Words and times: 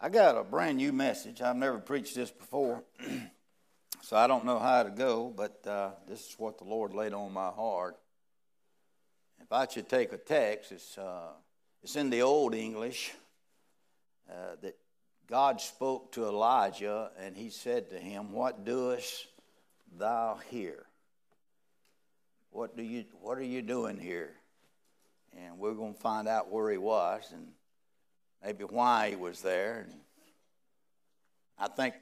I 0.00 0.10
got 0.10 0.36
a 0.36 0.44
brand 0.44 0.76
new 0.76 0.92
message. 0.92 1.42
I've 1.42 1.56
never 1.56 1.78
preached 1.78 2.14
this 2.14 2.30
before, 2.30 2.84
so 4.00 4.16
I 4.16 4.28
don't 4.28 4.44
know 4.44 4.60
how 4.60 4.84
to 4.84 4.90
go, 4.90 5.32
but 5.36 5.66
uh, 5.66 5.90
this 6.06 6.20
is 6.20 6.36
what 6.38 6.58
the 6.58 6.64
Lord 6.64 6.94
laid 6.94 7.12
on 7.12 7.32
my 7.32 7.48
heart. 7.48 7.96
If 9.40 9.52
I 9.52 9.66
should 9.66 9.88
take 9.88 10.12
a 10.12 10.16
text, 10.16 10.70
it's, 10.70 10.96
uh, 10.96 11.32
it's 11.82 11.96
in 11.96 12.10
the 12.10 12.22
Old 12.22 12.54
English 12.54 13.12
uh, 14.30 14.54
that 14.62 14.76
God 15.26 15.60
spoke 15.60 16.12
to 16.12 16.26
Elijah, 16.26 17.10
and 17.18 17.36
he 17.36 17.50
said 17.50 17.90
to 17.90 17.98
him, 17.98 18.30
What 18.30 18.64
doest 18.64 19.26
thou 19.98 20.38
here? 20.48 20.86
What, 22.50 22.76
do 22.76 22.84
you, 22.84 23.04
what 23.20 23.36
are 23.36 23.42
you 23.42 23.62
doing 23.62 23.98
here? 23.98 24.30
And 25.36 25.58
we're 25.58 25.74
going 25.74 25.94
to 25.94 26.00
find 26.00 26.28
out 26.28 26.52
where 26.52 26.70
he 26.70 26.78
was. 26.78 27.24
And 27.32 27.48
maybe 28.44 28.64
why 28.64 29.10
he 29.10 29.16
was 29.16 29.42
there. 29.42 29.86
And 29.86 30.00
I 31.58 31.68
think 31.68 31.94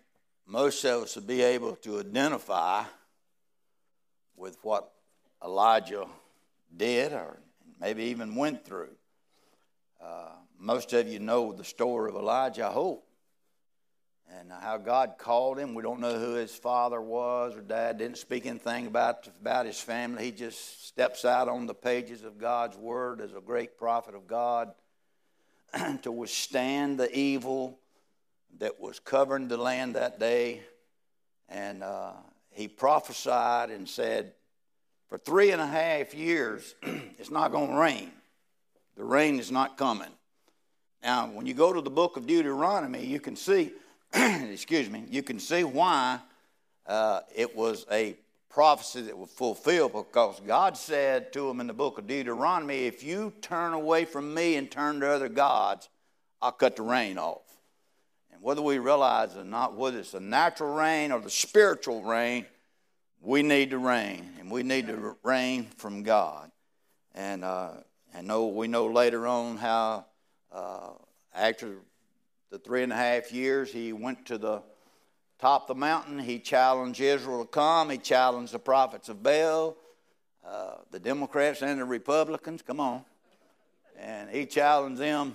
most 0.47 0.85
of 0.85 1.05
us 1.05 1.17
would 1.17 1.27
be 1.27 1.43
able 1.43 1.77
to 1.77 2.01
identify 2.01 2.85
with 4.37 4.59
what 4.63 4.93
Elijah 5.43 6.07
did 6.77 7.13
or 7.13 7.39
maybe 7.81 8.05
even 8.05 8.35
went 8.35 8.65
through. 8.65 8.95
Uh, 10.03 10.31
most 10.59 10.93
of 10.93 11.09
you 11.09 11.19
know 11.19 11.53
the 11.53 11.65
story 11.65 12.11
of 12.11 12.17
Elijah, 12.17 12.67
I 12.67 12.73
hope, 12.73 13.07
and 14.39 14.51
how 14.53 14.77
God 14.77 15.15
called 15.19 15.59
him. 15.59 15.75
We 15.75 15.83
don't 15.83 16.01
know 16.01 16.19
who 16.19 16.35
his 16.35 16.55
father 16.55 17.01
was 17.01 17.57
or 17.57 17.61
dad, 17.61 17.99
didn't 17.99 18.19
speak 18.19 18.47
anything 18.47 18.87
about, 18.87 19.29
about 19.41 19.67
his 19.67 19.81
family. 19.81 20.25
He 20.25 20.33
just 20.33 20.87
steps 20.87 21.25
out 21.25 21.49
on 21.49 21.67
the 21.67 21.75
pages 21.75 22.25
of 22.25 22.39
God's 22.39 22.77
word 22.77 23.21
as 23.21 23.33
a 23.33 23.41
great 23.41 23.79
prophet 23.79 24.15
of 24.15 24.27
God 24.27 24.73
to 26.03 26.13
withstand 26.13 26.99
the 26.99 27.15
evil 27.17 27.79
that 28.59 28.81
was 28.81 28.99
covering 28.99 29.49
the 29.49 29.57
land 29.57 29.95
that 29.95 30.19
day. 30.19 30.63
And 31.49 31.83
uh, 31.83 32.13
he 32.51 32.69
prophesied 32.69 33.71
and 33.71 33.89
said, 33.89 34.33
For 35.09 35.19
three 35.19 35.51
and 35.51 35.61
a 35.61 35.67
half 35.67 36.15
years, 36.15 36.75
it's 36.83 37.31
not 37.31 37.53
going 37.53 37.71
to 37.71 37.77
rain. 37.77 38.11
The 38.97 39.05
rain 39.05 39.39
is 39.39 39.53
not 39.53 39.77
coming. 39.77 40.11
Now, 41.03 41.29
when 41.29 41.47
you 41.47 41.55
go 41.55 41.73
to 41.73 41.81
the 41.81 41.91
book 41.91 42.17
of 42.17 42.27
Deuteronomy, 42.27 43.05
you 43.05 43.21
can 43.21 43.37
see, 43.37 43.73
excuse 44.15 44.89
me, 44.89 45.05
you 45.09 45.23
can 45.23 45.39
see 45.39 45.63
why 45.65 46.19
uh, 46.87 47.21
it 47.35 47.55
was 47.55 47.87
a 47.93 48.17
prophecy 48.57 49.03
that 49.03 49.19
was 49.19 49.29
fulfilled 49.29 49.93
because 49.93 50.41
God 50.41 50.79
said 50.79 51.31
to 51.35 51.51
him 51.51 51.61
in 51.61 51.67
the 51.67 51.75
book 51.75 51.99
of 51.99 52.07
Deuteronomy, 52.07 52.87
If 52.87 53.05
you 53.05 53.35
turn 53.43 53.75
away 53.75 54.07
from 54.07 54.33
me 54.33 54.57
and 54.57 54.71
turn 54.71 55.01
to 55.01 55.11
other 55.11 55.29
gods, 55.29 55.91
I'll 56.41 56.53
cut 56.53 56.77
the 56.77 56.83
rain 56.83 57.19
off. 57.19 57.43
And 58.33 58.41
whether 58.41 58.63
we 58.63 58.79
realize 58.79 59.37
it 59.37 59.41
or 59.41 59.45
not, 59.45 59.77
whether 59.77 59.99
it's 59.99 60.13
the 60.13 60.21
natural 60.21 60.73
rain 60.73 61.13
or 61.13 61.21
the 61.21 61.29
spiritual 61.29 62.03
rain, 62.03 62.47
we 63.21 63.43
need 63.43 63.69
the 63.69 63.77
rain, 63.77 64.31
and 64.41 64.51
we 64.51 64.63
need 64.63 64.87
the 64.87 65.15
rain 65.23 65.67
from 65.77 66.03
God. 66.03 66.51
And 67.15 67.45
uh, 67.45 67.73
and 68.15 68.27
know 68.27 68.47
we 68.47 68.69
know 68.69 68.87
later 68.87 69.27
on 69.27 69.59
how 69.59 70.07
uh, 70.51 70.93
after 71.35 71.75
the 72.51 72.59
three 72.59 72.83
and 72.83 72.91
a 72.91 72.97
half 72.97 73.33
years, 73.33 73.71
he 73.71 73.93
went 73.93 74.25
to 74.29 74.39
the 74.39 74.63
top 75.39 75.67
the 75.67 75.75
mountain. 75.75 76.19
He 76.19 76.39
challenged 76.39 77.01
Israel 77.01 77.45
to 77.45 77.51
come. 77.51 77.91
He 77.91 77.99
challenged 77.99 78.53
the 78.53 78.59
prophets 78.59 79.09
of 79.09 79.23
Baal, 79.23 79.77
uh, 80.47 80.77
the 80.91 80.99
Democrats 80.99 81.63
and 81.63 81.81
the 81.81 81.85
Republicans. 81.85 82.63
Come 82.63 82.81
on. 82.81 83.05
And 83.99 84.31
he 84.31 84.47
challenged 84.47 85.01
them 85.01 85.35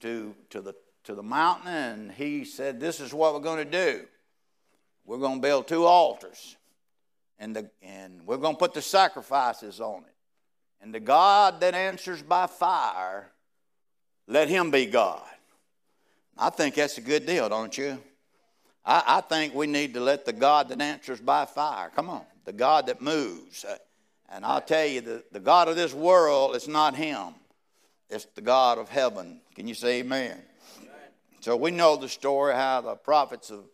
to, 0.00 0.34
to, 0.50 0.60
the, 0.60 0.74
to 1.04 1.14
the 1.14 1.22
mountain, 1.22 1.68
and 1.68 2.12
he 2.12 2.44
said, 2.44 2.80
This 2.80 3.00
is 3.00 3.12
what 3.12 3.34
we're 3.34 3.40
going 3.40 3.64
to 3.64 3.70
do. 3.70 4.04
We're 5.04 5.18
going 5.18 5.36
to 5.36 5.42
build 5.42 5.66
two 5.66 5.84
altars, 5.84 6.56
and, 7.38 7.56
the, 7.56 7.70
and 7.82 8.26
we're 8.26 8.36
going 8.36 8.54
to 8.54 8.58
put 8.58 8.74
the 8.74 8.82
sacrifices 8.82 9.80
on 9.80 10.04
it. 10.04 10.14
And 10.80 10.94
the 10.94 11.00
God 11.00 11.60
that 11.60 11.74
answers 11.74 12.22
by 12.22 12.46
fire, 12.46 13.30
let 14.26 14.48
him 14.48 14.70
be 14.70 14.86
God. 14.86 15.22
I 16.36 16.50
think 16.50 16.76
that's 16.76 16.98
a 16.98 17.00
good 17.00 17.26
deal, 17.26 17.48
don't 17.48 17.76
you? 17.76 17.98
I, 18.88 19.18
I, 19.18 19.20
think 19.20 19.54
we 19.54 19.66
need 19.66 19.92
to 19.94 20.00
let 20.00 20.24
the 20.24 20.32
God 20.32 20.70
that 20.70 20.80
answers 20.80 21.20
by 21.20 21.44
fire, 21.44 21.92
come 21.94 22.08
on, 22.08 22.24
the 22.46 22.54
God 22.54 22.86
that 22.86 23.02
moves. 23.02 23.62
Uh, 23.62 23.76
and 24.30 24.46
I'll 24.46 24.62
tell 24.62 24.86
you, 24.86 25.02
the, 25.02 25.24
the 25.30 25.40
God 25.40 25.68
of 25.68 25.76
this 25.76 25.92
world 25.92 26.56
is 26.56 26.66
not 26.66 26.96
Him, 26.96 27.34
it's 28.08 28.24
the 28.34 28.40
God 28.40 28.78
of 28.78 28.88
heaven. 28.88 29.42
Can 29.54 29.68
you 29.68 29.74
say 29.74 30.00
amen? 30.00 30.40
amen. 30.78 30.90
So 31.40 31.54
we 31.54 31.70
know 31.70 31.96
the 31.96 32.08
story 32.08 32.54
how 32.54 32.80
the 32.80 32.94
prophets 32.94 33.50
of 33.50 33.66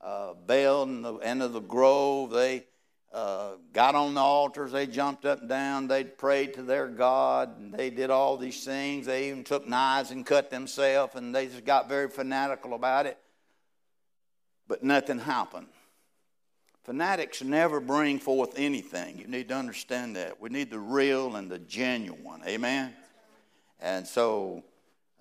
uh, 0.00 0.34
Baal 0.34 0.82
and 0.82 1.04
the 1.04 1.14
end 1.18 1.40
of 1.40 1.52
the 1.52 1.60
grove, 1.60 2.30
they 2.30 2.64
uh, 3.12 3.52
got 3.72 3.94
on 3.94 4.14
the 4.14 4.20
altars, 4.20 4.72
they 4.72 4.88
jumped 4.88 5.24
up 5.24 5.38
and 5.38 5.48
down, 5.48 5.86
they 5.86 6.02
prayed 6.02 6.54
to 6.54 6.62
their 6.62 6.88
God, 6.88 7.60
and 7.60 7.72
they 7.72 7.90
did 7.90 8.10
all 8.10 8.36
these 8.36 8.64
things. 8.64 9.06
They 9.06 9.28
even 9.28 9.44
took 9.44 9.68
knives 9.68 10.10
and 10.10 10.26
cut 10.26 10.50
themselves, 10.50 11.14
and 11.14 11.32
they 11.32 11.46
just 11.46 11.64
got 11.64 11.88
very 11.88 12.08
fanatical 12.08 12.74
about 12.74 13.06
it 13.06 13.18
but 14.68 14.84
nothing 14.84 15.18
happened. 15.18 15.66
Fanatics 16.84 17.42
never 17.42 17.80
bring 17.80 18.18
forth 18.18 18.54
anything. 18.56 19.18
You 19.18 19.26
need 19.26 19.48
to 19.48 19.54
understand 19.54 20.16
that. 20.16 20.40
We 20.40 20.48
need 20.48 20.70
the 20.70 20.78
real 20.78 21.36
and 21.36 21.50
the 21.50 21.58
genuine. 21.58 22.42
Amen? 22.46 22.94
And 23.80 24.06
so, 24.06 24.62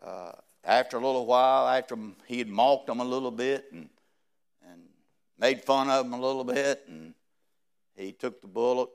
uh, 0.02 0.32
after 0.64 0.98
a 0.98 1.00
little 1.00 1.26
while, 1.26 1.68
after 1.68 1.98
he 2.26 2.38
had 2.38 2.48
mocked 2.48 2.88
them 2.88 3.00
a 3.00 3.06
little 3.06 3.32
bit 3.32 3.66
and, 3.72 3.90
and 4.70 4.82
made 5.40 5.62
fun 5.62 5.90
of 5.90 6.06
them 6.06 6.14
a 6.14 6.22
little 6.22 6.44
bit, 6.44 6.84
and 6.88 7.14
he 7.96 8.12
took 8.12 8.42
the 8.42 8.48
bullock. 8.48 8.92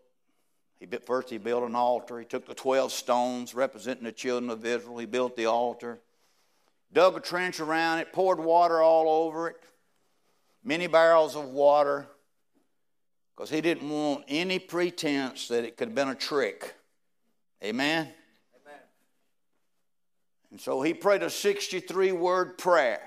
He 0.78 0.86
first 0.86 1.30
he 1.30 1.38
built 1.38 1.62
an 1.62 1.76
altar. 1.76 2.18
He 2.18 2.24
took 2.24 2.46
the 2.46 2.54
twelve 2.54 2.90
stones 2.90 3.54
representing 3.54 4.04
the 4.04 4.12
children 4.12 4.50
of 4.50 4.64
Israel. 4.64 4.98
He 4.98 5.06
built 5.06 5.36
the 5.36 5.46
altar, 5.46 6.00
dug 6.92 7.16
a 7.16 7.20
trench 7.20 7.60
around 7.60 8.00
it, 8.00 8.12
poured 8.12 8.40
water 8.40 8.82
all 8.82 9.26
over 9.26 9.48
it, 9.48 9.56
many 10.64 10.86
barrels 10.86 11.36
of 11.36 11.48
water 11.48 12.06
because 13.34 13.50
he 13.50 13.60
didn't 13.60 13.88
want 13.88 14.24
any 14.28 14.58
pretense 14.58 15.48
that 15.48 15.64
it 15.64 15.76
could 15.76 15.88
have 15.88 15.94
been 15.94 16.08
a 16.08 16.14
trick. 16.14 16.74
Amen? 17.62 18.08
Amen. 18.62 18.80
And 20.50 20.60
so 20.60 20.82
he 20.82 20.94
prayed 20.94 21.22
a 21.22 21.30
63 21.30 22.12
word 22.12 22.58
prayer. 22.58 23.02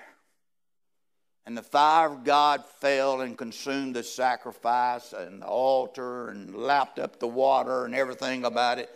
And 1.45 1.55
the 1.55 1.61
fire 1.61 2.11
of 2.11 2.23
God 2.23 2.65
fell 2.79 3.21
and 3.21 3.38
consumed 3.38 3.95
the 3.95 4.01
sacrifice 4.01 5.13
and 5.13 5.44
the 5.44 5.45
altar 5.45 6.29
and 6.29 6.55
lapped 6.55 6.97
up 6.97 7.19
the 7.19 7.27
water 7.27 7.85
and 7.85 7.94
everything 7.94 8.45
about 8.45 8.79
it. 8.79 8.89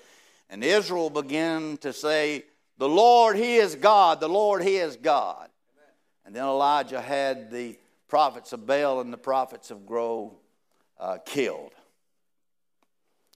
And 0.49 0.63
Israel 0.63 1.11
began 1.11 1.77
to 1.77 1.93
say, 1.93 2.45
The 2.79 2.89
Lord, 2.89 3.35
He 3.35 3.57
is 3.57 3.75
God. 3.75 4.19
The 4.19 4.27
Lord, 4.27 4.63
He 4.63 4.77
is 4.77 4.95
God. 4.95 5.47
Amen. 5.75 5.93
And 6.25 6.35
then 6.35 6.43
Elijah 6.43 7.01
had 7.01 7.51
the 7.51 7.77
prophets 8.09 8.51
of 8.51 8.65
Baal 8.65 8.99
and 8.99 9.13
the 9.13 9.17
prophets 9.17 9.71
of 9.71 9.85
Gro 9.85 10.33
uh, 10.99 11.19
killed. 11.25 11.71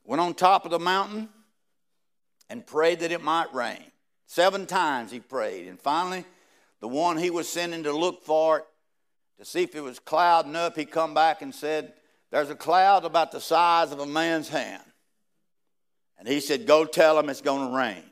Went 0.03 0.19
on 0.19 0.33
top 0.33 0.65
of 0.65 0.71
the 0.71 0.79
mountain 0.79 1.29
and 2.49 2.65
prayed 2.65 2.99
that 2.99 3.11
it 3.11 3.23
might 3.23 3.53
rain. 3.53 3.83
Seven 4.25 4.65
times 4.65 5.11
he 5.11 5.19
prayed. 5.19 5.67
And 5.67 5.79
finally, 5.79 6.25
the 6.81 6.87
one 6.87 7.17
he 7.17 7.29
was 7.29 7.47
sending 7.47 7.83
to 7.83 7.93
look 7.93 8.23
for 8.23 8.59
it, 8.59 8.65
to 9.39 9.45
see 9.45 9.63
if 9.63 9.75
it 9.75 9.81
was 9.81 9.99
clouding 9.99 10.55
up, 10.55 10.75
he 10.75 10.85
come 10.85 11.13
back 11.13 11.41
and 11.41 11.53
said, 11.53 11.93
There's 12.31 12.49
a 12.49 12.55
cloud 12.55 13.05
about 13.05 13.31
the 13.31 13.39
size 13.39 13.91
of 13.91 13.99
a 13.99 14.05
man's 14.05 14.49
hand. 14.49 14.83
And 16.17 16.27
he 16.27 16.39
said, 16.39 16.65
Go 16.65 16.83
tell 16.83 17.17
him 17.17 17.29
it's 17.29 17.41
going 17.41 17.69
to 17.69 17.77
rain. 17.77 18.03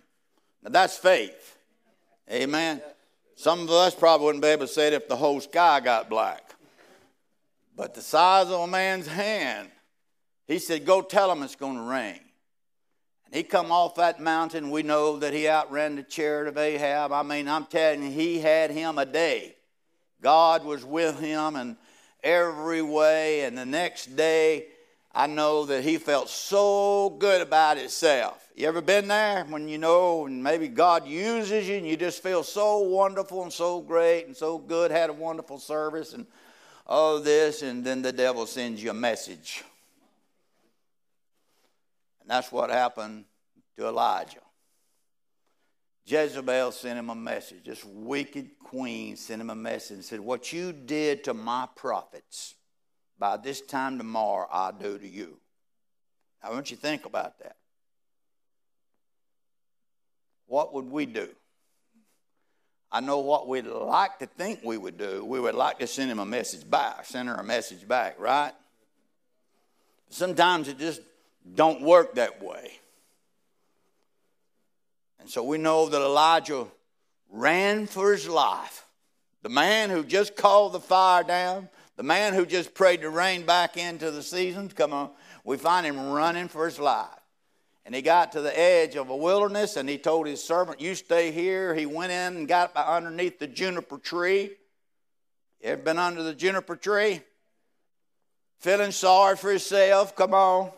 Now 0.63 0.69
that's 0.69 0.97
faith. 0.97 1.57
Amen. 2.31 2.81
Some 3.35 3.61
of 3.61 3.71
us 3.71 3.95
probably 3.95 4.25
wouldn't 4.25 4.43
be 4.43 4.49
able 4.49 4.67
to 4.67 4.71
say 4.71 4.87
it 4.87 4.93
if 4.93 5.07
the 5.07 5.15
whole 5.15 5.41
sky 5.41 5.79
got 5.79 6.09
black 6.09 6.50
but 7.81 7.95
the 7.95 8.01
size 8.01 8.45
of 8.45 8.59
a 8.59 8.67
man's 8.67 9.07
hand. 9.07 9.67
He 10.45 10.59
said, 10.59 10.85
Go 10.85 11.01
tell 11.01 11.31
him 11.31 11.41
it's 11.41 11.55
going 11.55 11.77
to 11.77 11.81
rain. 11.81 12.19
And 13.25 13.33
he 13.33 13.41
come 13.41 13.71
off 13.71 13.95
that 13.95 14.19
mountain. 14.19 14.69
We 14.69 14.83
know 14.83 15.17
that 15.17 15.33
he 15.33 15.49
outran 15.49 15.95
the 15.95 16.03
chariot 16.03 16.47
of 16.47 16.59
Ahab. 16.59 17.11
I 17.11 17.23
mean, 17.23 17.47
I'm 17.47 17.65
telling 17.65 18.03
you, 18.03 18.11
he 18.11 18.37
had 18.37 18.69
him 18.69 18.99
a 18.99 19.05
day. 19.07 19.55
God 20.21 20.63
was 20.63 20.85
with 20.85 21.19
him 21.19 21.55
in 21.55 21.75
every 22.23 22.83
way. 22.83 23.45
And 23.45 23.57
the 23.57 23.65
next 23.65 24.15
day, 24.15 24.67
I 25.11 25.25
know 25.25 25.65
that 25.65 25.83
he 25.83 25.97
felt 25.97 26.29
so 26.29 27.09
good 27.17 27.41
about 27.41 27.77
himself. 27.77 28.47
You 28.55 28.67
ever 28.67 28.81
been 28.81 29.07
there 29.07 29.43
when 29.45 29.67
you 29.67 29.79
know 29.79 30.27
and 30.27 30.43
maybe 30.43 30.67
God 30.67 31.07
uses 31.07 31.67
you 31.67 31.77
and 31.77 31.87
you 31.87 31.97
just 31.97 32.21
feel 32.21 32.43
so 32.43 32.77
wonderful 32.77 33.41
and 33.41 33.51
so 33.51 33.81
great 33.81 34.27
and 34.27 34.37
so 34.37 34.59
good, 34.59 34.91
had 34.91 35.09
a 35.09 35.13
wonderful 35.13 35.57
service 35.57 36.13
and 36.13 36.27
all 36.85 37.19
this, 37.19 37.61
and 37.61 37.83
then 37.83 38.01
the 38.01 38.11
devil 38.11 38.45
sends 38.45 38.81
you 38.81 38.89
a 38.89 38.93
message. 38.93 39.63
And 42.21 42.29
that's 42.29 42.51
what 42.51 42.69
happened 42.69 43.25
to 43.77 43.87
Elijah. 43.87 44.39
Jezebel 46.05 46.71
sent 46.71 46.99
him 46.99 47.09
a 47.09 47.15
message. 47.15 47.65
This 47.65 47.85
wicked 47.85 48.57
queen 48.59 49.15
sent 49.15 49.41
him 49.41 49.49
a 49.49 49.55
message 49.55 49.95
and 49.95 50.05
said, 50.05 50.19
What 50.19 50.51
you 50.51 50.73
did 50.73 51.23
to 51.25 51.33
my 51.33 51.67
prophets, 51.75 52.55
by 53.17 53.37
this 53.37 53.61
time 53.61 53.97
tomorrow, 53.97 54.47
I'll 54.51 54.71
do 54.73 54.97
to 54.97 55.07
you. 55.07 55.37
Now, 56.43 56.49
I 56.49 56.53
want 56.53 56.71
you 56.71 56.77
to 56.77 56.81
think 56.81 57.05
about 57.05 57.39
that. 57.39 57.55
What 60.47 60.73
would 60.73 60.89
we 60.89 61.05
do? 61.05 61.29
I 62.91 62.99
know 62.99 63.19
what 63.19 63.47
we'd 63.47 63.65
like 63.65 64.19
to 64.19 64.25
think 64.25 64.59
we 64.63 64.77
would 64.77 64.97
do. 64.97 65.23
We 65.23 65.39
would 65.39 65.55
like 65.55 65.79
to 65.79 65.87
send 65.87 66.11
him 66.11 66.19
a 66.19 66.25
message 66.25 66.69
back, 66.69 67.05
send 67.05 67.29
her 67.29 67.35
a 67.35 67.43
message 67.43 67.87
back, 67.87 68.19
right? 68.19 68.51
Sometimes 70.09 70.67
it 70.67 70.77
just 70.77 71.01
don't 71.55 71.81
work 71.81 72.15
that 72.15 72.43
way. 72.43 72.79
And 75.21 75.29
so 75.29 75.43
we 75.43 75.57
know 75.57 75.87
that 75.87 76.01
Elijah 76.01 76.67
ran 77.29 77.87
for 77.87 78.11
his 78.11 78.27
life. 78.27 78.85
The 79.43 79.49
man 79.49 79.89
who 79.89 80.03
just 80.03 80.35
called 80.35 80.73
the 80.73 80.79
fire 80.79 81.23
down, 81.23 81.69
the 81.95 82.03
man 82.03 82.33
who 82.33 82.45
just 82.45 82.73
prayed 82.73 83.01
the 83.01 83.09
rain 83.09 83.45
back 83.45 83.77
into 83.77 84.11
the 84.11 84.21
seasons, 84.21 84.73
come 84.73 84.91
on, 84.91 85.11
we 85.45 85.57
find 85.57 85.85
him 85.85 86.11
running 86.11 86.49
for 86.49 86.65
his 86.65 86.79
life. 86.79 87.20
And 87.91 87.95
he 87.97 88.01
got 88.01 88.31
to 88.31 88.41
the 88.41 88.57
edge 88.57 88.95
of 88.95 89.09
a 89.09 89.15
wilderness 89.17 89.75
and 89.75 89.89
he 89.89 89.97
told 89.97 90.25
his 90.25 90.41
servant, 90.41 90.79
You 90.79 90.95
stay 90.95 91.29
here. 91.29 91.75
He 91.75 91.85
went 91.85 92.13
in 92.13 92.37
and 92.37 92.47
got 92.47 92.73
underneath 92.73 93.37
the 93.37 93.47
juniper 93.47 93.97
tree. 93.97 94.51
Ever 95.61 95.81
been 95.81 95.99
under 95.99 96.23
the 96.23 96.33
juniper 96.33 96.77
tree? 96.77 97.19
Feeling 98.59 98.91
sorry 98.91 99.35
for 99.35 99.49
himself. 99.49 100.15
Come 100.15 100.33
on. 100.33 100.71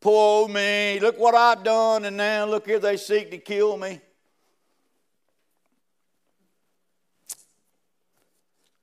Poor 0.00 0.46
me. 0.46 1.00
Look 1.00 1.18
what 1.18 1.34
I've 1.34 1.64
done, 1.64 2.04
and 2.04 2.16
now 2.16 2.44
look 2.44 2.66
here, 2.66 2.78
they 2.78 2.98
seek 2.98 3.32
to 3.32 3.38
kill 3.38 3.76
me. 3.76 4.00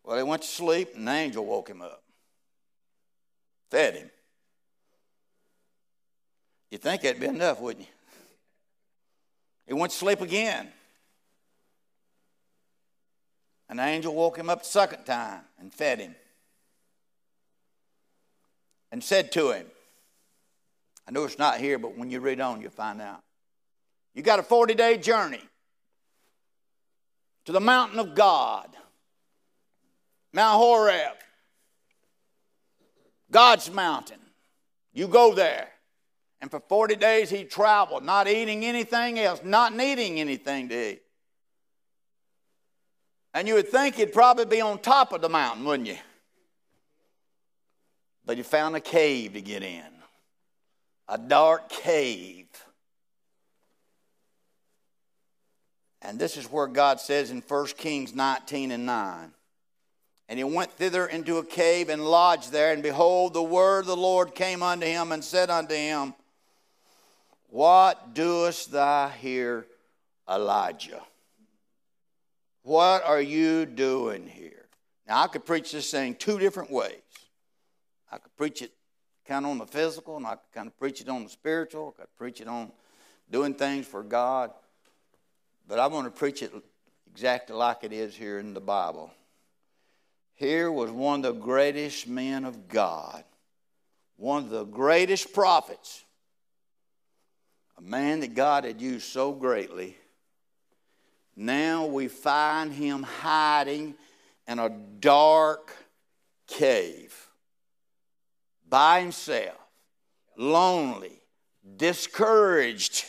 Well, 0.04 0.18
he 0.18 0.24
went 0.24 0.42
to 0.42 0.48
sleep, 0.50 0.90
and 0.96 1.08
an 1.08 1.16
angel 1.16 1.46
woke 1.46 1.70
him 1.70 1.82
up, 1.82 2.04
fed 3.72 3.94
him. 3.96 4.10
You'd 6.74 6.82
think 6.82 7.04
that'd 7.04 7.22
be 7.22 7.28
enough, 7.28 7.62
wouldn't 7.62 7.86
you? 7.86 7.94
He 9.68 9.74
went 9.76 9.92
to 9.92 9.98
sleep 10.00 10.22
again. 10.22 10.70
An 13.70 13.78
angel 13.80 14.16
woke 14.16 14.40
him 14.40 14.50
up 14.50 14.64
the 14.64 14.68
second 14.68 15.04
time 15.04 15.42
and 15.60 15.72
fed 15.72 16.00
him. 16.00 16.16
And 18.92 19.04
said 19.04 19.32
to 19.34 19.52
him, 19.52 19.68
I 21.08 21.12
know 21.12 21.26
it's 21.26 21.38
not 21.38 21.60
here, 21.60 21.78
but 21.78 21.96
when 21.96 22.10
you 22.10 22.20
read 22.20 22.42
on, 22.42 22.60
you'll 22.60 22.72
find 22.72 23.00
out. 23.00 23.20
You 24.16 24.24
got 24.24 24.40
a 24.40 24.44
40 24.44 24.74
day 24.74 24.98
journey 24.98 25.42
to 27.46 27.52
the 27.52 27.60
mountain 27.60 28.00
of 28.00 28.16
God, 28.16 28.68
Mount 30.34 30.58
Horeb, 30.58 31.18
God's 33.30 33.70
mountain. 33.70 34.18
You 34.92 35.08
go 35.08 35.36
there. 35.36 35.73
And 36.44 36.52
for 36.52 36.60
40 36.60 36.98
days 36.98 37.30
he 37.30 37.46
traveled, 37.46 38.04
not 38.04 38.28
eating 38.28 38.66
anything 38.66 39.18
else, 39.18 39.40
not 39.46 39.74
needing 39.74 40.20
anything 40.20 40.68
to 40.68 40.92
eat. 40.92 41.02
And 43.34 43.48
you 43.48 43.54
would 43.54 43.70
think 43.70 43.96
he'd 43.96 44.12
probably 44.12 44.44
be 44.44 44.60
on 44.60 44.80
top 44.80 45.14
of 45.14 45.22
the 45.22 45.30
mountain, 45.30 45.64
wouldn't 45.64 45.88
you? 45.88 45.98
But 48.26 48.36
he 48.36 48.44
found 48.44 48.76
a 48.76 48.82
cave 48.82 49.36
to 49.36 49.42
get 49.42 49.64
in, 49.64 49.86
a 51.08 51.18
dark 51.18 51.70
cave. 51.70 52.48
And 56.02 56.20
this 56.20 56.36
is 56.36 56.52
where 56.52 56.68
God 56.68 57.00
says 57.00 57.32
in 57.32 57.40
1 57.40 57.68
Kings 57.78 58.14
19 58.14 58.72
and 58.72 58.86
9. 58.86 59.32
And 60.28 60.38
he 60.38 60.44
went 60.44 60.74
thither 60.74 61.06
into 61.06 61.38
a 61.38 61.46
cave 61.46 61.88
and 61.88 62.04
lodged 62.04 62.52
there. 62.52 62.74
And 62.74 62.84
behold, 62.84 63.34
the 63.34 63.42
word 63.42 63.82
of 63.82 63.86
the 63.86 63.96
Lord 63.96 64.36
came 64.36 64.62
unto 64.62 64.86
him 64.86 65.14
and 65.14 65.24
said 65.24 65.50
unto 65.50 65.74
him, 65.74 66.14
what 67.54 68.16
doest 68.16 68.72
thou 68.72 69.10
here, 69.10 69.68
Elijah? 70.28 71.04
What 72.64 73.06
are 73.06 73.22
you 73.22 73.68
doing 73.68 74.26
here? 74.28 74.66
Now, 75.08 75.22
I 75.22 75.28
could 75.28 75.46
preach 75.46 75.72
this 75.72 75.92
thing 75.92 76.16
two 76.16 76.40
different 76.40 76.72
ways. 76.72 76.98
I 78.12 78.18
could 78.18 78.36
preach 78.38 78.64
it 78.64 78.72
kind 79.28 79.46
of 79.46 79.52
on 79.52 79.60
the 79.60 79.68
physical, 79.68 80.18
and 80.18 80.26
I 80.26 80.32
could 80.32 80.52
kind 80.52 80.66
of 80.66 80.76
preach 80.80 81.00
it 81.00 81.10
on 81.10 81.26
the 81.26 81.30
spiritual. 81.30 81.94
I 81.96 82.02
could 82.02 82.18
preach 82.18 82.42
it 82.42 82.48
on 82.48 82.72
doing 83.30 83.54
things 83.54 83.86
for 83.86 84.02
God. 84.02 84.50
But 85.68 85.78
I 85.78 85.86
want 85.86 86.08
to 86.08 86.12
preach 86.12 86.42
it 86.42 86.52
exactly 87.12 87.56
like 87.56 87.84
it 87.84 87.94
is 87.94 88.16
here 88.16 88.40
in 88.40 88.56
the 88.56 88.62
Bible. 88.62 89.12
Here 90.34 90.72
was 90.72 90.90
one 90.90 91.24
of 91.24 91.36
the 91.36 91.40
greatest 91.40 92.08
men 92.08 92.46
of 92.46 92.68
God, 92.68 93.24
one 94.18 94.46
of 94.46 94.50
the 94.50 94.64
greatest 94.64 95.34
prophets 95.34 96.04
man 97.84 98.22
that 98.22 98.34
God 98.34 98.64
had 98.64 98.82
used 98.82 99.06
so 99.06 99.32
greatly, 99.34 99.98
now 101.36 101.86
we 101.86 102.08
find 102.08 102.72
him 102.72 103.04
hiding 103.04 103.96
in 104.48 104.60
a 104.60 104.70
dark 104.70 105.76
cave 106.48 107.28
by 108.70 109.02
himself, 109.02 109.58
lonely, 110.38 111.22
discouraged, 111.78 113.06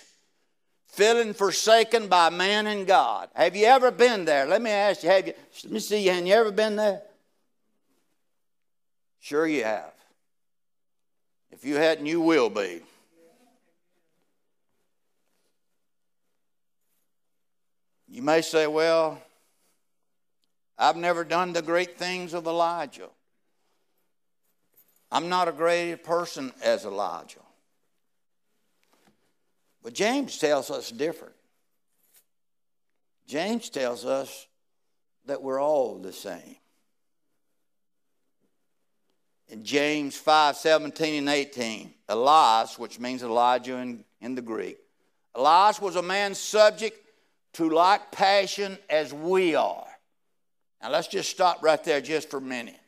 feeling 0.86 1.34
forsaken 1.34 2.08
by 2.08 2.30
man 2.30 2.66
and 2.66 2.86
God. 2.86 3.28
Have 3.34 3.56
you 3.56 3.66
ever 3.66 3.90
been 3.90 4.24
there? 4.24 4.46
Let 4.46 4.62
me 4.62 4.70
ask 4.70 5.02
you, 5.02 5.10
have 5.10 5.26
you, 5.26 5.34
let 5.64 5.72
me 5.72 5.80
see 5.80 6.04
you, 6.04 6.12
have 6.12 6.26
you 6.26 6.34
ever 6.34 6.50
been 6.50 6.76
there? 6.76 7.02
Sure 9.20 9.46
you 9.46 9.64
have. 9.64 9.92
If 11.50 11.64
you 11.64 11.76
hadn't, 11.76 12.06
you 12.06 12.20
will 12.20 12.50
be. 12.50 12.82
You 18.14 18.22
may 18.22 18.42
say, 18.42 18.68
well, 18.68 19.20
I've 20.78 20.94
never 20.94 21.24
done 21.24 21.52
the 21.52 21.62
great 21.62 21.98
things 21.98 22.32
of 22.32 22.46
Elijah. 22.46 23.08
I'm 25.10 25.28
not 25.28 25.48
a 25.48 25.52
great 25.52 26.04
person 26.04 26.52
as 26.62 26.84
Elijah. 26.84 27.40
But 29.82 29.94
James 29.94 30.38
tells 30.38 30.70
us 30.70 30.92
different. 30.92 31.34
James 33.26 33.68
tells 33.68 34.04
us 34.04 34.46
that 35.26 35.42
we're 35.42 35.60
all 35.60 35.98
the 35.98 36.12
same. 36.12 36.54
In 39.48 39.64
James 39.64 40.16
5 40.16 40.56
17 40.56 41.14
and 41.14 41.28
18, 41.28 41.92
Elias, 42.08 42.78
which 42.78 43.00
means 43.00 43.24
Elijah 43.24 43.78
in, 43.78 44.04
in 44.20 44.36
the 44.36 44.42
Greek, 44.42 44.78
Elias 45.34 45.80
was 45.80 45.96
a 45.96 46.02
man 46.02 46.36
subject 46.36 47.03
to 47.54 47.70
like 47.70 48.12
passion 48.12 48.78
as 48.88 49.12
we 49.12 49.54
are. 49.54 49.86
Now 50.82 50.90
let's 50.90 51.08
just 51.08 51.30
stop 51.30 51.62
right 51.62 51.82
there 51.82 52.00
just 52.00 52.30
for 52.30 52.36
a 52.36 52.42
minute. 52.42 52.78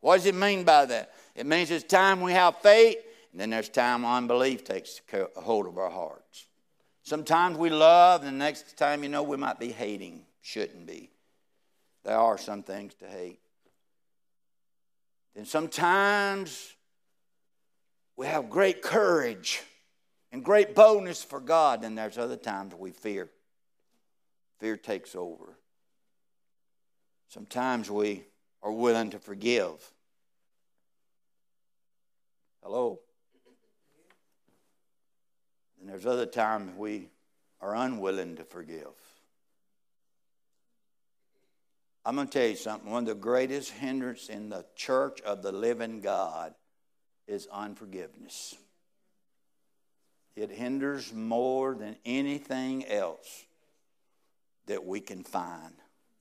What 0.00 0.16
does 0.16 0.26
it 0.26 0.34
mean 0.34 0.64
by 0.64 0.86
that? 0.86 1.12
It 1.34 1.46
means 1.46 1.70
it's 1.70 1.84
time 1.84 2.20
we 2.20 2.32
have 2.32 2.58
faith, 2.58 2.96
and 3.30 3.40
then 3.40 3.50
there's 3.50 3.68
time 3.68 4.04
unbelief 4.04 4.64
takes 4.64 5.00
hold 5.36 5.66
of 5.66 5.78
our 5.78 5.90
hearts. 5.90 6.46
Sometimes 7.02 7.56
we 7.56 7.70
love, 7.70 8.22
and 8.22 8.28
the 8.28 8.44
next 8.44 8.76
time 8.76 9.02
you 9.02 9.08
know 9.08 9.22
we 9.22 9.36
might 9.36 9.58
be 9.58 9.70
hating. 9.70 10.24
Shouldn't 10.40 10.86
be. 10.86 11.10
There 12.04 12.16
are 12.16 12.36
some 12.38 12.62
things 12.62 12.94
to 12.94 13.06
hate. 13.06 13.38
Then 15.34 15.44
sometimes 15.44 16.74
we 18.16 18.26
have 18.26 18.50
great 18.50 18.82
courage 18.82 19.62
and 20.32 20.44
great 20.44 20.74
boldness 20.74 21.22
for 21.22 21.40
God, 21.40 21.84
and 21.84 21.96
there's 21.96 22.18
other 22.18 22.36
times 22.36 22.74
we 22.74 22.90
fear 22.90 23.28
fear 24.62 24.76
takes 24.76 25.16
over. 25.16 25.58
Sometimes 27.26 27.90
we 27.90 28.22
are 28.62 28.70
willing 28.70 29.10
to 29.10 29.18
forgive. 29.18 29.72
Hello? 32.62 33.00
And 35.80 35.88
there's 35.88 36.06
other 36.06 36.26
times 36.26 36.70
we 36.76 37.08
are 37.60 37.74
unwilling 37.74 38.36
to 38.36 38.44
forgive. 38.44 38.94
I'm 42.04 42.14
going 42.14 42.28
to 42.28 42.32
tell 42.32 42.48
you 42.48 42.54
something. 42.54 42.88
One 42.88 43.02
of 43.02 43.08
the 43.08 43.14
greatest 43.16 43.72
hindrances 43.72 44.28
in 44.28 44.48
the 44.48 44.64
church 44.76 45.20
of 45.22 45.42
the 45.42 45.50
living 45.50 46.00
God 46.00 46.54
is 47.26 47.48
unforgiveness. 47.50 48.54
It 50.36 50.52
hinders 50.52 51.12
more 51.12 51.74
than 51.74 51.96
anything 52.04 52.86
else 52.86 53.44
that 54.72 54.86
we 54.86 55.00
can 55.00 55.22
find 55.22 55.74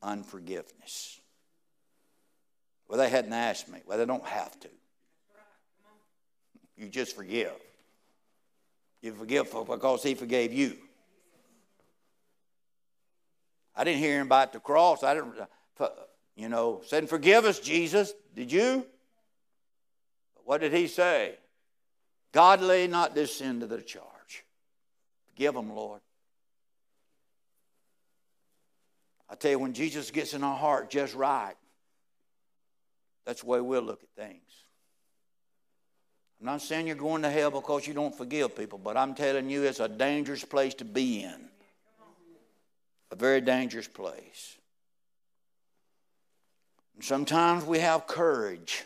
unforgiveness. 0.03 1.21
Well, 2.89 2.99
they 2.99 3.07
hadn't 3.07 3.31
asked 3.31 3.69
me. 3.69 3.79
Well, 3.87 3.97
they 3.97 4.05
don't 4.05 4.25
have 4.25 4.59
to. 4.59 4.67
You 6.75 6.89
just 6.89 7.15
forgive. 7.15 7.53
You 9.01 9.13
forgive 9.13 9.49
because 9.65 10.03
He 10.03 10.15
forgave 10.15 10.51
you. 10.51 10.75
I 13.73 13.85
didn't 13.85 13.99
hear 13.99 14.19
him 14.19 14.27
about 14.27 14.51
the 14.51 14.59
cross. 14.59 15.01
I 15.01 15.13
didn't, 15.13 15.35
uh, 15.79 15.87
you 16.35 16.49
know, 16.49 16.81
said, 16.85 17.07
Forgive 17.07 17.45
us, 17.45 17.57
Jesus. 17.57 18.13
Did 18.35 18.51
you? 18.51 18.85
What 20.43 20.59
did 20.59 20.73
he 20.73 20.87
say? 20.87 21.35
God 22.33 22.59
lay 22.59 22.87
not 22.87 23.15
this 23.15 23.37
sin 23.37 23.61
to 23.61 23.67
the 23.67 23.81
charge. 23.81 24.43
Forgive 25.29 25.53
them, 25.53 25.73
Lord. 25.73 26.01
I 29.31 29.35
tell 29.35 29.51
you, 29.51 29.59
when 29.59 29.71
Jesus 29.73 30.11
gets 30.11 30.33
in 30.33 30.43
our 30.43 30.57
heart 30.57 30.89
just 30.89 31.15
right, 31.15 31.55
that's 33.25 33.41
the 33.41 33.47
way 33.47 33.61
we'll 33.61 33.81
look 33.81 34.03
at 34.03 34.09
things. 34.21 34.41
I'm 36.39 36.47
not 36.47 36.61
saying 36.61 36.87
you're 36.87 36.97
going 36.97 37.21
to 37.21 37.29
hell 37.29 37.49
because 37.49 37.87
you 37.87 37.93
don't 37.93 38.15
forgive 38.15 38.57
people, 38.57 38.77
but 38.77 38.97
I'm 38.97 39.13
telling 39.13 39.49
you 39.49 39.63
it's 39.63 39.79
a 39.79 39.87
dangerous 39.87 40.43
place 40.43 40.73
to 40.75 40.85
be 40.85 41.23
in. 41.23 41.49
A 43.11 43.15
very 43.15 43.39
dangerous 43.39 43.87
place. 43.87 44.57
And 46.95 47.03
sometimes 47.03 47.63
we 47.63 47.79
have 47.79 48.07
courage. 48.07 48.83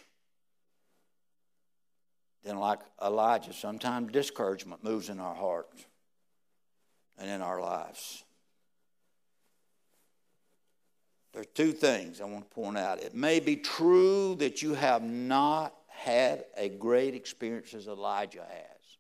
Then, 2.44 2.58
like 2.58 2.80
Elijah, 3.04 3.54
sometimes 3.54 4.12
discouragement 4.12 4.84
moves 4.84 5.10
in 5.10 5.20
our 5.20 5.36
hearts 5.36 5.86
and 7.18 7.30
in 7.30 7.42
our 7.42 7.60
lives. 7.60 8.25
There 11.36 11.42
are 11.42 11.54
two 11.54 11.74
things 11.74 12.22
I 12.22 12.24
want 12.24 12.50
to 12.50 12.56
point 12.56 12.77
out. 12.77 13.04
It 13.04 13.13
may 13.13 13.42
be 13.42 13.58
true 13.58 14.36
that 14.36 14.62
you 14.62 14.74
have 14.74 15.04
not 15.04 15.75
had 15.89 16.46
a 16.56 16.70
great 16.70 17.13
experience 17.13 17.74
as 17.74 17.88
Elijah 17.88 18.46
has, 18.50 18.98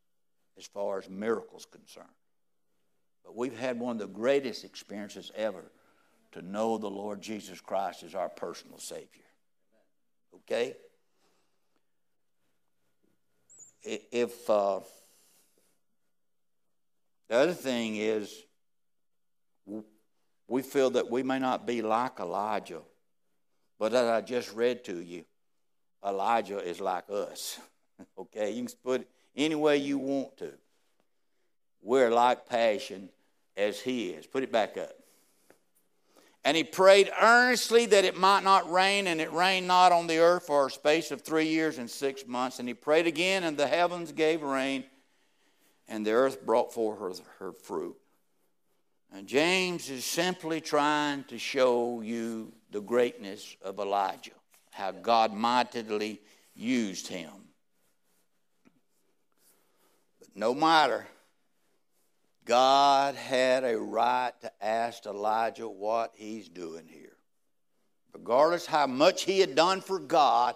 as 0.57 0.65
far 0.65 0.97
as 0.97 1.09
miracles 1.09 1.65
concerned. 1.65 2.09
But 3.23 3.37
we've 3.37 3.57
had 3.57 3.79
one 3.79 3.95
of 3.95 3.99
the 3.99 4.13
greatest 4.13 4.65
experiences 4.65 5.31
ever 5.33 5.71
to 6.33 6.41
know 6.41 6.77
the 6.77 6.89
Lord 6.89 7.21
Jesus 7.21 7.61
Christ 7.61 8.03
as 8.03 8.15
our 8.15 8.27
personal 8.27 8.79
Savior. 8.79 9.07
Okay? 10.35 10.75
If 13.81 14.49
uh, 14.49 14.81
the 17.29 17.35
other 17.37 17.53
thing 17.53 17.95
is, 17.95 18.43
we 20.47 20.61
feel 20.61 20.91
that 20.91 21.09
we 21.09 21.23
may 21.23 21.39
not 21.39 21.65
be 21.65 21.81
like 21.81 22.19
Elijah, 22.19 22.81
but 23.79 23.93
as 23.93 24.07
I 24.07 24.21
just 24.21 24.53
read 24.53 24.83
to 24.85 24.99
you, 24.99 25.25
Elijah 26.05 26.59
is 26.59 26.79
like 26.79 27.05
us. 27.09 27.59
okay, 28.17 28.51
you 28.51 28.65
can 28.65 28.75
put 28.83 29.01
it 29.01 29.09
any 29.35 29.55
way 29.55 29.77
you 29.77 29.97
want 29.97 30.37
to. 30.37 30.53
We're 31.81 32.11
like 32.11 32.47
passion 32.47 33.09
as 33.57 33.79
he 33.79 34.09
is. 34.09 34.25
Put 34.25 34.43
it 34.43 34.51
back 34.51 34.77
up. 34.77 34.95
And 36.43 36.55
he 36.55 36.63
prayed 36.63 37.09
earnestly 37.19 37.87
that 37.87 38.05
it 38.05 38.15
might 38.15 38.43
not 38.43 38.71
rain, 38.71 39.07
and 39.07 39.19
it 39.19 39.33
rained 39.33 39.67
not 39.67 39.91
on 39.91 40.05
the 40.05 40.19
earth 40.19 40.45
for 40.45 40.67
a 40.67 40.71
space 40.71 41.09
of 41.09 41.21
three 41.21 41.47
years 41.47 41.79
and 41.79 41.89
six 41.89 42.27
months. 42.27 42.59
And 42.59 42.67
he 42.67 42.75
prayed 42.75 43.07
again, 43.07 43.43
and 43.43 43.57
the 43.57 43.65
heavens 43.65 44.11
gave 44.11 44.43
rain, 44.43 44.83
and 45.87 46.05
the 46.05 46.11
earth 46.11 46.45
brought 46.45 46.71
forth 46.71 46.99
her, 46.99 47.13
her 47.39 47.51
fruit. 47.51 47.95
And 49.13 49.27
James 49.27 49.89
is 49.89 50.03
simply 50.03 50.61
trying 50.61 51.23
to 51.25 51.37
show 51.37 52.01
you 52.01 52.51
the 52.71 52.81
greatness 52.81 53.55
of 53.61 53.79
Elijah 53.79 54.31
how 54.71 54.91
God 54.91 55.33
mightily 55.33 56.19
used 56.53 57.07
him. 57.07 57.31
But 60.19 60.27
no 60.35 60.53
matter, 60.53 61.07
God 62.43 63.15
had 63.15 63.63
a 63.63 63.79
right 63.79 64.33
to 64.41 64.51
ask 64.61 65.05
Elijah 65.05 65.67
what 65.67 66.13
he's 66.17 66.49
doing 66.49 66.87
here. 66.87 67.15
Regardless 68.13 68.65
how 68.65 68.85
much 68.85 69.23
he 69.23 69.39
had 69.39 69.55
done 69.55 69.79
for 69.79 69.97
God, 69.97 70.55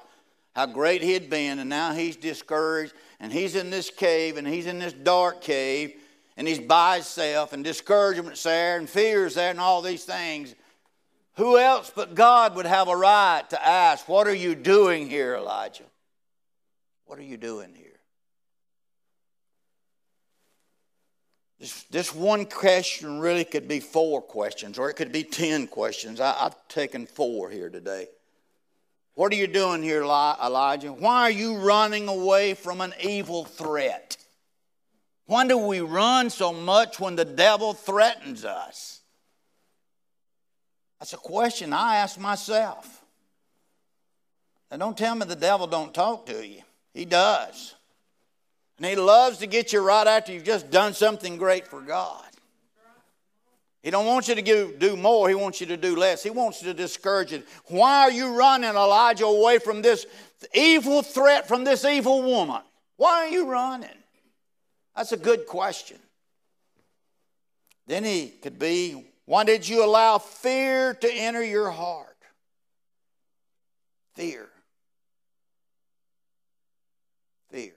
how 0.53 0.65
great 0.65 1.01
he 1.01 1.13
had 1.13 1.29
been, 1.29 1.60
and 1.60 1.70
now 1.70 1.94
he's 1.94 2.18
discouraged, 2.18 2.94
and 3.22 3.32
he's 3.32 3.56
in 3.56 3.70
this 3.70 3.89
cave, 3.89 4.36
and 4.36 4.46
he's 4.46 4.65
in 4.65 4.79
this 4.79 4.94
dark 4.94 5.41
cave, 5.41 5.94
and 6.39 6.48
he's 6.48 6.60
by 6.60 6.96
himself, 6.96 7.51
and 7.51 7.65
discouragement's 7.65 8.43
there, 8.43 8.77
and 8.77 8.89
fear's 8.89 9.36
there, 9.36 9.50
and 9.51 9.60
all 9.60 9.81
these 9.81 10.05
things. 10.05 10.55
Who 11.36 11.58
else 11.58 11.91
but 11.93 12.15
God 12.15 12.55
would 12.55 12.65
have 12.65 12.88
a 12.88 12.96
right 12.96 13.43
to 13.50 13.67
ask, 13.67 14.08
What 14.08 14.25
are 14.25 14.34
you 14.34 14.55
doing 14.55 15.10
here, 15.10 15.36
Elijah? 15.36 15.84
What 17.08 17.19
are 17.19 17.24
you 17.24 17.36
doing 17.36 17.75
here? 17.75 18.00
This, 21.60 21.84
this 21.91 22.15
one 22.15 22.46
question 22.46 23.19
really 23.19 23.43
could 23.43 23.67
be 23.67 23.81
four 23.81 24.22
questions, 24.22 24.79
or 24.79 24.89
it 24.89 24.93
could 24.93 25.12
be 25.12 25.25
ten 25.25 25.67
questions. 25.67 26.22
I, 26.22 26.34
I've 26.39 26.55
taken 26.69 27.05
four 27.05 27.50
here 27.50 27.69
today. 27.69 28.08
What 29.15 29.34
are 29.34 29.36
you 29.36 29.48
doing 29.48 29.84
here, 29.84 30.03
Elijah? 30.03 30.93
Why 30.93 31.24
are 31.24 31.31
you 31.31 31.58
running 31.58 32.08
away 32.08 32.53
from 32.53 32.79
an 32.79 32.93
evil 33.03 33.43
threat? 33.43 34.15
Why 35.29 35.45
do 35.45 35.59
we 35.59 35.79
run 35.79 36.31
so 36.31 36.51
much 36.51 37.00
when 37.00 37.15
the 37.15 37.24
devil 37.24 37.75
threatens 37.75 38.43
us? 38.43 39.01
That's 40.98 41.13
a 41.13 41.17
question 41.17 41.71
I 41.71 41.98
ask 41.98 42.19
myself. 42.19 43.03
Now, 44.71 44.77
don't 44.77 44.98
tell 44.98 45.13
me 45.13 45.27
the 45.27 45.36
devil 45.36 45.67
don't 45.67 45.93
talk 45.93 46.25
to 46.25 46.43
you. 46.43 46.63
He 46.95 47.05
does. 47.05 47.75
And 48.77 48.88
he 48.88 48.95
loves 48.95 49.38
to 49.38 49.45
get 49.45 49.71
you 49.71 49.81
right 49.81 50.07
after 50.07 50.33
you've 50.33 50.45
just 50.45 50.71
done 50.71 50.95
something 50.95 51.38
great 51.38 51.67
for 51.67 51.81
God. 51.81 52.25
He 53.83 53.91
don't 53.91 54.07
want 54.07 54.29
you 54.29 54.33
to 54.33 54.77
do 54.79 54.95
more. 54.98 55.29
He 55.29 55.36
wants 55.36 55.62
you 55.62 55.67
to 55.67 55.77
do 55.77 55.95
less. 55.95 56.24
He 56.24 56.31
wants 56.31 56.63
you 56.63 56.69
to 56.69 56.74
discourage 56.74 57.33
you. 57.33 57.43
Why 57.65 58.00
are 58.00 58.12
you 58.12 58.36
running, 58.36 58.71
Elijah, 58.71 59.25
away 59.25 59.59
from 59.59 59.83
this 59.83 60.07
evil 60.55 61.03
threat 61.03 61.48
from 61.48 61.65
this 61.65 61.86
evil 61.86 62.24
woman? 62.24 62.63
Why 62.98 63.25
are 63.25 63.29
you 63.29 63.48
running? 63.48 63.89
That's 64.96 65.12
a 65.12 65.17
good 65.17 65.46
question. 65.46 65.98
Then 67.88 68.03
he 68.03 68.27
could 68.27 68.60
be, 68.60 69.05
why 69.25 69.43
did 69.43 69.67
you 69.67 69.84
allow 69.84 70.17
fear 70.17 70.93
to 70.93 71.12
enter 71.12 71.43
your 71.43 71.69
heart? 71.72 72.17
Fear. 74.15 74.50
Fear. 77.50 77.74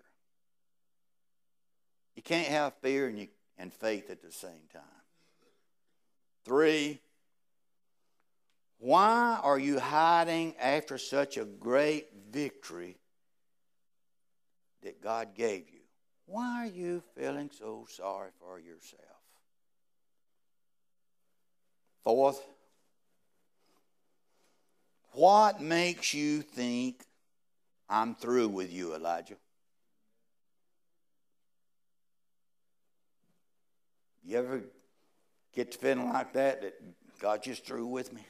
You 2.16 2.22
can't 2.22 2.48
have 2.48 2.74
fear 2.82 3.06
and, 3.08 3.18
you, 3.18 3.28
and 3.58 3.72
faith 3.72 4.10
at 4.10 4.22
the 4.22 4.32
same 4.32 4.68
time. 4.72 4.82
Three, 6.44 7.00
why 8.78 9.38
are 9.42 9.58
you 9.58 9.78
hiding 9.78 10.56
after 10.60 10.98
such 10.98 11.36
a 11.36 11.44
great 11.44 12.08
victory 12.30 12.96
that 14.82 15.00
God 15.00 15.36
gave 15.36 15.70
you? 15.70 15.81
Why 16.26 16.64
are 16.64 16.70
you 16.70 17.02
feeling 17.16 17.50
so 17.52 17.86
sorry 17.88 18.30
for 18.38 18.58
yourself? 18.58 19.02
Fourth, 22.04 22.40
what 25.12 25.60
makes 25.60 26.14
you 26.14 26.42
think 26.42 27.04
I'm 27.88 28.14
through 28.14 28.48
with 28.48 28.72
you, 28.72 28.94
Elijah? 28.94 29.36
You 34.24 34.38
ever 34.38 34.62
get 35.54 35.72
to 35.72 35.78
feeling 35.78 36.08
like 36.08 36.32
that, 36.32 36.62
that 36.62 36.74
God's 37.20 37.44
just 37.44 37.66
through 37.66 37.86
with 37.86 38.12
me? 38.12 38.22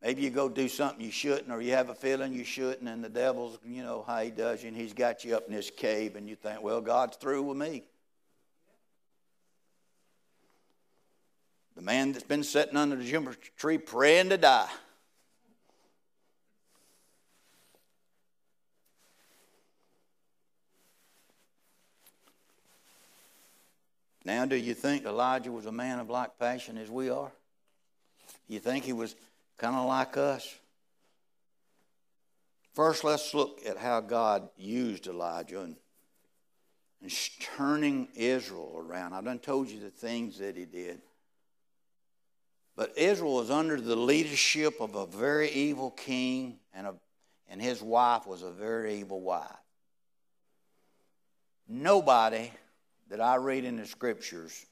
Maybe 0.00 0.22
you 0.22 0.30
go 0.30 0.48
do 0.48 0.68
something 0.68 1.04
you 1.04 1.10
shouldn't, 1.10 1.50
or 1.50 1.60
you 1.60 1.72
have 1.72 1.88
a 1.88 1.94
feeling 1.94 2.32
you 2.32 2.44
shouldn't, 2.44 2.88
and 2.88 3.02
the 3.02 3.08
devil's, 3.08 3.58
you 3.66 3.82
know, 3.82 4.04
how 4.06 4.20
he 4.20 4.30
does 4.30 4.62
you, 4.62 4.68
and 4.68 4.76
he's 4.76 4.92
got 4.92 5.24
you 5.24 5.36
up 5.36 5.48
in 5.48 5.54
this 5.54 5.70
cave, 5.70 6.14
and 6.14 6.28
you 6.28 6.36
think, 6.36 6.62
well, 6.62 6.80
God's 6.80 7.16
through 7.16 7.42
with 7.42 7.56
me. 7.56 7.82
The 11.74 11.82
man 11.82 12.12
that's 12.12 12.24
been 12.24 12.44
sitting 12.44 12.76
under 12.76 12.96
the 12.96 13.04
juniper 13.04 13.36
tree 13.56 13.78
praying 13.78 14.30
to 14.30 14.36
die. 14.36 14.68
Now, 24.24 24.44
do 24.44 24.56
you 24.56 24.74
think 24.74 25.06
Elijah 25.06 25.50
was 25.50 25.66
a 25.66 25.72
man 25.72 25.98
of 25.98 26.10
like 26.10 26.38
passion 26.38 26.76
as 26.76 26.90
we 26.90 27.08
are? 27.08 27.32
You 28.46 28.58
think 28.60 28.84
he 28.84 28.92
was 28.92 29.16
kind 29.58 29.76
of 29.76 29.86
like 29.86 30.16
us? 30.16 30.56
First, 32.74 33.02
let's 33.02 33.34
look 33.34 33.60
at 33.66 33.76
how 33.76 34.00
God 34.00 34.48
used 34.56 35.08
Elijah 35.08 35.62
and, 35.62 35.76
and 37.02 37.12
turning 37.56 38.08
Israel 38.14 38.72
around. 38.76 39.12
I 39.12 39.20
done 39.20 39.40
told 39.40 39.68
you 39.68 39.80
the 39.80 39.90
things 39.90 40.38
that 40.38 40.56
he 40.56 40.64
did. 40.64 41.00
But 42.76 42.96
Israel 42.96 43.34
was 43.34 43.50
under 43.50 43.80
the 43.80 43.96
leadership 43.96 44.80
of 44.80 44.94
a 44.94 45.06
very 45.06 45.50
evil 45.50 45.90
king, 45.90 46.60
and, 46.72 46.86
a, 46.86 46.94
and 47.48 47.60
his 47.60 47.82
wife 47.82 48.24
was 48.28 48.42
a 48.42 48.52
very 48.52 49.00
evil 49.00 49.20
wife. 49.20 49.50
Nobody 51.66 52.52
that 53.10 53.20
I 53.20 53.34
read 53.36 53.64
in 53.64 53.78
the 53.78 53.86
scriptures 53.86 54.64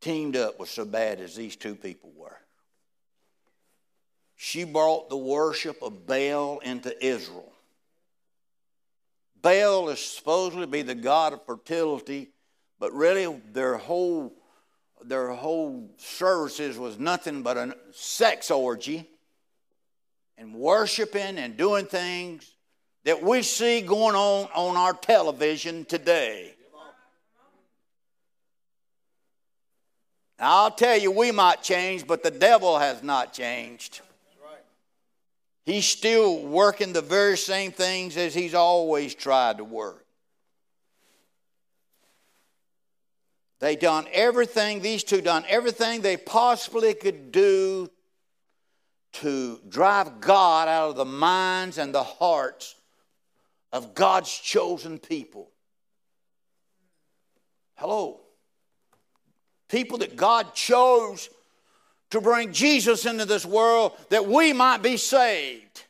teamed 0.00 0.36
up 0.36 0.60
was 0.60 0.70
so 0.70 0.84
bad 0.84 1.18
as 1.18 1.34
these 1.34 1.56
two 1.56 1.74
people 1.74 2.12
were. 2.14 2.38
She 4.44 4.64
brought 4.64 5.08
the 5.08 5.16
worship 5.16 5.80
of 5.82 6.04
Baal 6.04 6.58
into 6.64 6.92
Israel. 7.00 7.52
Baal 9.40 9.88
is 9.88 10.00
supposedly 10.00 10.66
be 10.66 10.82
the 10.82 10.96
god 10.96 11.32
of 11.32 11.46
fertility, 11.46 12.28
but 12.80 12.92
really 12.92 13.40
their 13.52 13.76
whole 13.76 14.34
their 15.04 15.28
whole 15.28 15.88
services 15.96 16.76
was 16.76 16.98
nothing 16.98 17.44
but 17.44 17.56
a 17.56 17.76
sex 17.92 18.50
orgy 18.50 19.08
and 20.36 20.52
worshiping 20.56 21.38
and 21.38 21.56
doing 21.56 21.86
things 21.86 22.52
that 23.04 23.22
we 23.22 23.42
see 23.42 23.80
going 23.80 24.16
on 24.16 24.48
on 24.56 24.76
our 24.76 24.92
television 24.92 25.84
today. 25.84 26.52
I'll 30.36 30.72
tell 30.72 30.98
you, 30.98 31.12
we 31.12 31.30
might 31.30 31.62
change, 31.62 32.08
but 32.08 32.24
the 32.24 32.32
devil 32.32 32.76
has 32.76 33.04
not 33.04 33.32
changed. 33.32 34.00
He's 35.64 35.86
still 35.86 36.42
working 36.44 36.92
the 36.92 37.02
very 37.02 37.38
same 37.38 37.70
things 37.70 38.16
as 38.16 38.34
he's 38.34 38.54
always 38.54 39.14
tried 39.14 39.58
to 39.58 39.64
work. 39.64 40.04
They 43.60 43.76
done 43.76 44.08
everything, 44.12 44.82
these 44.82 45.04
two 45.04 45.20
done 45.20 45.44
everything 45.48 46.00
they 46.00 46.16
possibly 46.16 46.94
could 46.94 47.30
do 47.30 47.88
to 49.12 49.60
drive 49.68 50.20
God 50.20 50.66
out 50.66 50.90
of 50.90 50.96
the 50.96 51.04
minds 51.04 51.78
and 51.78 51.94
the 51.94 52.02
hearts 52.02 52.74
of 53.72 53.94
God's 53.94 54.30
chosen 54.36 54.98
people. 54.98 55.48
Hello. 57.76 58.20
People 59.68 59.98
that 59.98 60.16
God 60.16 60.54
chose 60.54 61.28
to 62.12 62.20
bring 62.20 62.52
Jesus 62.52 63.06
into 63.06 63.24
this 63.24 63.46
world 63.46 63.92
that 64.10 64.26
we 64.26 64.52
might 64.52 64.82
be 64.82 64.98
saved. 64.98 65.84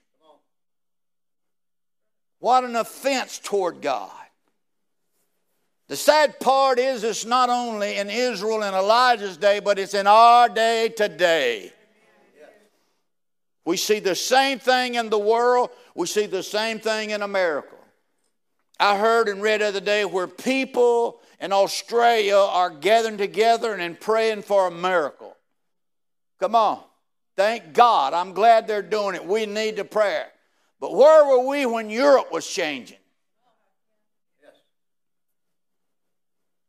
What 2.38 2.62
an 2.62 2.76
offense 2.76 3.40
toward 3.40 3.82
God. 3.82 4.10
The 5.88 5.96
sad 5.96 6.38
part 6.38 6.78
is 6.78 7.02
it's 7.02 7.24
not 7.24 7.50
only 7.50 7.96
in 7.96 8.08
Israel 8.08 8.62
in 8.62 8.72
Elijah's 8.72 9.36
day, 9.36 9.58
but 9.58 9.80
it's 9.80 9.94
in 9.94 10.06
our 10.06 10.48
day 10.48 10.88
today. 10.96 11.72
We 13.64 13.76
see 13.76 13.98
the 13.98 14.14
same 14.14 14.60
thing 14.60 14.94
in 14.94 15.10
the 15.10 15.18
world, 15.18 15.70
we 15.96 16.06
see 16.06 16.26
the 16.26 16.42
same 16.44 16.78
thing 16.78 17.10
in 17.10 17.22
America. 17.22 17.74
I 18.78 18.96
heard 18.96 19.28
and 19.28 19.42
read 19.42 19.60
the 19.60 19.66
other 19.66 19.80
day 19.80 20.04
where 20.04 20.28
people 20.28 21.20
in 21.40 21.52
Australia 21.52 22.36
are 22.36 22.70
gathering 22.70 23.18
together 23.18 23.74
and 23.74 23.98
praying 23.98 24.42
for 24.42 24.68
a 24.68 24.70
miracle. 24.70 25.36
Come 26.42 26.56
on. 26.56 26.80
Thank 27.36 27.72
God. 27.72 28.12
I'm 28.14 28.32
glad 28.32 28.66
they're 28.66 28.82
doing 28.82 29.14
it. 29.14 29.24
We 29.24 29.46
need 29.46 29.76
the 29.76 29.84
prayer. 29.84 30.26
But 30.80 30.92
where 30.92 31.24
were 31.24 31.46
we 31.46 31.66
when 31.66 31.88
Europe 31.88 32.32
was 32.32 32.44
changing? 32.44 32.96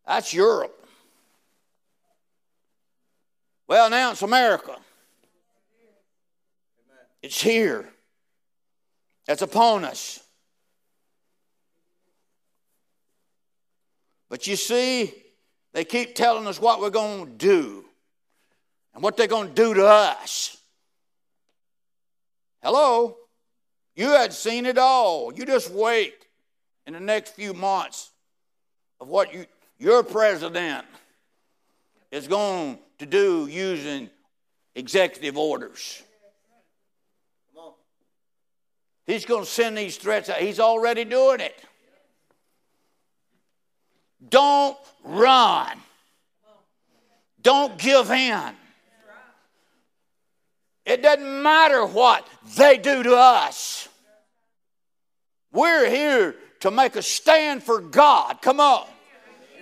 That's 0.05 0.31
Europe. 0.31 0.87
Well, 3.67 3.89
now 3.89 4.11
it's 4.11 4.21
America. 4.21 4.75
It's 7.23 7.41
here. 7.41 7.89
It's 9.27 9.41
upon 9.41 9.85
us. 9.85 10.19
But 14.29 14.45
you 14.45 14.55
see, 14.55 15.15
they 15.71 15.83
keep 15.83 16.13
telling 16.13 16.45
us 16.45 16.61
what 16.61 16.79
we're 16.79 16.91
going 16.91 17.25
to 17.25 17.31
do 17.31 17.85
and 18.93 19.03
what 19.03 19.17
they're 19.17 19.27
going 19.27 19.49
to 19.49 19.53
do 19.53 19.73
to 19.73 19.85
us. 19.85 20.57
Hello? 22.61 23.17
You 23.95 24.09
had 24.09 24.33
seen 24.33 24.65
it 24.65 24.77
all. 24.77 25.33
You 25.33 25.45
just 25.45 25.71
wait 25.71 26.15
in 26.87 26.93
the 26.93 26.99
next 26.99 27.31
few 27.31 27.53
months 27.53 28.11
of 28.99 29.07
what 29.07 29.33
you, 29.33 29.45
your 29.77 30.03
president 30.03 30.85
is 32.11 32.27
going 32.27 32.79
to 32.99 33.05
do 33.05 33.47
using 33.47 34.09
executive 34.75 35.37
orders. 35.37 36.03
He's 39.05 39.25
going 39.25 39.43
to 39.43 39.49
send 39.49 39.77
these 39.77 39.97
threats 39.97 40.29
out. 40.29 40.37
He's 40.37 40.59
already 40.59 41.03
doing 41.03 41.41
it. 41.41 41.61
Don't 44.29 44.77
run. 45.03 45.77
Don't 47.41 47.77
give 47.77 48.09
in. 48.09 48.55
It 50.85 51.01
doesn't 51.01 51.43
matter 51.43 51.85
what 51.85 52.27
they 52.57 52.77
do 52.77 53.03
to 53.03 53.15
us. 53.15 53.87
We're 55.51 55.89
here 55.89 56.35
to 56.61 56.71
make 56.71 56.95
a 56.95 57.01
stand 57.01 57.63
for 57.63 57.79
God. 57.79 58.41
Come 58.41 58.59
on. 58.59 58.87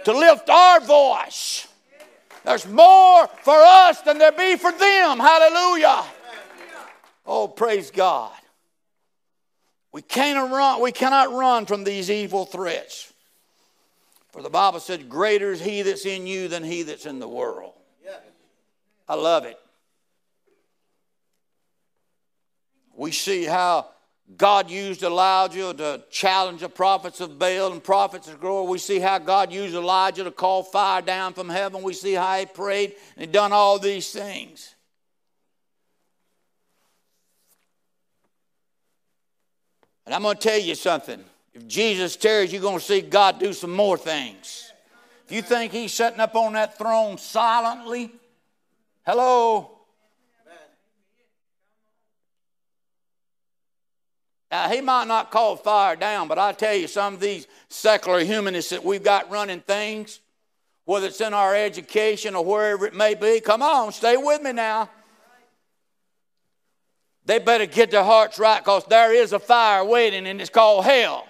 To 0.06 0.14
lift 0.14 0.50
our 0.50 0.80
voice. 0.80 1.68
There's 2.44 2.68
more 2.68 3.28
for 3.44 3.56
us 3.56 4.02
than 4.02 4.18
there 4.18 4.32
be 4.32 4.56
for 4.56 4.72
them. 4.72 5.20
Hallelujah. 5.20 6.04
Oh, 7.26 7.48
praise 7.48 7.92
God. 7.92 8.32
We 9.92 10.02
cannot 10.02 10.52
run, 10.52 10.82
we 10.82 10.92
cannot 10.92 11.34
run 11.34 11.66
from 11.66 11.84
these 11.84 12.10
evil 12.10 12.46
threats. 12.46 13.12
For 14.32 14.42
the 14.42 14.50
Bible 14.50 14.80
said, 14.80 15.10
Greater 15.10 15.52
is 15.52 15.62
he 15.62 15.82
that's 15.82 16.06
in 16.06 16.26
you 16.26 16.48
than 16.48 16.64
he 16.64 16.84
that's 16.84 17.06
in 17.06 17.20
the 17.20 17.28
world. 17.28 17.74
I 19.08 19.16
love 19.16 19.44
it. 19.44 19.60
We 23.02 23.12
see 23.12 23.46
how 23.46 23.88
God 24.38 24.70
used 24.70 25.02
Elijah 25.02 25.74
to 25.74 26.04
challenge 26.12 26.62
the 26.62 26.70
prophets 26.70 27.20
of 27.20 27.40
Baal 27.40 27.72
and 27.72 27.84
prophets 27.84 28.28
of 28.28 28.40
glory. 28.40 28.68
We 28.68 28.78
see 28.78 29.00
how 29.00 29.18
God 29.18 29.52
used 29.52 29.74
Elijah 29.74 30.24
to 30.24 30.30
call 30.30 30.62
fire 30.62 31.02
down 31.02 31.34
from 31.34 31.50
heaven. 31.50 31.82
We 31.82 31.94
see 31.94 32.14
how 32.14 32.38
he 32.38 32.46
prayed 32.46 32.94
and 33.16 33.26
he 33.26 33.26
done 33.26 33.54
all 33.54 33.80
these 33.80 34.12
things. 34.12 34.76
And 40.06 40.14
I'm 40.14 40.22
going 40.22 40.38
to 40.38 40.42
tell 40.44 40.60
you 40.60 40.76
something. 40.76 41.24
If 41.56 41.68
Jesus 41.68 42.16
tarries, 42.16 42.54
you're 42.54 42.62
going 42.62 42.78
to 42.78 42.86
see 42.86 43.02
God 43.02 43.40
do 43.40 43.52
some 43.52 43.72
more 43.72 43.98
things. 43.98 44.72
If 45.26 45.32
you 45.32 45.42
think 45.42 45.72
he's 45.72 45.92
sitting 45.92 46.20
up 46.20 46.36
on 46.36 46.54
that 46.54 46.78
throne 46.78 47.18
silently, 47.18 48.12
hello. 49.08 49.71
Now, 54.52 54.68
he 54.68 54.82
might 54.82 55.08
not 55.08 55.32
call 55.32 55.56
fire 55.56 55.96
down, 55.96 56.28
but 56.28 56.38
I 56.38 56.52
tell 56.52 56.76
you, 56.76 56.88
some 56.88 57.14
of 57.14 57.20
these 57.22 57.48
secular 57.70 58.20
humanists 58.20 58.72
that 58.72 58.84
we've 58.84 59.04
got 59.04 59.32
running 59.32 59.62
things, 59.62 60.20
whether 60.84 61.08
it's 61.08 61.22
in 61.22 61.34
our 61.34 61.56
education 61.56 62.36
or 62.36 62.44
wherever 62.44 62.86
it 62.86 62.94
may 62.94 63.14
be, 63.16 63.40
come 63.40 63.62
on, 63.62 63.94
stay 63.94 64.18
with 64.18 64.42
me 64.42 64.52
now. 64.52 64.90
They 67.24 67.40
better 67.40 67.66
get 67.66 67.92
their 67.92 68.04
hearts 68.04 68.40
right 68.40 68.60
because 68.60 68.84
there 68.86 69.14
is 69.14 69.32
a 69.32 69.40
fire 69.40 69.86
waiting 69.86 70.28
and 70.28 70.42
it's 70.42 70.50
called 70.50 70.84
hell. 70.84 71.28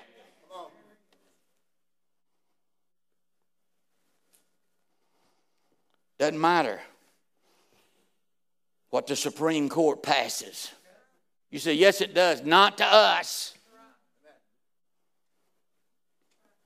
Doesn't 6.17 6.39
matter 6.39 6.79
what 8.89 9.05
the 9.05 9.15
Supreme 9.15 9.69
Court 9.69 10.01
passes. 10.01 10.71
You 11.51 11.59
say, 11.59 11.73
yes, 11.73 12.01
it 12.01 12.13
does. 12.15 12.43
Not 12.43 12.77
to 12.79 12.85
us. 12.85 13.53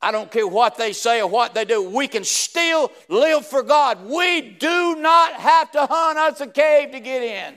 I 0.02 0.12
don't 0.12 0.32
care 0.32 0.46
what 0.46 0.78
they 0.78 0.94
say 0.94 1.20
or 1.20 1.28
what 1.28 1.56
they 1.56 1.66
do. 1.66 1.90
We 1.90 2.08
can 2.08 2.24
still 2.24 2.92
live 3.10 3.44
for 3.44 3.64
God. 3.64 4.06
We 4.06 4.42
do 4.42 4.96
not 4.98 5.34
have 5.34 5.72
to 5.72 5.88
hunt 5.88 6.20
us 6.20 6.40
a 6.42 6.48
cave 6.48 6.92
to 6.92 7.00
get 7.00 7.24
in. 7.24 7.56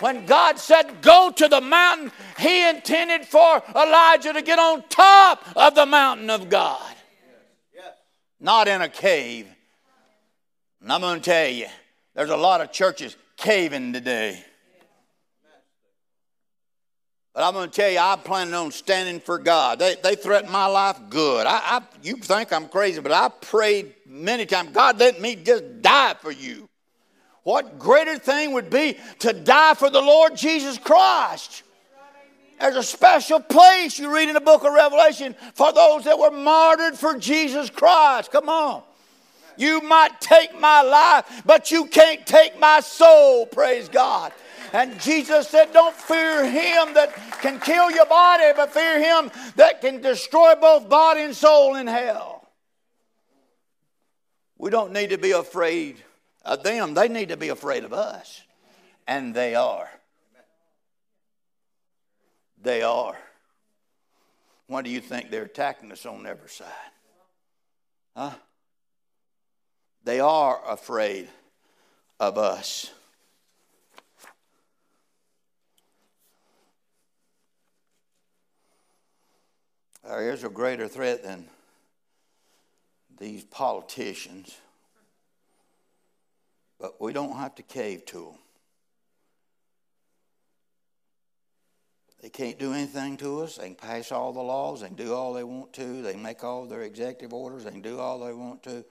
When 0.00 0.26
God 0.26 0.58
said, 0.58 1.00
Go 1.00 1.30
to 1.30 1.46
the 1.46 1.60
mountain, 1.60 2.10
He 2.38 2.68
intended 2.68 3.24
for 3.24 3.62
Elijah 3.76 4.32
to 4.32 4.42
get 4.42 4.58
on 4.58 4.82
top 4.88 5.44
of 5.54 5.76
the 5.76 5.86
mountain 5.86 6.28
of 6.28 6.48
God, 6.48 6.94
not 8.40 8.66
in 8.66 8.82
a 8.82 8.88
cave. 8.88 9.46
And 10.80 10.90
I'm 10.90 11.02
going 11.02 11.20
to 11.20 11.24
tell 11.24 11.48
you, 11.48 11.66
there's 12.14 12.30
a 12.30 12.36
lot 12.36 12.60
of 12.60 12.72
churches 12.72 13.16
caving 13.36 13.92
today. 13.92 14.44
But 17.32 17.44
I'm 17.44 17.52
going 17.54 17.70
to 17.70 17.74
tell 17.74 17.90
you, 17.90 17.98
I'm 17.98 18.18
planning 18.18 18.54
on 18.54 18.72
standing 18.72 19.20
for 19.20 19.38
God. 19.38 19.78
They, 19.78 19.94
they 20.02 20.16
threatened 20.16 20.50
my 20.50 20.66
life 20.66 20.98
good. 21.08 21.46
I, 21.46 21.60
I, 21.64 21.82
you 22.02 22.16
think 22.16 22.52
I'm 22.52 22.68
crazy, 22.68 23.00
but 23.00 23.12
I 23.12 23.28
prayed 23.28 23.94
many 24.04 24.46
times, 24.46 24.70
God, 24.72 24.98
let 24.98 25.20
me 25.20 25.36
just 25.36 25.80
die 25.80 26.14
for 26.20 26.32
you. 26.32 26.68
What 27.44 27.78
greater 27.78 28.18
thing 28.18 28.52
would 28.52 28.68
be 28.68 28.98
to 29.20 29.32
die 29.32 29.74
for 29.74 29.90
the 29.90 30.00
Lord 30.00 30.36
Jesus 30.36 30.76
Christ? 30.76 31.62
There's 32.58 32.76
a 32.76 32.82
special 32.82 33.40
place 33.40 33.98
you 33.98 34.14
read 34.14 34.28
in 34.28 34.34
the 34.34 34.40
book 34.40 34.64
of 34.64 34.72
Revelation 34.72 35.34
for 35.54 35.72
those 35.72 36.04
that 36.04 36.18
were 36.18 36.30
martyred 36.30 36.94
for 36.94 37.16
Jesus 37.16 37.70
Christ. 37.70 38.30
Come 38.30 38.50
on. 38.50 38.82
You 39.56 39.80
might 39.80 40.20
take 40.20 40.58
my 40.60 40.82
life, 40.82 41.42
but 41.46 41.70
you 41.70 41.86
can't 41.86 42.26
take 42.26 42.58
my 42.58 42.80
soul, 42.80 43.46
praise 43.46 43.88
God. 43.88 44.32
And 44.72 45.00
Jesus 45.00 45.48
said, 45.48 45.72
Don't 45.72 45.94
fear 45.94 46.44
him 46.44 46.94
that 46.94 47.14
can 47.40 47.58
kill 47.60 47.90
your 47.90 48.06
body, 48.06 48.52
but 48.56 48.72
fear 48.72 48.98
him 48.98 49.30
that 49.56 49.80
can 49.80 50.00
destroy 50.00 50.54
both 50.54 50.88
body 50.88 51.22
and 51.22 51.34
soul 51.34 51.76
in 51.76 51.86
hell. 51.86 52.48
We 54.58 54.70
don't 54.70 54.92
need 54.92 55.10
to 55.10 55.18
be 55.18 55.32
afraid 55.32 55.96
of 56.44 56.62
them, 56.62 56.94
they 56.94 57.08
need 57.08 57.30
to 57.30 57.36
be 57.36 57.48
afraid 57.48 57.84
of 57.84 57.92
us. 57.92 58.42
And 59.06 59.34
they 59.34 59.54
are. 59.54 59.90
They 62.62 62.82
are. 62.82 63.16
Why 64.66 64.82
do 64.82 64.90
you 64.90 65.00
think 65.00 65.30
they're 65.30 65.44
attacking 65.44 65.90
us 65.90 66.06
on 66.06 66.26
every 66.26 66.48
side? 66.48 66.68
Huh? 68.16 68.30
They 70.04 70.20
are 70.20 70.60
afraid 70.68 71.28
of 72.20 72.38
us. 72.38 72.90
There 80.04 80.32
is 80.32 80.44
a 80.44 80.48
greater 80.48 80.88
threat 80.88 81.22
than 81.22 81.48
these 83.18 83.44
politicians, 83.44 84.56
but 86.78 87.00
we 87.00 87.12
don't 87.12 87.36
have 87.36 87.54
to 87.56 87.62
cave 87.62 88.06
to 88.06 88.18
them. 88.18 88.38
They 92.22 92.28
can't 92.28 92.58
do 92.58 92.74
anything 92.74 93.16
to 93.18 93.42
us. 93.42 93.56
They 93.56 93.66
can 93.66 93.74
pass 93.76 94.12
all 94.12 94.32
the 94.32 94.42
laws. 94.42 94.82
They 94.82 94.88
can 94.88 94.96
do 94.96 95.14
all 95.14 95.32
they 95.32 95.44
want 95.44 95.72
to. 95.74 96.02
They 96.02 96.12
can 96.12 96.22
make 96.22 96.44
all 96.44 96.66
their 96.66 96.82
executive 96.82 97.32
orders. 97.32 97.64
They 97.64 97.70
can 97.70 97.80
do 97.80 97.98
all 97.98 98.18
they 98.20 98.34
want 98.34 98.62
to. 98.64 98.84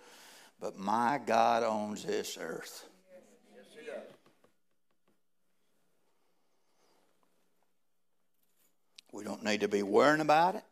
But 0.60 0.78
my 0.78 1.20
God 1.24 1.64
owns 1.64 2.04
this 2.04 2.38
earth. 2.40 2.88
Yes, 3.56 3.66
he 3.80 3.86
does. 3.86 4.04
We 9.12 9.24
don't 9.24 9.44
need 9.44 9.62
to 9.62 9.68
be 9.68 9.84
worrying 9.84 10.22
about 10.22 10.56
it. 10.56 10.64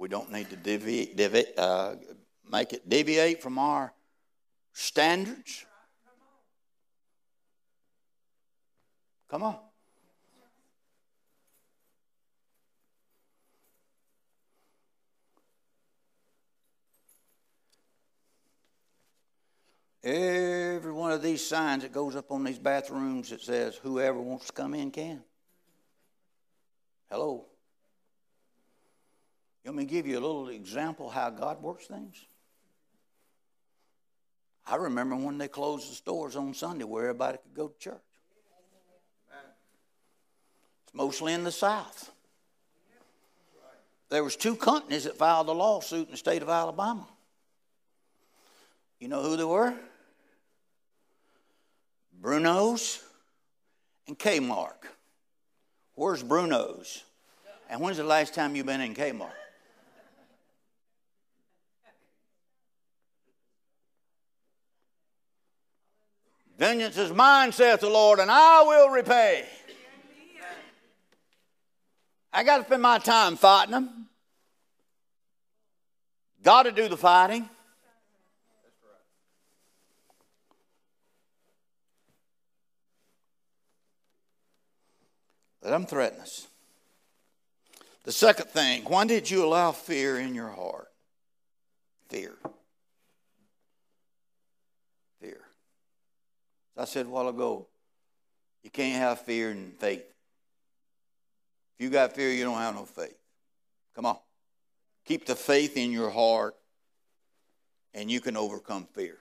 We 0.00 0.08
don't 0.08 0.32
need 0.32 0.48
to 0.48 0.56
deviate, 0.56 1.14
devi- 1.14 1.54
uh, 1.58 1.96
make 2.50 2.72
it 2.72 2.88
deviate 2.88 3.42
from 3.42 3.58
our 3.58 3.92
standards. 4.72 5.66
Come 9.28 9.42
on. 9.42 9.58
Every 20.02 20.92
one 20.92 21.12
of 21.12 21.20
these 21.20 21.46
signs 21.46 21.82
that 21.82 21.92
goes 21.92 22.16
up 22.16 22.32
on 22.32 22.42
these 22.42 22.58
bathrooms 22.58 23.28
that 23.28 23.42
says 23.42 23.76
whoever 23.76 24.18
wants 24.18 24.46
to 24.46 24.52
come 24.54 24.72
in 24.72 24.90
can. 24.90 25.22
Hello. 27.10 27.49
Want 29.64 29.76
me 29.76 29.84
to 29.84 29.90
give 29.90 30.06
you 30.06 30.18
a 30.18 30.20
little 30.20 30.48
example 30.48 31.10
how 31.10 31.30
God 31.30 31.62
works 31.62 31.86
things? 31.86 32.16
I 34.66 34.76
remember 34.76 35.16
when 35.16 35.38
they 35.38 35.48
closed 35.48 35.90
the 35.90 35.94
stores 35.94 36.36
on 36.36 36.54
Sunday 36.54 36.84
where 36.84 37.04
everybody 37.04 37.38
could 37.38 37.54
go 37.54 37.68
to 37.68 37.78
church. 37.78 37.94
It's 40.84 40.94
mostly 40.94 41.32
in 41.32 41.44
the 41.44 41.52
South. 41.52 42.10
There 44.08 44.24
was 44.24 44.34
two 44.34 44.56
companies 44.56 45.04
that 45.04 45.16
filed 45.16 45.48
a 45.48 45.52
lawsuit 45.52 46.06
in 46.06 46.10
the 46.12 46.16
state 46.16 46.42
of 46.42 46.48
Alabama. 46.48 47.06
You 48.98 49.08
know 49.08 49.22
who 49.22 49.36
they 49.36 49.44
were? 49.44 49.74
Bruno's 52.20 53.02
and 54.08 54.18
Kmart. 54.18 54.72
Where's 55.94 56.22
Bruno's? 56.22 57.04
And 57.68 57.80
when's 57.80 57.98
the 57.98 58.04
last 58.04 58.34
time 58.34 58.56
you've 58.56 58.66
been 58.66 58.80
in 58.80 58.94
Kmart? 58.94 59.30
Vengeance 66.60 66.98
is 66.98 67.10
mine, 67.10 67.52
saith 67.52 67.80
the 67.80 67.88
Lord, 67.88 68.18
and 68.18 68.30
I 68.30 68.62
will 68.64 68.90
repay. 68.90 69.46
I 72.34 72.44
got 72.44 72.58
to 72.58 72.64
spend 72.64 72.82
my 72.82 72.98
time 72.98 73.36
fighting 73.36 73.70
them. 73.70 74.08
Got 76.42 76.64
to 76.64 76.72
do 76.72 76.86
the 76.86 76.98
fighting. 76.98 77.48
Let 85.62 85.70
them 85.70 85.86
threaten 85.86 86.20
us. 86.20 86.46
The 88.04 88.12
second 88.12 88.50
thing, 88.50 88.84
why 88.84 89.06
did 89.06 89.30
you 89.30 89.46
allow 89.46 89.72
fear 89.72 90.20
in 90.20 90.34
your 90.34 90.50
heart? 90.50 90.88
Fear. 92.10 92.36
Fear. 95.22 95.40
As 96.69 96.69
I 96.80 96.86
said 96.86 97.04
a 97.04 97.08
while 97.10 97.28
ago, 97.28 97.66
you 98.62 98.70
can't 98.70 98.96
have 98.96 99.20
fear 99.20 99.50
and 99.50 99.74
faith. 99.74 100.02
If 101.78 101.84
you 101.84 101.90
got 101.90 102.14
fear, 102.14 102.30
you 102.30 102.42
don't 102.42 102.56
have 102.56 102.74
no 102.74 102.86
faith. 102.86 103.18
Come 103.94 104.06
on. 104.06 104.16
Keep 105.04 105.26
the 105.26 105.34
faith 105.34 105.76
in 105.76 105.92
your 105.92 106.08
heart, 106.08 106.54
and 107.92 108.10
you 108.10 108.18
can 108.20 108.34
overcome 108.34 108.86
fear. 108.94 109.18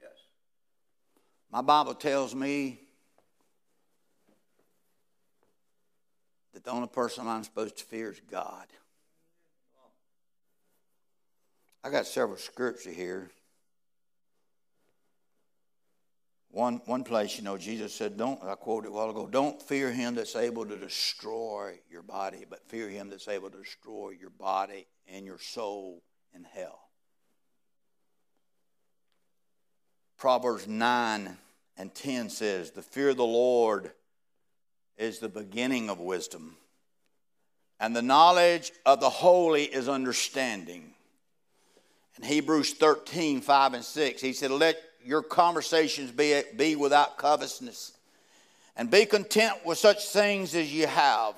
Yes. 0.00 0.10
My 1.52 1.62
Bible 1.62 1.94
tells 1.94 2.34
me 2.34 2.80
that 6.54 6.64
the 6.64 6.70
only 6.72 6.88
person 6.88 7.28
I'm 7.28 7.44
supposed 7.44 7.78
to 7.78 7.84
fear 7.84 8.10
is 8.10 8.20
God. 8.28 8.66
I 11.84 11.90
got 11.90 12.06
several 12.06 12.38
scripture 12.38 12.90
here. 12.90 13.30
One, 16.52 16.82
one 16.84 17.02
place, 17.02 17.38
you 17.38 17.44
know, 17.44 17.56
Jesus 17.56 17.94
said, 17.94 18.18
Don't, 18.18 18.42
I 18.44 18.54
quoted 18.56 18.88
a 18.88 18.92
while 18.92 19.08
ago, 19.08 19.26
don't 19.26 19.60
fear 19.60 19.90
him 19.90 20.14
that's 20.14 20.36
able 20.36 20.66
to 20.66 20.76
destroy 20.76 21.78
your 21.90 22.02
body, 22.02 22.44
but 22.48 22.68
fear 22.68 22.90
him 22.90 23.08
that's 23.08 23.26
able 23.26 23.48
to 23.48 23.58
destroy 23.58 24.10
your 24.10 24.30
body 24.30 24.86
and 25.08 25.24
your 25.24 25.38
soul 25.38 26.02
in 26.34 26.44
hell. 26.44 26.78
Proverbs 30.18 30.68
9 30.68 31.38
and 31.78 31.94
10 31.94 32.28
says, 32.28 32.70
The 32.70 32.82
fear 32.82 33.08
of 33.08 33.16
the 33.16 33.24
Lord 33.24 33.92
is 34.98 35.20
the 35.20 35.30
beginning 35.30 35.88
of 35.88 36.00
wisdom, 36.00 36.56
and 37.80 37.96
the 37.96 38.02
knowledge 38.02 38.72
of 38.84 39.00
the 39.00 39.08
holy 39.08 39.64
is 39.64 39.88
understanding. 39.88 40.92
In 42.18 42.24
Hebrews 42.24 42.74
13, 42.74 43.40
5 43.40 43.72
and 43.72 43.82
6, 43.82 44.20
he 44.20 44.34
said, 44.34 44.50
Let 44.50 44.76
your 45.04 45.22
conversations 45.22 46.10
be, 46.10 46.40
be 46.56 46.76
without 46.76 47.18
covetousness, 47.18 47.92
and 48.76 48.90
be 48.90 49.04
content 49.04 49.64
with 49.64 49.78
such 49.78 50.08
things 50.08 50.54
as 50.54 50.72
you 50.72 50.86
have. 50.86 51.34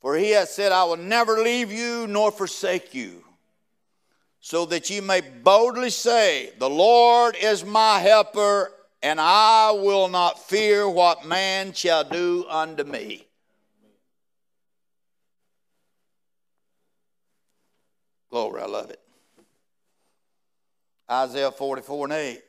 For 0.00 0.16
he 0.16 0.30
has 0.30 0.54
said, 0.54 0.72
I 0.72 0.84
will 0.84 0.96
never 0.96 1.42
leave 1.42 1.72
you 1.72 2.06
nor 2.06 2.30
forsake 2.30 2.94
you, 2.94 3.24
so 4.40 4.66
that 4.66 4.90
you 4.90 5.02
may 5.02 5.20
boldly 5.20 5.90
say, 5.90 6.50
The 6.58 6.70
Lord 6.70 7.36
is 7.40 7.64
my 7.64 7.98
helper, 7.98 8.72
and 9.02 9.20
I 9.20 9.72
will 9.72 10.08
not 10.08 10.48
fear 10.48 10.88
what 10.88 11.26
man 11.26 11.72
shall 11.72 12.04
do 12.04 12.46
unto 12.48 12.84
me. 12.84 13.26
Glory, 18.30 18.62
I 18.62 18.66
love 18.66 18.90
it. 18.90 19.00
Isaiah 21.10 21.52
44 21.52 22.06
and 22.06 22.12
8. 22.12 22.42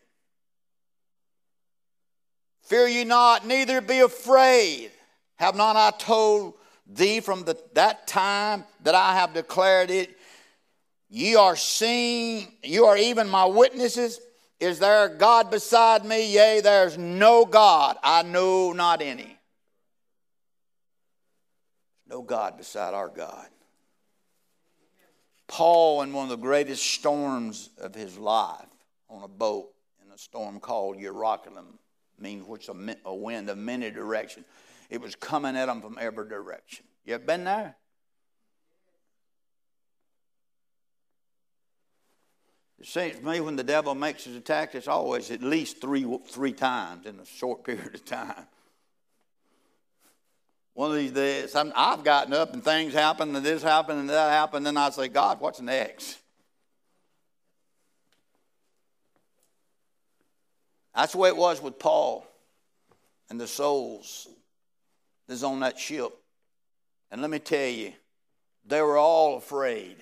Fear 2.68 2.88
ye 2.90 3.04
not, 3.06 3.48
neither 3.48 3.80
be 3.80 4.00
afraid. 4.00 4.92
Have 5.38 5.56
not 5.56 5.78
I 5.78 5.92
told 5.98 6.56
thee 6.86 7.22
from 7.22 7.46
the, 7.46 7.58
that 7.76 8.08
time 8.08 8.66
that 8.84 8.94
I 8.94 9.14
have 9.16 9.34
declared 9.34 9.90
it? 9.90 10.18
Ye 11.10 11.36
are 11.36 11.56
seen, 11.56 12.52
you 12.64 12.84
are 12.84 12.98
even 12.98 13.30
my 13.30 13.46
witnesses. 13.46 14.20
Is 14.60 14.80
there 14.80 15.06
a 15.06 15.18
God 15.18 15.50
beside 15.50 16.04
me? 16.04 16.34
Yea, 16.34 16.60
there's 16.60 16.98
no 16.98 17.46
God. 17.46 17.96
I 18.04 18.24
know 18.24 18.74
not 18.74 19.02
any. 19.02 19.38
No 22.06 22.22
God 22.22 22.58
beside 22.58 22.94
our 22.94 23.08
God. 23.08 23.48
Paul, 25.48 26.02
in 26.02 26.12
one 26.12 26.26
of 26.26 26.30
the 26.30 26.36
greatest 26.36 26.84
storms 26.84 27.70
of 27.78 27.96
his 27.96 28.18
life, 28.18 28.68
on 29.10 29.24
a 29.24 29.30
boat 29.30 29.70
in 30.06 30.12
a 30.12 30.18
storm 30.18 30.60
called 30.60 30.98
Euroclydon, 30.98 31.78
means 32.20 32.46
which 32.46 32.70
a, 32.70 32.96
a 33.06 33.16
wind 33.16 33.50
of 33.50 33.58
many 33.58 33.92
directions. 33.92 34.46
It 34.90 35.02
was 35.02 35.16
coming 35.16 35.56
at 35.56 35.66
them 35.66 35.82
from 35.82 35.98
every 36.00 36.28
direction. 36.28 36.86
You 37.06 37.16
ever 37.16 37.24
been 37.24 37.44
there? 37.44 37.76
It 42.80 42.86
seems 42.86 43.18
to 43.18 43.26
me 43.26 43.42
when 43.42 43.56
the 43.56 43.64
devil 43.64 43.96
makes 43.96 44.26
his 44.26 44.36
attack, 44.36 44.76
it's 44.76 44.88
always 44.88 45.32
at 45.32 45.42
least 45.42 45.82
three, 45.82 46.06
three 46.28 46.54
times 46.54 47.06
in 47.06 47.20
a 47.20 47.26
short 47.26 47.64
period 47.66 47.96
of 47.96 48.06
time. 48.06 48.46
One 50.74 50.92
of 50.92 50.98
these 50.98 51.12
days, 51.12 51.56
i 51.56 51.64
have 51.90 52.04
gotten 52.04 52.34
up 52.34 52.54
and 52.54 52.64
things 52.64 52.94
happen, 52.94 53.36
and 53.36 53.44
this 53.44 53.64
happened, 53.64 54.00
and 54.00 54.10
that 54.10 54.30
happened, 54.30 54.68
and 54.68 54.78
I 54.78 54.92
say, 54.92 55.08
God, 55.08 55.40
what's 55.40 55.60
next? 55.60 56.20
That's 60.98 61.12
the 61.12 61.20
way 61.20 61.30
it 61.30 61.38
was 61.38 61.62
with 61.62 61.78
Paul 61.78 62.26
and 63.30 63.40
the 63.40 63.46
souls 63.46 64.28
that's 65.28 65.44
on 65.44 65.60
that 65.60 65.78
ship. 65.78 66.12
And 67.12 67.22
let 67.22 67.30
me 67.30 67.38
tell 67.38 67.70
you, 67.70 67.94
they 68.66 68.82
were 68.82 68.98
all 68.98 69.38
afraid. 69.38 69.98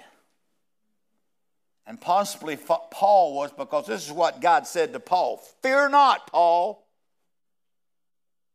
And 1.85 1.99
possibly 1.99 2.55
Paul 2.55 3.35
was 3.35 3.51
because 3.51 3.85
this 3.85 4.05
is 4.05 4.11
what 4.13 4.39
God 4.39 4.65
said 4.65 4.93
to 4.93 5.01
Paul 5.01 5.41
Fear 5.61 5.89
not, 5.89 6.31
Paul. 6.31 6.87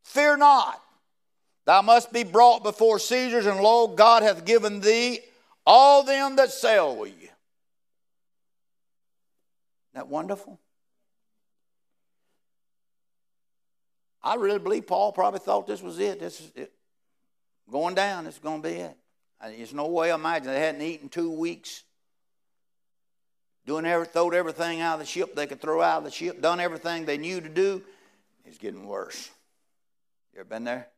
Fear 0.02 0.38
not. 0.38 0.82
Thou 1.66 1.82
must 1.82 2.10
be 2.10 2.24
brought 2.24 2.62
before 2.62 2.98
Caesars, 2.98 3.44
and 3.44 3.60
lo, 3.60 3.86
God 3.86 4.22
hath 4.22 4.46
given 4.46 4.80
thee 4.80 5.20
all 5.66 6.04
them 6.04 6.36
that 6.36 6.50
sail 6.50 6.96
with 6.96 7.10
you. 7.10 7.28
Isn't 7.28 7.34
that 9.92 10.08
wonderful? 10.08 10.58
I 14.22 14.34
really 14.34 14.58
believe 14.58 14.86
Paul 14.86 15.12
probably 15.12 15.40
thought 15.40 15.66
this 15.66 15.82
was 15.82 15.98
it. 15.98 16.20
This 16.20 16.40
is 16.40 16.52
it. 16.54 16.72
Going 17.70 17.94
down, 17.94 18.24
this 18.24 18.34
is 18.34 18.40
going 18.40 18.62
to 18.62 18.68
be 18.68 18.74
it. 18.74 18.96
There's 19.42 19.72
no 19.72 19.86
way 19.86 20.10
I 20.10 20.14
imagine 20.14 20.48
they 20.48 20.60
hadn't 20.60 20.82
eaten 20.82 21.08
two 21.08 21.30
weeks. 21.30 21.84
Doing 23.66 23.86
every, 23.86 24.06
throwed 24.06 24.34
everything 24.34 24.80
out 24.80 24.94
of 24.94 25.00
the 25.00 25.06
ship 25.06 25.34
they 25.34 25.46
could 25.46 25.60
throw 25.60 25.80
out 25.80 25.98
of 25.98 26.04
the 26.04 26.10
ship, 26.10 26.42
done 26.42 26.60
everything 26.60 27.04
they 27.04 27.18
knew 27.18 27.40
to 27.40 27.48
do. 27.48 27.82
It's 28.44 28.58
getting 28.58 28.86
worse. 28.86 29.30
You 30.34 30.40
ever 30.40 30.48
been 30.48 30.64
there? 30.64 30.88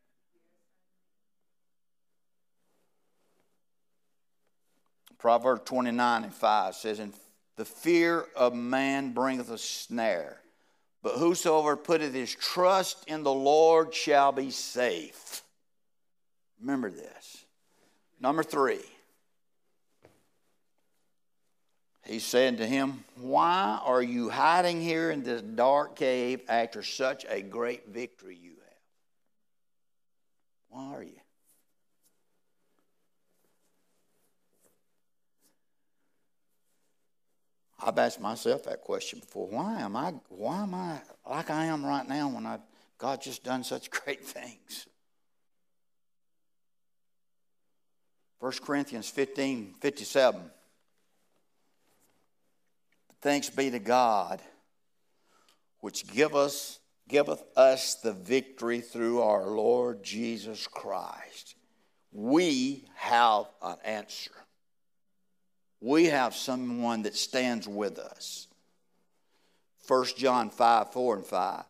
Proverbs 5.19 5.63
29 5.67 6.25
and 6.25 6.35
5 6.35 6.75
says, 6.75 6.99
And 6.99 7.13
the 7.57 7.65
fear 7.65 8.25
of 8.35 8.55
man 8.55 9.13
bringeth 9.13 9.51
a 9.51 9.59
snare, 9.59 10.41
but 11.03 11.15
whosoever 11.15 11.77
putteth 11.77 12.15
his 12.15 12.35
trust 12.35 13.05
in 13.09 13.23
the 13.23 13.33
Lord 13.33 13.95
shall 13.95 14.33
be 14.33 14.51
safe. 14.51 15.43
Remember 16.61 16.91
this. 16.91 17.45
Number 18.21 18.43
three. 18.43 18.81
He 22.05 22.19
said 22.19 22.59
to 22.59 22.67
him, 22.67 23.05
Why 23.17 23.81
are 23.83 24.03
you 24.03 24.29
hiding 24.29 24.81
here 24.81 25.11
in 25.11 25.23
this 25.23 25.43
dark 25.43 25.97
cave 25.97 26.43
after 26.49 26.83
such 26.83 27.25
a 27.29 27.43
great 27.43 27.89
victory 27.89 28.37
you 28.41 28.51
have? 28.51 28.59
Why 30.69 30.95
are 30.95 31.03
you? 31.03 31.22
I've 37.85 37.99
asked 37.99 38.21
myself 38.21 38.65
that 38.65 38.83
question 38.83 39.19
before. 39.19 39.49
Why 39.49 39.81
am 39.81 39.97
I 39.97 40.15
why 40.29 40.63
am 40.63 40.75
I 40.75 41.01
like 41.29 41.51
I 41.51 41.65
am 41.67 41.85
right 41.85 42.09
now 42.09 42.29
when 42.29 42.47
I 42.47 42.59
God 42.99 43.21
just 43.21 43.43
done 43.43 43.65
such 43.65 43.91
great 44.05 44.25
things? 44.25 44.87
1 48.39 48.53
Corinthians 48.65 49.09
15, 49.09 49.75
57. 49.81 50.41
Thanks 53.21 53.51
be 53.51 53.71
to 53.71 53.79
God, 53.79 54.43
which 55.79 56.09
give 56.09 56.35
us, 56.35 56.81
giveth 57.09 57.41
us 57.57 57.95
the 57.95 58.13
victory 58.13 58.81
through 58.81 59.23
our 59.23 59.47
Lord 59.47 60.03
Jesus 60.03 60.67
Christ. 60.67 61.55
We 62.11 62.89
have 62.97 63.45
an 63.63 63.77
answer 63.85 64.33
we 65.83 66.07
have 66.07 66.35
someone 66.35 67.03
that 67.03 67.17
stands 67.17 67.67
with 67.67 67.99
us. 67.99 68.47
1 69.89 70.07
John 70.17 70.49
5 70.49 70.93
4 70.93 71.17
and 71.17 71.27
5. 71.27 71.65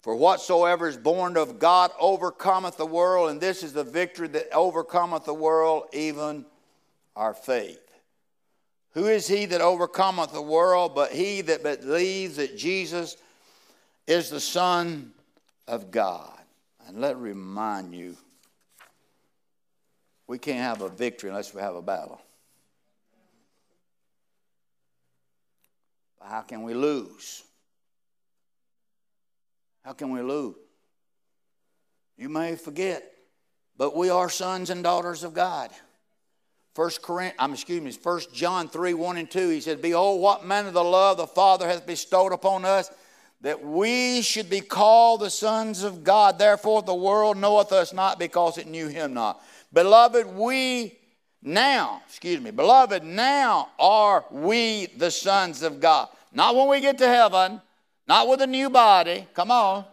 For 0.00 0.14
whatsoever 0.14 0.88
is 0.88 0.96
born 0.96 1.36
of 1.36 1.58
God 1.58 1.90
overcometh 1.98 2.76
the 2.76 2.86
world, 2.86 3.30
and 3.30 3.40
this 3.40 3.64
is 3.64 3.72
the 3.72 3.82
victory 3.84 4.28
that 4.28 4.52
overcometh 4.54 5.24
the 5.24 5.34
world, 5.34 5.86
even 5.92 6.46
our 7.16 7.34
faith. 7.34 7.80
Who 8.92 9.06
is 9.06 9.26
he 9.26 9.44
that 9.46 9.60
overcometh 9.60 10.32
the 10.32 10.40
world 10.40 10.94
but 10.94 11.10
he 11.10 11.40
that 11.42 11.62
believes 11.62 12.36
that 12.36 12.56
Jesus 12.56 13.16
is 14.06 14.30
the 14.30 14.40
Son 14.40 15.12
of 15.66 15.90
God? 15.90 16.38
And 16.86 17.00
let 17.00 17.16
me 17.16 17.30
remind 17.30 17.92
you, 17.92 18.16
we 20.28 20.38
can't 20.38 20.60
have 20.60 20.80
a 20.80 20.88
victory 20.88 21.30
unless 21.30 21.52
we 21.52 21.60
have 21.60 21.74
a 21.74 21.82
battle. 21.82 22.20
How 26.28 26.42
can 26.42 26.62
we 26.62 26.74
lose? 26.74 27.42
How 29.82 29.94
can 29.94 30.10
we 30.10 30.20
lose? 30.20 30.56
You 32.18 32.28
may 32.28 32.56
forget, 32.56 33.02
but 33.78 33.96
we 33.96 34.10
are 34.10 34.28
sons 34.28 34.68
and 34.68 34.82
daughters 34.82 35.24
of 35.24 35.32
God. 35.32 35.70
First 36.74 37.00
Corinth, 37.00 37.34
I'm 37.38 37.54
excuse 37.54 37.80
me, 37.80 37.90
First 37.92 38.34
John 38.34 38.68
3, 38.68 38.92
1 38.92 39.16
and 39.16 39.30
2, 39.30 39.48
he 39.48 39.60
said, 39.60 39.80
Behold, 39.80 40.20
what 40.20 40.44
manner 40.44 40.68
of 40.68 40.74
the 40.74 40.84
love 40.84 41.16
the 41.16 41.26
Father 41.26 41.66
hath 41.66 41.86
bestowed 41.86 42.32
upon 42.32 42.64
us, 42.64 42.90
that 43.40 43.64
we 43.64 44.20
should 44.20 44.50
be 44.50 44.60
called 44.60 45.20
the 45.20 45.30
sons 45.30 45.82
of 45.82 46.04
God. 46.04 46.38
Therefore 46.38 46.82
the 46.82 46.94
world 46.94 47.38
knoweth 47.38 47.72
us 47.72 47.92
not 47.92 48.18
because 48.18 48.58
it 48.58 48.66
knew 48.66 48.88
him 48.88 49.14
not. 49.14 49.40
Beloved, 49.72 50.26
we 50.26 50.98
now, 51.42 52.02
excuse 52.06 52.40
me, 52.40 52.50
beloved, 52.50 53.04
now 53.04 53.68
are 53.78 54.24
we 54.30 54.86
the 54.86 55.10
sons 55.10 55.62
of 55.62 55.80
God. 55.80 56.08
Not 56.32 56.54
when 56.54 56.68
we 56.68 56.80
get 56.80 56.98
to 56.98 57.08
heaven, 57.08 57.60
not 58.06 58.28
with 58.28 58.40
a 58.42 58.46
new 58.46 58.70
body. 58.70 59.26
Come 59.34 59.50
on. 59.50 59.84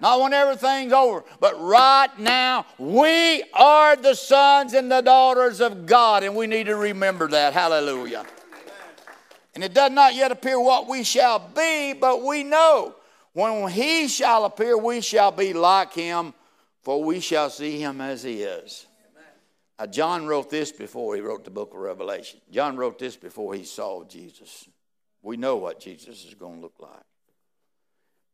Not 0.00 0.20
when 0.20 0.32
everything's 0.32 0.92
over, 0.92 1.24
but 1.40 1.58
right 1.60 2.10
now, 2.18 2.66
we 2.78 3.42
are 3.54 3.96
the 3.96 4.14
sons 4.14 4.74
and 4.74 4.90
the 4.90 5.00
daughters 5.00 5.60
of 5.60 5.86
God, 5.86 6.24
and 6.24 6.34
we 6.34 6.46
need 6.46 6.64
to 6.66 6.76
remember 6.76 7.28
that. 7.28 7.52
Hallelujah. 7.52 8.26
And 9.54 9.62
it 9.62 9.72
does 9.72 9.92
not 9.92 10.14
yet 10.14 10.32
appear 10.32 10.60
what 10.60 10.88
we 10.88 11.04
shall 11.04 11.38
be, 11.38 11.92
but 11.92 12.22
we 12.22 12.42
know 12.42 12.96
when 13.34 13.70
he 13.70 14.08
shall 14.08 14.44
appear, 14.44 14.76
we 14.76 15.00
shall 15.00 15.30
be 15.30 15.52
like 15.52 15.92
him, 15.92 16.34
for 16.82 17.02
we 17.02 17.20
shall 17.20 17.48
see 17.48 17.78
him 17.78 18.00
as 18.00 18.22
he 18.22 18.42
is. 18.42 18.86
Now, 19.78 19.86
John 19.86 20.26
wrote 20.26 20.50
this 20.50 20.70
before 20.70 21.14
he 21.14 21.20
wrote 21.20 21.44
the 21.44 21.50
book 21.50 21.72
of 21.72 21.80
Revelation. 21.80 22.40
John 22.50 22.76
wrote 22.76 22.98
this 22.98 23.16
before 23.16 23.54
he 23.54 23.64
saw 23.64 24.04
Jesus. 24.04 24.68
We 25.24 25.38
know 25.38 25.56
what 25.56 25.80
Jesus 25.80 26.24
is 26.26 26.34
going 26.34 26.56
to 26.56 26.60
look 26.60 26.74
like. 26.78 27.02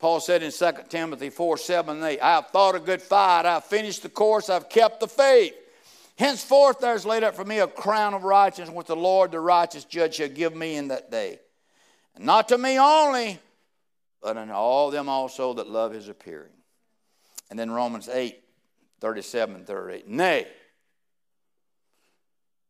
Paul 0.00 0.18
said 0.18 0.42
in 0.42 0.50
2 0.50 0.70
Timothy 0.88 1.30
4 1.30 1.56
7 1.56 1.96
and 1.96 2.04
8, 2.04 2.20
I 2.20 2.30
have 2.32 2.48
fought 2.48 2.74
a 2.74 2.80
good 2.80 3.00
fight, 3.00 3.46
I 3.46 3.54
have 3.54 3.64
finished 3.64 4.02
the 4.02 4.08
course, 4.08 4.50
I've 4.50 4.68
kept 4.68 5.00
the 5.00 5.06
faith. 5.06 5.54
Henceforth 6.16 6.80
there 6.80 6.94
is 6.94 7.06
laid 7.06 7.22
up 7.22 7.36
for 7.36 7.44
me 7.44 7.60
a 7.60 7.66
crown 7.66 8.12
of 8.12 8.24
righteousness, 8.24 8.74
which 8.74 8.88
the 8.88 8.96
Lord, 8.96 9.30
the 9.30 9.40
righteous 9.40 9.84
judge, 9.84 10.16
shall 10.16 10.28
give 10.28 10.54
me 10.54 10.76
in 10.76 10.88
that 10.88 11.10
day. 11.10 11.38
And 12.16 12.24
not 12.24 12.48
to 12.48 12.58
me 12.58 12.78
only, 12.78 13.38
but 14.20 14.36
unto 14.36 14.52
all 14.52 14.90
them 14.90 15.08
also 15.08 15.54
that 15.54 15.68
love 15.68 15.92
his 15.92 16.08
appearing. 16.08 16.52
And 17.50 17.58
then 17.58 17.70
Romans 17.70 18.08
8 18.08 18.36
37 19.00 19.64
38. 19.64 20.08
Nay, 20.08 20.46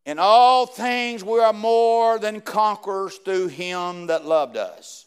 in 0.06 0.18
all 0.18 0.66
things 0.66 1.22
we 1.22 1.40
are 1.40 1.52
more 1.52 2.18
than 2.18 2.40
conquerors 2.40 3.16
through 3.18 3.48
him 3.48 4.06
that 4.06 4.24
loved 4.24 4.56
us. 4.56 5.06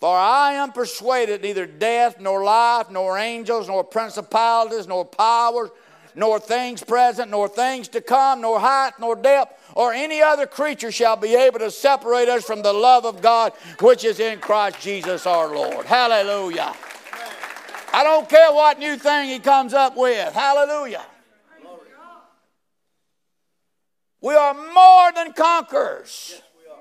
For 0.00 0.16
I 0.16 0.54
am 0.54 0.72
persuaded 0.72 1.42
neither 1.42 1.66
death, 1.66 2.20
nor 2.20 2.44
life, 2.44 2.90
nor 2.90 3.18
angels, 3.18 3.68
nor 3.68 3.82
principalities, 3.82 4.86
nor 4.86 5.04
powers, 5.04 5.70
nor 6.14 6.38
things 6.38 6.82
present, 6.82 7.30
nor 7.30 7.48
things 7.48 7.88
to 7.88 8.00
come, 8.00 8.40
nor 8.40 8.60
height, 8.60 8.92
nor 9.00 9.16
depth, 9.16 9.72
or 9.74 9.92
any 9.92 10.22
other 10.22 10.46
creature 10.46 10.92
shall 10.92 11.16
be 11.16 11.34
able 11.34 11.58
to 11.58 11.70
separate 11.70 12.28
us 12.28 12.44
from 12.44 12.62
the 12.62 12.72
love 12.72 13.04
of 13.04 13.20
God 13.20 13.52
which 13.80 14.04
is 14.04 14.20
in 14.20 14.38
Christ 14.38 14.80
Jesus 14.80 15.26
our 15.26 15.52
Lord. 15.54 15.86
Hallelujah. 15.86 16.74
I 17.92 18.04
don't 18.04 18.28
care 18.28 18.52
what 18.52 18.78
new 18.78 18.96
thing 18.96 19.30
he 19.30 19.38
comes 19.38 19.74
up 19.74 19.96
with. 19.96 20.32
Hallelujah. 20.32 21.04
We 24.28 24.34
are 24.34 24.52
more 24.52 25.10
than 25.14 25.32
conquerors. 25.32 26.32
Yes, 26.34 26.42
we, 26.54 26.70
are. 26.70 26.78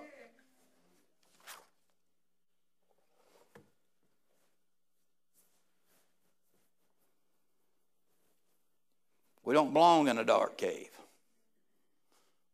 we 9.45 9.53
don't 9.53 9.71
belong 9.71 10.09
in 10.09 10.17
a 10.17 10.25
dark 10.25 10.57
cave. 10.57 10.89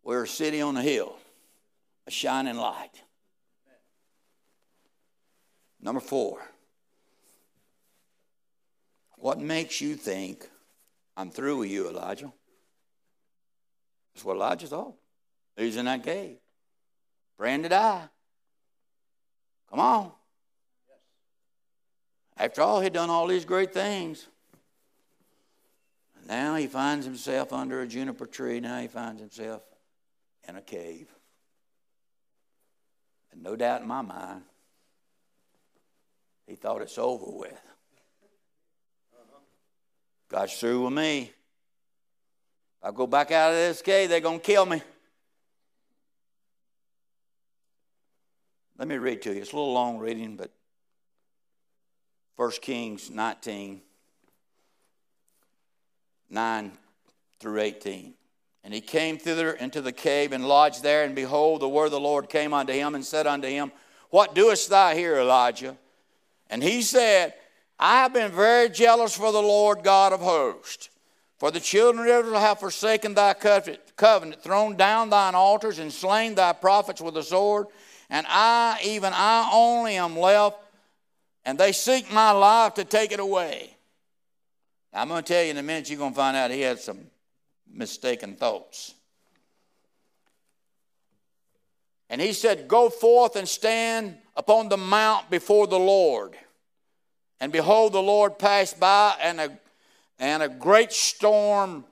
We're 0.03 0.25
a 0.25 0.27
city 0.27 0.61
on 0.61 0.77
a 0.77 0.83
hill, 0.83 1.15
a 2.05 2.11
shining 2.11 2.57
light. 2.57 3.01
Number 5.81 6.01
four. 6.01 6.37
What 9.17 9.39
makes 9.39 9.81
you 9.81 9.95
think 9.95 10.47
I'm 11.17 11.31
through 11.31 11.57
with 11.57 11.71
you, 11.71 11.89
Elijah? 11.89 12.31
That's 14.13 14.25
what 14.25 14.35
Elijah 14.35 14.67
thought. 14.67 14.95
He's 15.55 15.77
in 15.77 15.85
that 15.85 16.03
cave, 16.03 16.37
praying 17.37 17.63
to 17.63 17.69
die. 17.69 18.03
Come 19.69 19.79
on. 19.79 20.11
After 22.37 22.61
all, 22.61 22.81
he'd 22.81 22.93
done 22.93 23.09
all 23.09 23.27
these 23.27 23.45
great 23.45 23.73
things. 23.73 24.27
Now 26.27 26.55
he 26.55 26.67
finds 26.67 27.05
himself 27.05 27.51
under 27.51 27.81
a 27.81 27.87
juniper 27.87 28.25
tree. 28.25 28.59
Now 28.59 28.79
he 28.79 28.87
finds 28.87 29.19
himself 29.19 29.61
in 30.47 30.55
a 30.55 30.61
cave. 30.61 31.07
And 33.31 33.43
no 33.43 33.55
doubt 33.55 33.81
in 33.81 33.87
my 33.87 34.01
mind, 34.01 34.43
he 36.47 36.55
thought 36.55 36.81
it's 36.81 36.97
over 36.97 37.25
with. 37.27 37.61
God's 40.29 40.57
through 40.59 40.85
with 40.85 40.93
me. 40.93 41.31
I 42.83 42.91
go 42.91 43.07
back 43.07 43.31
out 43.31 43.51
of 43.51 43.55
this 43.55 43.81
cave, 43.81 44.09
they're 44.09 44.19
going 44.19 44.39
to 44.39 44.45
kill 44.45 44.65
me. 44.65 44.81
Let 48.77 48.87
me 48.87 48.97
read 48.97 49.21
to 49.21 49.33
you. 49.33 49.41
It's 49.41 49.53
a 49.53 49.55
little 49.55 49.71
long 49.71 49.99
reading, 49.99 50.35
but 50.35 50.51
1 52.35 52.51
Kings 52.61 53.09
19, 53.09 53.81
9 56.29 56.71
through 57.39 57.59
18. 57.61 58.13
And 58.65 58.73
he 58.73 58.81
came 58.81 59.17
thither 59.17 59.51
into 59.51 59.81
the 59.81 59.91
cave 59.91 60.33
and 60.33 60.47
lodged 60.47 60.83
there, 60.83 61.03
and 61.03 61.15
behold, 61.15 61.61
the 61.61 61.69
word 61.69 61.85
of 61.85 61.91
the 61.91 61.99
Lord 61.99 62.29
came 62.29 62.53
unto 62.53 62.73
him 62.73 62.95
and 62.95 63.05
said 63.05 63.27
unto 63.27 63.47
him, 63.47 63.71
What 64.09 64.35
doest 64.35 64.69
thou 64.69 64.93
here, 64.93 65.17
Elijah? 65.17 65.77
And 66.49 66.61
he 66.61 66.81
said, 66.81 67.33
I 67.79 68.01
have 68.01 68.13
been 68.13 68.31
very 68.31 68.69
jealous 68.69 69.15
for 69.15 69.31
the 69.31 69.41
Lord 69.41 69.83
God 69.83 70.11
of 70.11 70.19
hosts. 70.19 70.89
For 71.43 71.51
the 71.51 71.59
children 71.59 72.07
of 72.07 72.19
Israel 72.25 72.39
have 72.39 72.61
forsaken 72.61 73.15
thy 73.15 73.33
covenant, 73.33 74.41
thrown 74.41 74.77
down 74.77 75.09
thine 75.09 75.35
altars, 75.35 75.77
and 75.77 75.91
slain 75.91 76.35
thy 76.35 76.53
prophets 76.53 77.01
with 77.01 77.15
the 77.15 77.21
sword. 77.21 77.67
And 78.09 78.25
I, 78.29 78.79
even 78.85 79.11
I 79.13 79.49
only, 79.51 79.97
am 79.97 80.17
left, 80.17 80.55
and 81.43 81.57
they 81.57 81.73
seek 81.73 82.09
my 82.13 82.31
life 82.31 82.75
to 82.75 82.85
take 82.85 83.11
it 83.11 83.19
away. 83.19 83.75
I'm 84.93 85.09
going 85.09 85.21
to 85.21 85.33
tell 85.33 85.43
you 85.43 85.51
in 85.51 85.57
a 85.57 85.63
minute, 85.63 85.89
you're 85.89 85.99
going 85.99 86.13
to 86.13 86.15
find 86.15 86.37
out 86.37 86.49
he 86.49 86.61
had 86.61 86.79
some 86.79 87.07
mistaken 87.69 88.37
thoughts. 88.37 88.93
And 92.09 92.21
he 92.21 92.31
said, 92.31 92.69
Go 92.69 92.89
forth 92.89 93.35
and 93.35 93.49
stand 93.49 94.15
upon 94.37 94.69
the 94.69 94.77
mount 94.77 95.29
before 95.29 95.67
the 95.67 95.77
Lord. 95.77 96.37
And 97.41 97.51
behold, 97.51 97.91
the 97.91 98.01
Lord 98.01 98.39
passed 98.39 98.79
by, 98.79 99.15
and 99.21 99.41
a, 99.41 99.59
and 100.19 100.43
a 100.43 100.49
great 100.49 100.91
storm, 100.91 101.85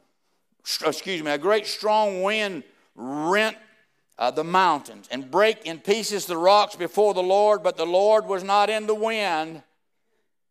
excuse 0.85 1.23
me, 1.23 1.31
a 1.31 1.37
great 1.37 1.67
strong 1.67 2.21
wind 2.23 2.63
rent 2.95 3.57
uh, 4.17 4.29
the 4.29 4.43
mountains 4.43 5.07
and 5.11 5.31
break 5.31 5.65
in 5.65 5.79
pieces 5.79 6.27
the 6.27 6.37
rocks 6.37 6.75
before 6.75 7.13
the 7.13 7.23
Lord, 7.23 7.63
but 7.63 7.75
the 7.75 7.85
Lord 7.85 8.27
was 8.27 8.43
not 8.43 8.69
in 8.69 8.85
the 8.85 8.95
wind. 8.95 9.63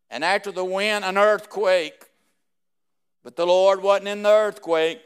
And 0.09 0.25
after 0.25 0.51
the 0.51 0.65
wind, 0.65 1.05
an 1.05 1.17
earthquake. 1.17 2.03
But 3.23 3.37
the 3.37 3.45
Lord 3.45 3.81
wasn't 3.81 4.09
in 4.09 4.23
the 4.23 4.29
earthquake. 4.29 5.01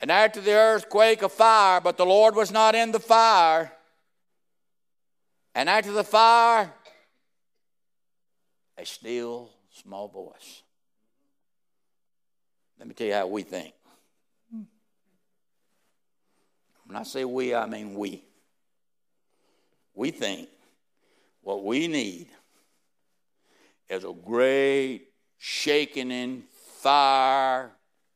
And 0.00 0.10
after 0.10 0.40
the 0.40 0.54
earthquake, 0.54 1.22
a 1.22 1.28
fire, 1.28 1.80
but 1.80 1.98
the 1.98 2.06
Lord 2.06 2.34
was 2.34 2.50
not 2.50 2.74
in 2.74 2.90
the 2.90 2.98
fire. 2.98 3.70
And 5.54 5.68
after 5.68 5.92
the 5.92 6.04
fire, 6.04 6.72
a 8.78 8.86
still 8.86 9.50
small 9.70 10.08
voice. 10.08 10.61
Let 12.82 12.88
me 12.88 12.94
tell 12.94 13.06
you 13.06 13.14
how 13.14 13.28
we 13.28 13.44
think. 13.44 13.74
When 16.84 16.96
I 16.96 17.04
say 17.04 17.24
we, 17.24 17.54
I 17.54 17.64
mean 17.66 17.94
we. 17.94 18.24
We 19.94 20.10
think 20.10 20.48
what 21.42 21.62
we 21.64 21.86
need 21.86 22.26
is 23.88 24.02
a 24.02 24.12
great 24.12 25.02
shaking 25.38 26.10
in 26.10 26.42
fire, 26.80 27.70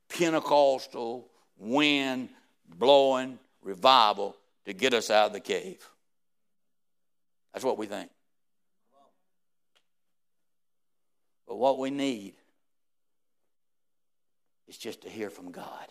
Pentecostal, 0.08 1.28
wind 1.56 2.30
blowing 2.68 3.38
revival 3.62 4.36
to 4.64 4.72
get 4.72 4.94
us 4.94 5.10
out 5.10 5.28
of 5.28 5.32
the 5.32 5.38
cave. 5.38 5.88
That's 7.52 7.64
what 7.64 7.78
we 7.78 7.86
think. 7.86 8.10
But 11.46 11.54
what 11.54 11.78
we 11.78 11.90
need 11.90 12.34
is 14.68 14.76
just 14.76 15.02
to 15.02 15.08
hear 15.08 15.30
from 15.30 15.50
God. 15.50 15.86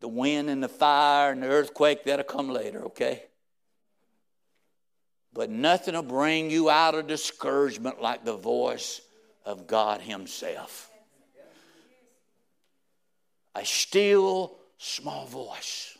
The 0.00 0.08
wind 0.08 0.48
and 0.48 0.62
the 0.62 0.68
fire 0.68 1.32
and 1.32 1.42
the 1.42 1.48
earthquake, 1.48 2.04
that'll 2.04 2.24
come 2.24 2.48
later, 2.48 2.84
okay? 2.84 3.24
But 5.32 5.50
nothing 5.50 5.94
will 5.94 6.02
bring 6.02 6.50
you 6.50 6.70
out 6.70 6.94
of 6.94 7.08
discouragement 7.08 8.00
like 8.00 8.24
the 8.24 8.36
voice 8.36 9.00
of 9.44 9.66
God 9.66 10.00
Himself 10.00 10.88
a 13.58 13.64
still 13.64 14.56
small 14.78 15.26
voice. 15.26 15.96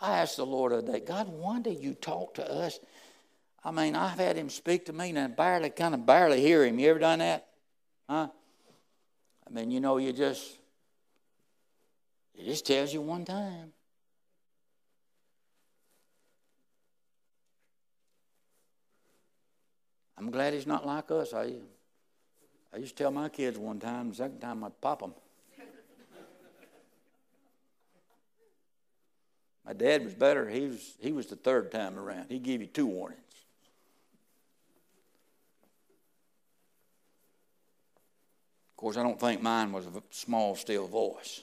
I 0.00 0.18
asked 0.18 0.36
the 0.36 0.46
Lord 0.46 0.84
day, 0.86 1.00
God, 1.00 1.28
why 1.28 1.60
do 1.60 1.70
you 1.70 1.94
talk 1.94 2.34
to 2.34 2.50
us? 2.50 2.78
I 3.64 3.70
mean, 3.70 3.94
I've 3.94 4.18
had 4.18 4.36
him 4.36 4.50
speak 4.50 4.86
to 4.86 4.92
me 4.92 5.10
and 5.10 5.18
I 5.18 5.26
barely, 5.28 5.70
kind 5.70 5.94
of 5.94 6.04
barely 6.04 6.40
hear 6.40 6.64
him. 6.64 6.78
You 6.78 6.90
ever 6.90 6.98
done 6.98 7.20
that? 7.20 7.46
Huh? 8.08 8.28
I 9.46 9.50
mean, 9.50 9.70
you 9.70 9.80
know, 9.80 9.98
you 9.98 10.12
just, 10.12 10.58
it 12.34 12.44
just 12.44 12.66
tells 12.66 12.92
you 12.92 13.00
one 13.00 13.24
time. 13.24 13.72
I'm 20.16 20.30
glad 20.30 20.54
he's 20.54 20.66
not 20.66 20.86
like 20.86 21.10
us. 21.10 21.34
I, 21.34 21.52
I 22.72 22.78
used 22.78 22.96
to 22.96 23.02
tell 23.02 23.10
my 23.10 23.28
kids 23.28 23.58
one 23.58 23.78
time, 23.78 24.10
the 24.10 24.14
second 24.16 24.40
time 24.40 24.64
I'd 24.64 24.80
pop 24.80 25.00
them. 25.00 25.14
My 29.64 29.72
dad 29.72 30.04
was 30.04 30.14
better. 30.14 30.48
He 30.48 30.66
was, 30.66 30.94
he 31.00 31.12
was 31.12 31.26
the 31.26 31.36
third 31.36 31.72
time 31.72 31.98
around. 31.98 32.26
He 32.28 32.38
gave 32.38 32.60
you 32.60 32.66
two 32.66 32.86
warnings. 32.86 33.20
Of 38.72 38.73
course, 38.84 38.98
I 38.98 39.02
don't 39.02 39.18
think 39.18 39.40
mine 39.40 39.72
was 39.72 39.86
a 39.86 40.02
small, 40.10 40.54
still 40.56 40.86
voice. 40.86 41.40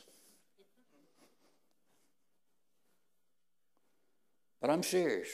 But 4.62 4.70
I'm 4.70 4.84
serious. 4.84 5.28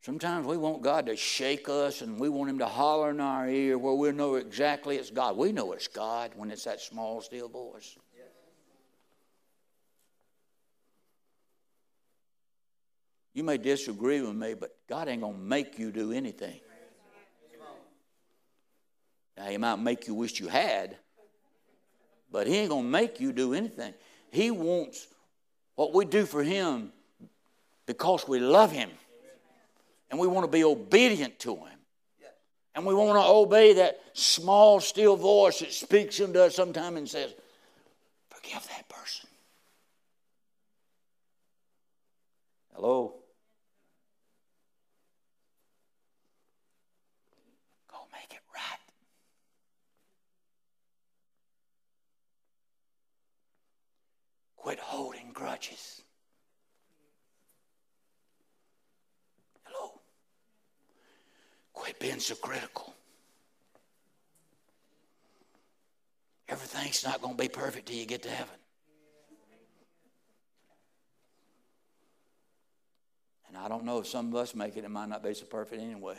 Sometimes 0.00 0.46
we 0.46 0.56
want 0.56 0.80
God 0.80 1.04
to 1.06 1.16
shake 1.16 1.68
us 1.68 2.00
and 2.00 2.18
we 2.18 2.30
want 2.30 2.48
Him 2.48 2.58
to 2.60 2.66
holler 2.66 3.10
in 3.10 3.20
our 3.20 3.50
ear 3.50 3.76
where 3.76 3.92
we 3.92 4.10
know 4.12 4.36
exactly 4.36 4.96
it's 4.96 5.10
God. 5.10 5.36
We 5.36 5.52
know 5.52 5.72
it's 5.72 5.88
God 5.88 6.30
when 6.36 6.50
it's 6.50 6.64
that 6.64 6.80
small, 6.80 7.20
still 7.20 7.50
voice. 7.50 7.98
You 13.34 13.44
may 13.44 13.58
disagree 13.58 14.22
with 14.22 14.34
me, 14.34 14.54
but 14.54 14.74
God 14.88 15.06
ain't 15.06 15.20
going 15.20 15.34
to 15.34 15.38
make 15.38 15.78
you 15.78 15.92
do 15.92 16.12
anything. 16.12 16.60
Now, 19.40 19.46
He 19.46 19.56
might 19.56 19.76
make 19.76 20.06
you 20.06 20.12
wish 20.14 20.38
you 20.38 20.48
had, 20.48 20.96
but 22.30 22.46
He 22.46 22.56
ain't 22.56 22.68
going 22.68 22.84
to 22.84 22.90
make 22.90 23.20
you 23.20 23.32
do 23.32 23.54
anything. 23.54 23.94
He 24.30 24.50
wants 24.50 25.08
what 25.76 25.94
we 25.94 26.04
do 26.04 26.26
for 26.26 26.42
Him 26.42 26.92
because 27.86 28.28
we 28.28 28.38
love 28.38 28.70
Him 28.70 28.90
and 30.10 30.20
we 30.20 30.26
want 30.26 30.44
to 30.44 30.50
be 30.50 30.62
obedient 30.62 31.38
to 31.40 31.56
Him. 31.56 31.78
And 32.74 32.84
we 32.86 32.94
want 32.94 33.18
to 33.18 33.26
obey 33.26 33.72
that 33.74 34.00
small, 34.12 34.78
still 34.78 35.16
voice 35.16 35.60
that 35.60 35.72
speaks 35.72 36.20
into 36.20 36.44
us 36.44 36.54
sometime 36.54 36.96
and 36.98 37.08
says, 37.08 37.34
Forgive 38.28 38.66
that 38.68 38.88
person. 38.88 39.28
Hello? 42.74 43.19
Quit 54.60 54.78
holding 54.78 55.32
grudges. 55.32 56.02
Hello? 59.64 59.98
Quit 61.72 61.98
being 61.98 62.20
so 62.20 62.34
critical. 62.34 62.92
Everything's 66.46 67.02
not 67.02 67.22
going 67.22 67.38
to 67.38 67.42
be 67.42 67.48
perfect 67.48 67.86
till 67.86 67.96
you 67.96 68.04
get 68.04 68.22
to 68.24 68.28
heaven. 68.28 68.54
And 73.48 73.56
I 73.56 73.66
don't 73.66 73.86
know 73.86 74.00
if 74.00 74.08
some 74.08 74.28
of 74.28 74.34
us 74.34 74.54
make 74.54 74.76
it, 74.76 74.84
it 74.84 74.90
might 74.90 75.08
not 75.08 75.22
be 75.22 75.32
so 75.32 75.46
perfect 75.46 75.80
anyway. 75.80 76.18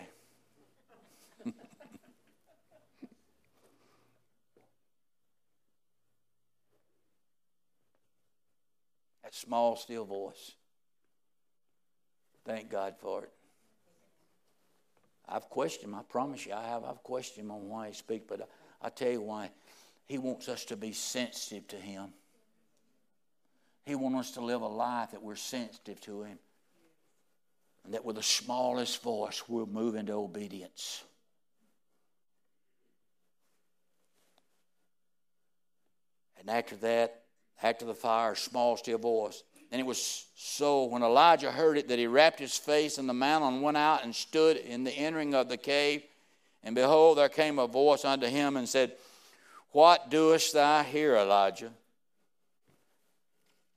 That 9.31 9.37
small, 9.37 9.75
still 9.75 10.05
voice. 10.05 10.51
Thank 12.45 12.69
God 12.69 12.95
for 12.99 13.23
it. 13.23 13.31
I've 15.27 15.49
questioned 15.49 15.85
him. 15.85 15.95
I 15.95 16.03
promise 16.03 16.45
you, 16.45 16.53
I 16.53 16.63
have. 16.63 16.83
I've 16.83 17.03
questioned 17.03 17.45
him 17.45 17.51
on 17.51 17.69
why 17.69 17.87
he 17.87 17.93
speaks, 17.93 18.25
but 18.27 18.41
I, 18.41 18.87
I 18.87 18.89
tell 18.89 19.11
you 19.11 19.21
why. 19.21 19.51
He 20.07 20.17
wants 20.17 20.49
us 20.49 20.65
to 20.65 20.75
be 20.75 20.91
sensitive 20.91 21.67
to 21.69 21.77
him. 21.77 22.09
He 23.85 23.95
wants 23.95 24.29
us 24.29 24.31
to 24.35 24.41
live 24.41 24.61
a 24.61 24.67
life 24.67 25.11
that 25.11 25.23
we're 25.23 25.35
sensitive 25.35 26.01
to 26.01 26.23
him. 26.23 26.37
And 27.85 27.93
that 27.93 28.03
with 28.03 28.17
the 28.17 28.23
smallest 28.23 29.01
voice, 29.01 29.43
we'll 29.47 29.65
move 29.65 29.95
into 29.95 30.13
obedience. 30.13 31.03
And 36.39 36.49
after 36.49 36.75
that, 36.77 37.20
after 37.63 37.85
the 37.85 37.93
fire, 37.93 38.35
small, 38.35 38.77
still 38.77 38.97
voice. 38.97 39.43
And 39.71 39.79
it 39.79 39.85
was 39.85 40.25
so 40.35 40.85
when 40.85 41.03
Elijah 41.03 41.51
heard 41.51 41.77
it 41.77 41.87
that 41.87 41.99
he 41.99 42.07
wrapped 42.07 42.39
his 42.39 42.57
face 42.57 42.97
in 42.97 43.07
the 43.07 43.13
mantle 43.13 43.49
and 43.49 43.61
went 43.61 43.77
out 43.77 44.03
and 44.03 44.13
stood 44.13 44.57
in 44.57 44.83
the 44.83 44.91
entering 44.91 45.33
of 45.33 45.47
the 45.47 45.57
cave. 45.57 46.03
And 46.63 46.75
behold, 46.75 47.17
there 47.17 47.29
came 47.29 47.57
a 47.57 47.67
voice 47.67 48.03
unto 48.03 48.27
him 48.27 48.57
and 48.57 48.67
said, 48.67 48.93
What 49.71 50.09
doest 50.09 50.53
thou 50.53 50.83
here, 50.83 51.15
Elijah? 51.15 51.71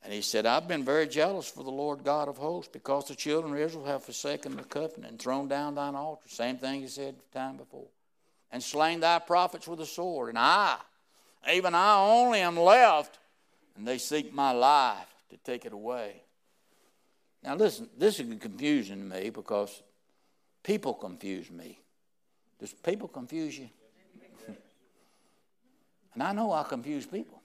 And 0.05 0.13
he 0.13 0.21
said, 0.21 0.45
I've 0.45 0.69
been 0.69 0.85
very 0.85 1.07
jealous 1.07 1.49
for 1.49 1.65
the 1.65 1.71
Lord 1.71 2.05
God 2.05 2.29
of 2.29 2.37
hosts 2.37 2.71
because 2.71 3.07
the 3.07 3.15
children 3.15 3.55
of 3.55 3.59
Israel 3.59 3.87
have 3.87 4.05
forsaken 4.05 4.57
the 4.57 4.63
covenant 4.63 5.13
and 5.13 5.19
thrown 5.19 5.49
down 5.49 5.75
thine 5.75 5.95
altar. 5.95 6.29
Same 6.29 6.59
thing 6.59 6.83
he 6.83 6.89
said 6.89 7.15
the 7.17 7.39
time 7.39 7.57
before. 7.57 7.87
And 8.53 8.63
slain 8.63 9.01
thy 9.01 9.19
prophets 9.19 9.67
with 9.67 9.79
the 9.79 9.87
sword. 9.87 10.29
And 10.29 10.39
I, 10.39 10.77
even 11.51 11.75
I 11.75 11.97
only 11.99 12.41
am 12.41 12.59
left, 12.59 13.19
and 13.77 13.87
they 13.87 13.99
seek 13.99 14.33
my 14.33 14.53
life 14.53 15.09
to 15.31 15.37
take 15.39 15.65
it 15.65 15.73
away. 15.73 16.23
Now, 17.43 17.57
listen, 17.57 17.89
this 17.99 18.21
is 18.21 18.27
confusing 18.41 18.99
to 18.99 19.17
me 19.17 19.31
because 19.31 19.83
people 20.63 20.95
confuse 20.95 21.51
me. 21.51 21.79
Does 22.59 22.73
people 22.73 23.09
confuse 23.09 23.59
you? 23.59 23.69
and 26.15 26.23
I 26.23 26.33
know 26.33 26.53
I 26.53 26.63
confuse 26.63 27.07
people. 27.07 27.43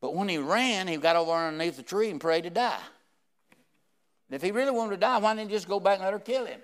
But 0.00 0.14
when 0.14 0.28
he 0.28 0.38
ran, 0.38 0.88
he 0.88 0.96
got 0.96 1.16
over 1.16 1.32
underneath 1.32 1.76
the 1.76 1.82
tree 1.82 2.10
and 2.10 2.20
prayed 2.20 2.44
to 2.44 2.50
die. 2.50 2.80
And 4.28 4.36
if 4.36 4.42
he 4.42 4.50
really 4.50 4.70
wanted 4.70 4.92
to 4.92 4.96
die, 4.96 5.18
why 5.18 5.34
didn't 5.34 5.50
he 5.50 5.56
just 5.56 5.68
go 5.68 5.80
back 5.80 5.96
and 5.96 6.04
let 6.04 6.12
her 6.12 6.18
kill 6.18 6.46
him? 6.46 6.60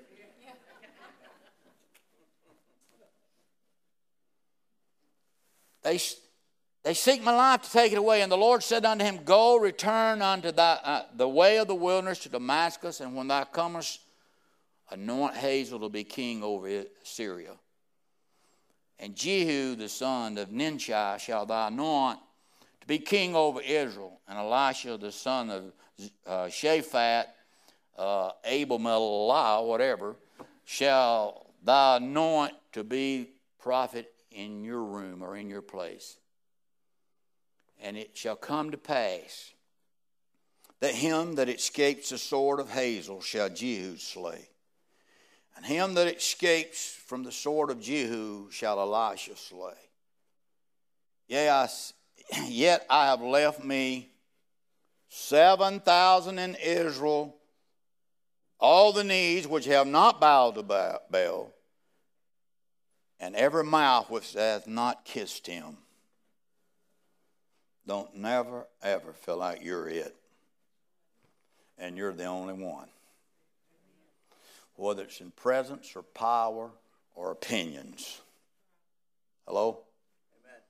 They, 5.86 6.00
they 6.82 6.94
seek 6.94 7.22
my 7.22 7.30
life 7.30 7.62
to 7.62 7.70
take 7.70 7.92
it 7.92 7.98
away. 7.98 8.22
And 8.22 8.32
the 8.32 8.36
Lord 8.36 8.64
said 8.64 8.84
unto 8.84 9.04
him, 9.04 9.20
Go, 9.24 9.56
return 9.56 10.20
unto 10.20 10.50
thy, 10.50 10.80
uh, 10.82 11.02
the 11.14 11.28
way 11.28 11.58
of 11.58 11.68
the 11.68 11.76
wilderness 11.76 12.18
to 12.20 12.28
Damascus, 12.28 13.00
and 13.00 13.14
when 13.14 13.28
thou 13.28 13.44
comest, 13.44 14.00
anoint 14.90 15.36
Hazael 15.36 15.78
to 15.78 15.88
be 15.88 16.02
king 16.02 16.42
over 16.42 16.82
Syria. 17.04 17.52
And 18.98 19.14
Jehu, 19.14 19.76
the 19.76 19.88
son 19.88 20.38
of 20.38 20.50
Nimshi, 20.50 20.92
shall 21.20 21.46
thou 21.46 21.68
anoint 21.68 22.18
to 22.80 22.86
be 22.88 22.98
king 22.98 23.36
over 23.36 23.60
Israel. 23.60 24.18
And 24.26 24.38
Elisha, 24.38 24.96
the 24.96 25.12
son 25.12 25.50
of 25.50 25.72
uh, 26.26 26.46
Shaphat, 26.46 27.26
uh, 27.96 28.30
Abel 28.44 28.80
whatever, 28.80 30.16
shall 30.64 31.46
thou 31.62 31.98
anoint 31.98 32.54
to 32.72 32.82
be 32.82 33.30
prophet 33.60 34.12
in 34.36 34.62
your 34.62 34.84
room 34.84 35.22
or 35.22 35.36
in 35.36 35.48
your 35.48 35.62
place. 35.62 36.18
And 37.82 37.96
it 37.96 38.16
shall 38.16 38.36
come 38.36 38.70
to 38.70 38.78
pass 38.78 39.52
that 40.80 40.94
him 40.94 41.36
that 41.36 41.48
escapes 41.48 42.10
the 42.10 42.18
sword 42.18 42.60
of 42.60 42.70
Hazael 42.70 43.20
shall 43.20 43.48
Jehu 43.48 43.96
slay. 43.96 44.48
And 45.56 45.64
him 45.64 45.94
that 45.94 46.06
escapes 46.06 46.98
from 47.06 47.22
the 47.22 47.32
sword 47.32 47.70
of 47.70 47.80
Jehu 47.80 48.50
shall 48.50 48.78
Elisha 48.78 49.36
slay. 49.36 49.72
Yea, 51.28 51.48
I 51.48 51.68
Yet 52.48 52.86
I 52.90 53.06
have 53.06 53.22
left 53.22 53.64
me 53.64 54.10
7,000 55.08 56.38
in 56.38 56.56
Israel, 56.56 57.36
all 58.58 58.92
the 58.92 59.04
knees 59.04 59.46
which 59.46 59.66
have 59.66 59.86
not 59.86 60.20
bowed 60.20 60.56
to 60.56 60.62
Baal, 60.62 61.52
and 63.20 63.34
every 63.34 63.64
mouth 63.64 64.10
which 64.10 64.34
hath 64.34 64.66
not 64.66 65.04
kissed 65.04 65.46
him. 65.46 65.78
Don't 67.86 68.16
never, 68.16 68.66
ever 68.82 69.12
feel 69.12 69.36
like 69.36 69.64
you're 69.64 69.88
it. 69.88 70.14
And 71.78 71.96
you're 71.96 72.12
the 72.12 72.24
only 72.24 72.54
one. 72.54 72.88
Whether 74.74 75.04
it's 75.04 75.20
in 75.20 75.30
presence 75.30 75.92
or 75.94 76.02
power 76.02 76.70
or 77.14 77.30
opinions. 77.30 78.20
Hello? 79.46 79.78
Amen. 80.44 80.60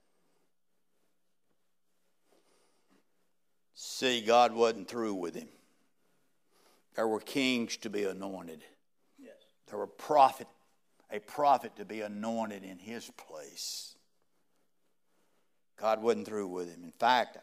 See, 3.74 4.20
God 4.20 4.52
wasn't 4.52 4.88
through 4.88 5.14
with 5.14 5.34
him. 5.34 5.48
There 6.94 7.08
were 7.08 7.20
kings 7.20 7.76
to 7.78 7.90
be 7.90 8.04
anointed. 8.04 8.62
Yes. 9.18 9.34
There 9.68 9.78
were 9.78 9.86
prophet, 9.86 10.46
a 11.10 11.20
prophet 11.20 11.76
to 11.76 11.84
be 11.84 12.00
anointed 12.00 12.64
in 12.64 12.78
his 12.78 13.10
place. 13.16 13.94
God 15.78 16.02
wasn't 16.02 16.26
through 16.26 16.48
with 16.48 16.68
him. 16.74 16.82
In 16.84 16.92
fact, 16.92 17.38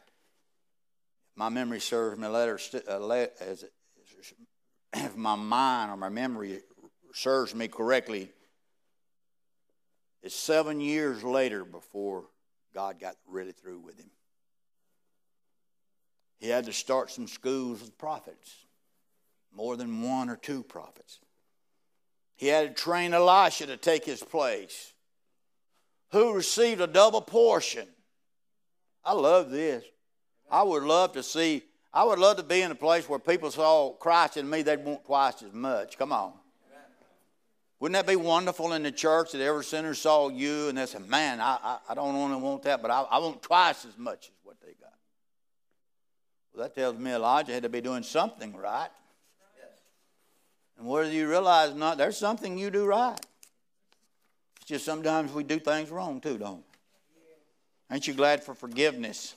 my 1.35 1.49
memory 1.49 1.79
serves 1.79 2.19
me 2.19 2.27
letter 2.27 2.59
uh, 2.87 3.25
as 3.39 3.65
if 4.93 5.15
my 5.15 5.35
mind 5.35 5.91
or 5.91 5.97
my 5.97 6.09
memory 6.09 6.61
serves 7.13 7.53
me 7.55 7.67
correctly, 7.67 8.31
it's 10.21 10.35
seven 10.35 10.79
years 10.79 11.23
later 11.23 11.65
before 11.65 12.25
God 12.73 12.99
got 12.99 13.15
really 13.27 13.51
through 13.51 13.79
with 13.79 13.97
him. 13.99 14.09
He 16.39 16.49
had 16.49 16.65
to 16.65 16.73
start 16.73 17.11
some 17.11 17.27
schools 17.27 17.81
of 17.81 17.97
prophets, 17.97 18.65
more 19.55 19.77
than 19.77 20.01
one 20.01 20.29
or 20.29 20.35
two 20.35 20.63
prophets. 20.63 21.19
He 22.43 22.49
had 22.49 22.75
to 22.75 22.83
train 22.83 23.13
Elisha 23.13 23.67
to 23.67 23.77
take 23.77 24.03
his 24.03 24.21
place, 24.21 24.91
who 26.11 26.33
received 26.33 26.81
a 26.81 26.87
double 26.87 27.21
portion. 27.21 27.87
I 29.05 29.13
love 29.13 29.49
this. 29.49 29.85
I 30.51 30.61
would 30.61 30.83
love 30.83 31.13
to 31.13 31.23
see, 31.23 31.63
I 31.93 32.03
would 32.03 32.19
love 32.19 32.35
to 32.35 32.43
be 32.43 32.61
in 32.61 32.69
a 32.69 32.75
place 32.75 33.07
where 33.07 33.17
people 33.17 33.49
saw 33.49 33.93
Christ 33.93 34.35
in 34.35 34.49
me, 34.49 34.61
they'd 34.61 34.83
want 34.83 35.05
twice 35.05 35.41
as 35.41 35.53
much. 35.53 35.97
Come 35.97 36.11
on. 36.11 36.33
Wouldn't 37.79 37.95
that 37.95 38.11
be 38.11 38.17
wonderful 38.17 38.73
in 38.73 38.83
the 38.83 38.91
church 38.91 39.31
that 39.31 39.39
every 39.39 39.63
sinner 39.63 39.93
saw 39.93 40.27
you 40.27 40.67
and 40.67 40.77
they 40.77 40.85
said, 40.85 41.07
man, 41.07 41.39
I, 41.39 41.57
I, 41.63 41.77
I 41.87 41.93
don't 41.93 42.13
only 42.13 42.41
want 42.41 42.63
that, 42.63 42.81
but 42.81 42.91
I, 42.91 43.03
I 43.03 43.19
want 43.19 43.41
twice 43.41 43.85
as 43.85 43.97
much 43.97 44.25
as 44.25 44.35
what 44.43 44.59
they 44.59 44.73
got. 44.81 44.91
Well, 46.53 46.63
that 46.63 46.75
tells 46.75 46.97
me 46.97 47.13
Elijah 47.13 47.53
had 47.53 47.63
to 47.63 47.69
be 47.69 47.79
doing 47.79 48.03
something 48.03 48.53
right. 48.53 48.89
And 50.77 50.87
whether 50.87 51.11
you 51.11 51.29
realize 51.29 51.71
or 51.71 51.75
not, 51.75 51.97
there's 51.97 52.17
something 52.17 52.57
you 52.57 52.69
do 52.69 52.85
right. 52.85 53.19
It's 54.57 54.65
just 54.65 54.85
sometimes 54.85 55.31
we 55.31 55.43
do 55.43 55.59
things 55.59 55.89
wrong 55.89 56.21
too, 56.21 56.37
don't 56.37 56.57
we? 56.57 57.95
Ain't 57.95 58.07
you 58.07 58.13
glad 58.13 58.43
for 58.43 58.55
forgiveness? 58.55 59.35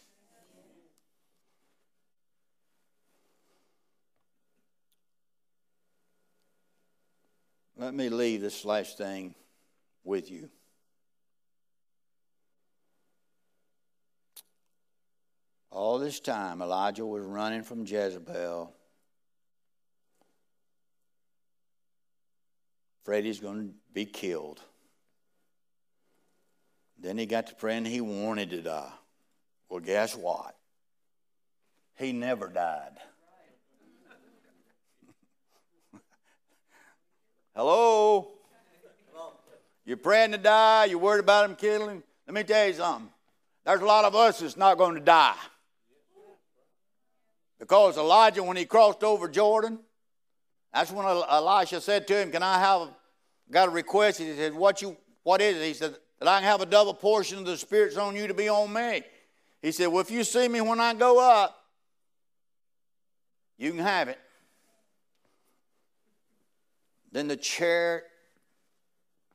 Let 7.77 7.93
me 7.93 8.09
leave 8.09 8.41
this 8.41 8.65
last 8.65 8.97
thing 8.97 9.35
with 10.03 10.31
you. 10.31 10.49
All 15.71 15.99
this 15.99 16.21
time, 16.21 16.63
Elijah 16.63 17.05
was 17.05 17.23
running 17.23 17.63
from 17.63 17.85
Jezebel. 17.85 18.73
Freddie's 23.07 23.39
going 23.39 23.69
to 23.69 23.75
be 23.95 24.05
killed. 24.05 24.61
Then 26.99 27.17
he 27.17 27.25
got 27.25 27.47
to 27.47 27.55
praying 27.55 27.85
he 27.85 28.01
wanted 28.01 28.51
to 28.51 28.63
die. 28.63 28.91
Well, 29.69 29.79
guess 29.79 30.17
what? 30.17 30.57
He 31.95 32.11
never 32.11 32.49
died. 32.49 32.97
Hello? 37.55 38.27
You're 39.85 39.99
praying 39.99 40.33
to 40.33 40.39
die, 40.39 40.87
you're 40.87 40.99
worried 40.99 41.21
about 41.21 41.49
him 41.49 41.55
killing. 41.55 42.03
Let 42.27 42.35
me 42.35 42.43
tell 42.43 42.67
you 42.67 42.73
something. 42.73 43.09
There's 43.65 43.83
a 43.83 43.87
lot 43.87 44.05
of 44.05 44.17
us 44.17 44.41
that's 44.41 44.57
not 44.57 44.79
going 44.79 44.97
to 44.97 45.01
die 45.01 45.37
Because 47.61 47.97
Elijah, 47.99 48.43
when 48.43 48.57
he 48.57 48.65
crossed 48.65 49.05
over 49.05 49.29
Jordan, 49.29 49.79
that's 50.75 50.91
when 50.91 51.07
Elisha 51.07 51.81
said 51.81 52.09
to 52.09 52.21
him, 52.21 52.33
Can 52.33 52.43
I 52.43 52.59
have 52.59 52.96
got 53.51 53.69
a 53.69 53.71
request? 53.71 54.19
He 54.19 54.33
said, 54.35 54.55
What 54.55 54.83
you 54.83 54.97
what 55.23 55.41
is 55.41 55.57
it? 55.57 55.65
He 55.65 55.75
said, 55.75 55.97
That 56.19 56.29
I 56.29 56.41
can 56.41 56.45
have 56.45 56.61
a 56.61 56.67
double 56.67 56.95
portion 56.95 57.39
of 57.39 57.47
the 57.47 57.57
Spirit's 57.57 57.97
on 57.97 58.17
you 58.17 58.27
to 58.27 58.35
be 58.35 58.49
on 58.49 58.73
me. 58.73 59.03
He 59.63 59.73
said, 59.73 59.87
Well, 59.89 60.01
if 60.01 60.11
you 60.11 60.25
see 60.25 60.49
me 60.49 60.61
when 60.61 60.81
I 60.81 60.95
go 60.95 61.19
up, 61.19 61.57
you 63.59 63.71
can 63.71 63.81
have 63.81 64.09
it. 64.09 64.19
Then 67.13 67.29
the 67.29 67.37
chariot 67.37 68.05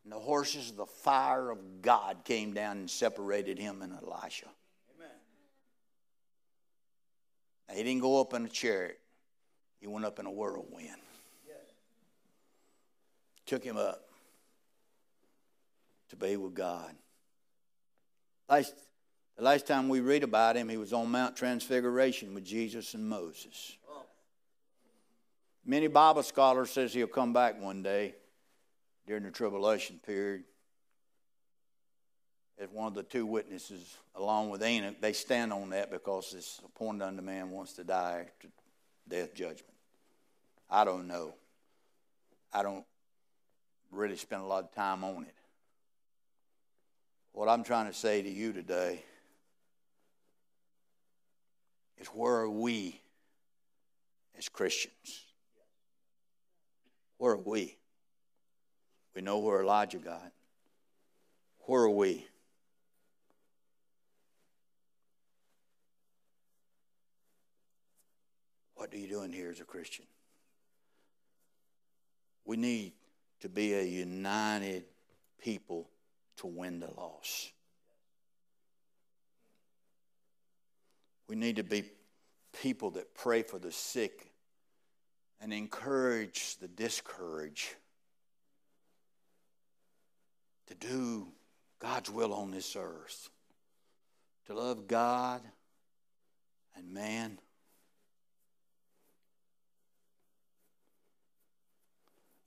and 0.04 0.14
the 0.14 0.20
horses 0.20 0.70
of 0.70 0.78
the 0.78 0.86
fire 0.86 1.50
of 1.50 1.82
God 1.82 2.18
came 2.24 2.54
down 2.54 2.78
and 2.78 2.90
separated 2.90 3.58
him 3.58 3.82
and 3.82 3.94
Elisha. 3.94 4.46
Amen. 4.96 5.10
He 7.76 7.84
didn't 7.84 8.02
go 8.02 8.20
up 8.22 8.34
in 8.34 8.46
a 8.46 8.50
chariot, 8.50 9.00
he 9.80 9.88
went 9.88 10.06
up 10.06 10.20
in 10.20 10.26
a 10.26 10.32
whirlwind. 10.32 11.02
Took 13.52 13.66
him 13.66 13.76
up 13.76 14.06
to 16.08 16.16
be 16.16 16.38
with 16.38 16.54
God. 16.54 16.96
Last, 18.48 18.74
the 19.36 19.44
last 19.44 19.68
time 19.68 19.90
we 19.90 20.00
read 20.00 20.24
about 20.24 20.56
him, 20.56 20.70
he 20.70 20.78
was 20.78 20.94
on 20.94 21.12
Mount 21.12 21.36
Transfiguration 21.36 22.34
with 22.34 22.46
Jesus 22.46 22.94
and 22.94 23.10
Moses. 23.10 23.76
Many 25.66 25.88
Bible 25.88 26.24
scholars 26.24 26.72
says 26.72 26.94
he'll 26.94 27.08
come 27.08 27.34
back 27.34 27.62
one 27.62 27.84
day 27.84 28.16
during 29.06 29.24
the 29.24 29.32
tribulation 29.32 30.00
period 30.06 30.46
as 32.58 32.70
one 32.70 32.88
of 32.88 32.94
the 32.94 33.04
two 33.04 33.26
witnesses 33.26 33.98
along 34.16 34.50
with 34.50 34.64
Enoch. 34.64 34.96
They 35.02 35.12
stand 35.12 35.52
on 35.52 35.72
that 35.72 35.92
because 35.92 36.34
it's 36.38 36.62
appointed 36.64 37.04
unto 37.04 37.22
man 37.22 37.52
wants 37.52 37.74
to 37.74 37.84
die 37.84 38.28
to 38.40 38.48
death 39.10 39.36
judgment. 39.36 39.76
I 40.70 40.86
don't 40.86 41.06
know. 41.06 41.34
I 42.54 42.64
don't 42.64 42.86
really 43.92 44.16
spend 44.16 44.42
a 44.42 44.46
lot 44.46 44.64
of 44.64 44.74
time 44.74 45.04
on 45.04 45.24
it. 45.24 45.36
What 47.34 47.48
I'm 47.48 47.64
trying 47.64 47.88
to 47.88 47.94
say 47.94 48.22
to 48.22 48.30
you 48.30 48.54
today 48.54 49.04
is 51.98 52.08
where 52.08 52.34
are 52.34 52.50
we 52.50 53.00
as 54.38 54.50
Christians? 54.50 55.26
Where 57.18 57.34
are 57.34 57.38
we? 57.38 57.78
We 59.16 59.22
know 59.22 59.40
where 59.40 59.62
Elijah 59.62 59.98
got. 59.98 60.32
Where 61.68 61.84
are 61.84 61.90
we? 61.90 62.26
What 68.76 68.94
are 68.94 68.98
you 68.98 69.08
doing 69.08 69.32
here 69.32 69.52
as 69.52 69.60
a 69.60 69.64
Christian? 69.64 70.06
We 72.46 72.58
need 72.58 72.94
to 73.42 73.50
be 73.50 73.74
a 73.74 73.84
united 73.84 74.86
people 75.42 75.90
to 76.38 76.48
win 76.48 76.80
the 76.80 76.90
loss. 76.98 77.52
We 81.28 81.36
need 81.36 81.58
to 81.58 81.64
be 81.64 81.84
people 82.62 82.92
that 82.92 83.14
pray 83.16 83.42
for 83.44 83.58
the 83.58 83.72
sick 83.72 84.32
and 85.40 85.54
encourage 85.54 86.58
the 86.58 86.68
discouraged 86.68 87.76
to 90.68 90.76
do 90.76 91.28
God's 91.80 92.12
will 92.12 92.34
on 92.34 92.52
this 92.52 92.76
earth, 92.76 93.30
to 94.46 94.54
love 94.54 94.88
God 94.88 95.42
and 96.76 96.94
man. 96.94 97.40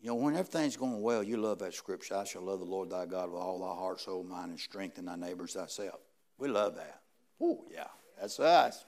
You 0.04 0.10
know, 0.10 0.16
when 0.16 0.34
everything's 0.34 0.76
going 0.76 1.00
well, 1.00 1.22
you 1.22 1.38
love 1.38 1.60
that 1.60 1.72
scripture. 1.72 2.16
I 2.16 2.24
shall 2.24 2.42
love 2.42 2.58
the 2.58 2.66
Lord 2.66 2.90
thy 2.90 3.06
God 3.06 3.32
with 3.32 3.40
all 3.40 3.58
thy 3.58 3.74
heart, 3.74 4.02
soul, 4.02 4.22
mind, 4.22 4.50
and 4.50 4.60
strength, 4.60 4.98
and 4.98 5.08
thy 5.08 5.16
neighbors 5.16 5.54
thyself. 5.54 5.98
We 6.36 6.48
love 6.48 6.76
that. 6.76 7.00
Oh, 7.40 7.64
yeah, 7.72 7.86
that's 8.20 8.38
us. 8.38 8.84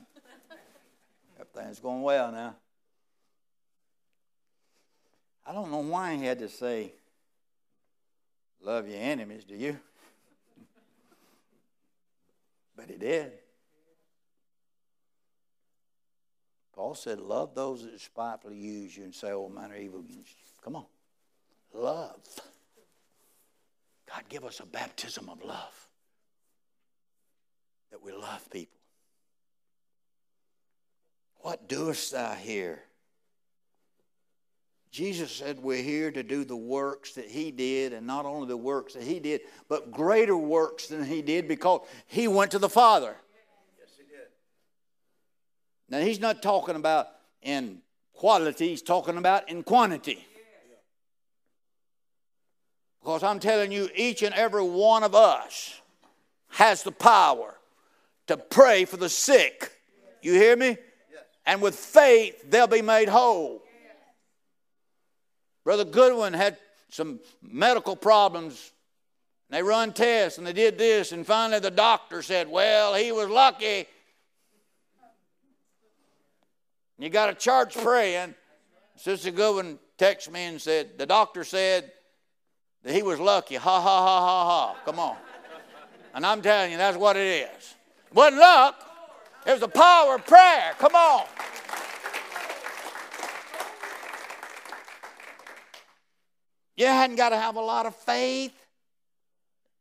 everything's 1.41 1.81
going 1.81 2.03
well 2.03 2.31
now. 2.31 2.55
I 5.47 5.55
don't 5.55 5.71
know 5.71 5.79
why 5.79 6.17
he 6.17 6.27
had 6.27 6.39
to 6.41 6.51
say, 6.51 6.93
love 8.61 8.87
your 8.87 9.01
enemies, 9.01 9.45
do 9.45 9.55
you? 9.55 9.79
but 12.77 12.91
he 12.91 12.99
did. 12.99 13.33
Paul 16.75 16.95
said, 16.95 17.21
Love 17.21 17.55
those 17.55 17.85
that 17.85 17.93
despitefully 17.93 18.59
use 18.59 18.95
you 18.95 19.05
and 19.05 19.15
say 19.15 19.33
all 19.33 19.49
manner 19.49 19.77
of 19.77 19.81
evil 19.81 20.01
against 20.01 20.29
you. 20.29 20.45
Come 20.63 20.77
on. 20.77 20.85
Love. 21.77 22.17
God, 24.09 24.23
give 24.29 24.45
us 24.45 24.61
a 24.61 24.67
baptism 24.67 25.29
of 25.29 25.45
love. 25.45 25.89
That 27.91 28.03
we 28.03 28.13
love 28.13 28.49
people. 28.51 28.79
What 31.41 31.69
doest 31.69 32.13
thou 32.13 32.33
here? 32.33 32.83
Jesus 34.91 35.31
said 35.31 35.59
we're 35.59 35.83
here 35.83 36.11
to 36.11 36.23
do 36.23 36.45
the 36.45 36.57
works 36.57 37.13
that 37.13 37.27
he 37.27 37.51
did, 37.51 37.93
and 37.93 38.07
not 38.07 38.25
only 38.25 38.49
the 38.49 38.57
works 38.57 38.95
that 38.95 39.03
he 39.03 39.21
did, 39.21 39.43
but 39.69 39.91
greater 39.91 40.37
works 40.37 40.87
than 40.87 41.05
he 41.05 41.21
did 41.21 41.47
because 41.47 41.83
he 42.07 42.27
went 42.27 42.53
to 42.53 42.59
the 42.59 42.71
Father. 42.71 43.15
Yes, 43.79 43.91
he 43.99 44.05
did. 44.05 44.29
Now, 45.91 46.05
he's 46.05 46.21
not 46.21 46.43
talking 46.43 46.77
about 46.77 47.09
in 47.43 47.83
quality, 48.15 48.69
he's 48.69 48.81
talking 48.81 49.19
about 49.19 49.51
in 49.51 49.63
quantity. 49.63 50.27
Because 53.07 53.23
I'm 53.23 53.39
telling 53.39 53.71
you, 53.71 53.89
each 53.95 54.25
and 54.25 54.35
every 54.35 54.65
one 54.65 55.05
of 55.05 55.15
us 55.15 55.81
has 56.49 56.83
the 56.83 56.91
power 56.91 57.55
to 58.27 58.37
pray 58.37 58.85
for 58.85 58.97
the 58.97 59.09
sick. 59.09 59.71
You 60.23 60.33
hear 60.33 60.57
me? 60.57 60.77
And 61.47 61.63
with 61.63 61.77
faith, 61.77 62.51
they'll 62.51 62.67
be 62.67 62.83
made 62.83 63.09
whole. 63.09 63.63
Brother 65.63 65.85
Goodwin 65.85 66.33
had 66.33 66.59
some 66.89 67.21
medical 67.41 67.95
problems. 67.95 68.73
They 69.51 69.63
run 69.63 69.93
tests 69.93 70.39
and 70.39 70.45
they 70.45 70.53
did 70.53 70.77
this, 70.77 71.13
and 71.13 71.25
finally 71.25 71.61
the 71.61 71.71
doctor 71.71 72.23
said, 72.23 72.51
Well, 72.51 72.93
he 72.95 73.13
was 73.13 73.29
lucky. 73.29 73.87
You 76.99 77.09
got 77.09 77.31
a 77.31 77.35
church 77.35 77.77
praying. 77.77 78.35
Sister 78.97 79.31
Goodwin 79.31 79.79
texted 79.97 80.33
me 80.33 80.47
and 80.47 80.61
said, 80.61 80.99
The 80.99 81.07
doctor 81.07 81.45
said 81.45 81.93
that 82.87 82.95
he 82.95 83.03
was 83.03 83.19
lucky. 83.19 83.57
Ha 83.57 83.81
ha 83.81 83.81
ha 83.81 84.21
ha 84.21 84.45
ha. 84.45 84.77
Come 84.85 85.01
on. 85.01 85.17
And 86.15 86.25
I'm 86.25 86.41
telling 86.41 86.71
you, 86.71 86.79
that's 86.79 86.97
what 86.97 87.17
it 87.17 87.49
is. 87.51 87.75
It 88.07 88.15
wasn't 88.15 88.41
luck, 88.41 88.81
it 89.45 89.51
was 89.51 89.61
the 89.61 89.69
power 89.69 90.15
of 90.15 90.25
prayer. 90.25 90.73
Come 90.79 90.95
on. 90.95 91.27
You 96.77 96.87
hadn't 96.87 97.17
got 97.17 97.31
to 97.31 97.37
have 97.37 97.57
a 97.57 97.61
lot 97.61 97.87
of 97.87 97.97
faith. 97.97 98.53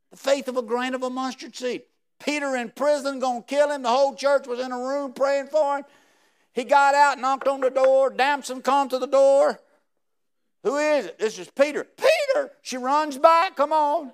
The 0.09 0.17
faith 0.17 0.47
of 0.47 0.57
a 0.57 0.63
grain 0.63 0.95
of 0.95 1.03
a 1.03 1.09
mustard 1.09 1.55
seed. 1.55 1.83
Peter 2.23 2.55
in 2.55 2.69
prison, 2.69 3.19
to 3.19 3.43
kill 3.45 3.69
him. 3.69 3.83
The 3.83 3.89
whole 3.89 4.15
church 4.15 4.47
was 4.47 4.59
in 4.59 4.71
a 4.71 4.79
room 4.79 5.13
praying 5.13 5.47
for 5.47 5.77
him. 5.77 5.85
He 6.53 6.63
got 6.63 6.95
out, 6.95 7.19
knocked 7.19 7.47
on 7.47 7.59
the 7.59 7.69
door. 7.69 8.09
Damson 8.09 8.63
come 8.63 8.89
to 8.89 8.97
the 8.97 9.05
door. 9.05 9.59
Who 10.65 10.77
is 10.77 11.05
it? 11.05 11.19
This 11.19 11.37
is 11.37 11.47
Peter. 11.47 11.83
Peter! 11.83 12.51
She 12.63 12.77
runs 12.77 13.19
back. 13.19 13.55
Come 13.55 13.71
on. 13.71 14.11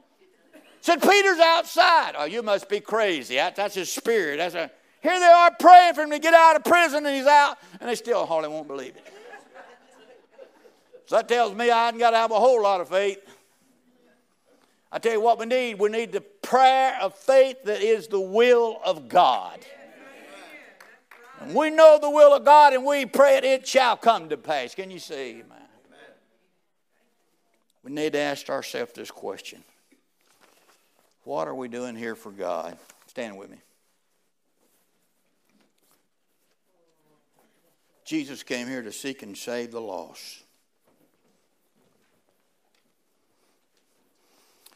Said, 0.82 1.02
Peter's 1.02 1.40
outside. 1.40 2.14
Oh, 2.18 2.26
you 2.26 2.44
must 2.44 2.68
be 2.68 2.82
crazy. 2.82 3.36
that's 3.36 3.74
his 3.74 3.90
spirit. 3.90 4.38
That's 4.38 4.56
a, 4.56 4.70
here 5.02 5.18
they 5.18 5.26
are 5.26 5.52
praying 5.58 5.94
for 5.94 6.02
him 6.02 6.10
to 6.10 6.20
get 6.20 6.34
out 6.34 6.58
of 6.58 6.66
prison, 6.66 7.06
and 7.06 7.16
he's 7.16 7.26
out, 7.26 7.58
and 7.80 7.90
they 7.90 7.96
still 7.96 8.26
hardly 8.26 8.50
won't 8.50 8.68
believe 8.68 8.98
it. 8.98 9.14
So 11.06 11.16
that 11.16 11.30
tells 11.30 11.56
me 11.56 11.72
I 11.72 11.86
haven't 11.86 12.02
got 12.02 12.12
to 12.12 12.18
have 12.18 12.32
a 12.32 12.40
whole 12.40 12.62
lot 12.62 12.82
of 12.82 12.90
faith. 12.90 13.20
I 14.92 15.00
tell 15.00 15.14
you 15.14 15.22
what 15.22 15.40
we 15.40 15.46
need. 15.46 15.80
We 15.80 15.88
need 15.88 16.12
the 16.12 16.20
prayer 16.20 16.98
of 17.02 17.16
faith 17.16 17.64
that 17.64 17.82
is 17.82 18.08
the 18.08 18.20
will 18.20 18.82
of 18.84 19.08
God. 19.08 19.60
And 21.40 21.56
we 21.56 21.70
know 21.70 21.98
the 22.02 22.10
will 22.10 22.34
of 22.34 22.44
God 22.44 22.74
and 22.74 22.86
we 22.86 23.06
pray 23.06 23.38
it, 23.38 23.46
it 23.46 23.66
shall 23.66 23.96
come 23.96 24.28
to 24.30 24.38
pass. 24.38 24.76
Can 24.76 24.92
you 24.92 25.00
see, 25.00 25.44
man? 25.48 25.61
We 27.84 27.92
need 27.92 28.14
to 28.14 28.20
ask 28.20 28.50
ourselves 28.50 28.94
this 28.94 29.12
question 29.12 29.64
What 31.24 31.48
are 31.48 31.56
we 31.56 31.68
doing 31.68 31.96
here 31.96 32.16
for 32.16 32.32
God? 32.32 32.78
Stand 33.08 33.38
with 33.38 33.50
me. 33.50 33.58
Jesus 38.06 38.44
came 38.44 38.68
here 38.68 38.82
to 38.82 38.92
seek 38.92 39.24
and 39.24 39.38
save 39.38 39.72
the 39.72 39.80
lost. 39.80 40.44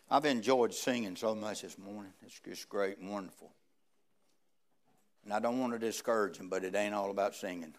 I've 0.09 0.25
enjoyed 0.25 0.73
singing 0.73 1.15
so 1.15 1.35
much 1.35 1.63
this 1.63 1.77
morning. 1.77 2.13
It's 2.25 2.39
just 2.39 2.69
great 2.69 2.99
and 2.99 3.11
wonderful. 3.11 3.51
And 5.23 5.33
I 5.33 5.39
don't 5.39 5.59
want 5.59 5.73
to 5.73 5.79
discourage 5.79 6.37
them, 6.37 6.47
but 6.47 6.63
it 6.63 6.75
ain't 6.75 6.93
all 6.93 7.09
about 7.09 7.35
singing. 7.35 7.73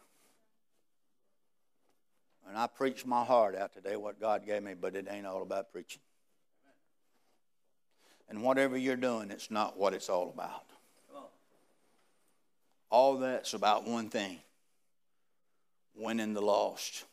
And 2.48 2.56
I 2.56 2.66
preached 2.66 3.06
my 3.06 3.24
heart 3.24 3.56
out 3.56 3.72
today, 3.72 3.96
what 3.96 4.20
God 4.20 4.46
gave 4.46 4.62
me, 4.62 4.74
but 4.74 4.94
it 4.94 5.06
ain't 5.10 5.26
all 5.26 5.42
about 5.42 5.72
preaching. 5.72 6.00
And 8.28 8.42
whatever 8.42 8.76
you're 8.76 8.96
doing, 8.96 9.30
it's 9.30 9.50
not 9.50 9.78
what 9.78 9.94
it's 9.94 10.08
all 10.08 10.30
about. 10.32 10.64
All 12.90 13.18
that's 13.18 13.54
about 13.54 13.86
one 13.86 14.08
thing 14.08 14.38
winning 15.94 16.34
the 16.34 16.42
lost. 16.42 17.04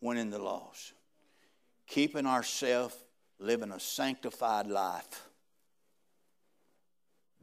Winning 0.00 0.30
the 0.30 0.38
lost. 0.38 0.92
Keeping 1.86 2.26
ourselves 2.26 2.96
living 3.38 3.70
a 3.70 3.78
sanctified 3.80 4.66
life 4.66 5.28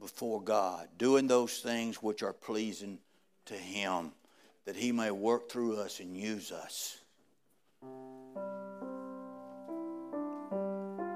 before 0.00 0.42
God, 0.42 0.88
doing 0.98 1.26
those 1.26 1.60
things 1.60 2.02
which 2.02 2.22
are 2.22 2.32
pleasing 2.32 2.98
to 3.46 3.54
Him, 3.54 4.12
that 4.66 4.76
He 4.76 4.92
may 4.92 5.10
work 5.10 5.50
through 5.50 5.76
us 5.76 6.00
and 6.00 6.16
use 6.16 6.52
us. 6.52 6.98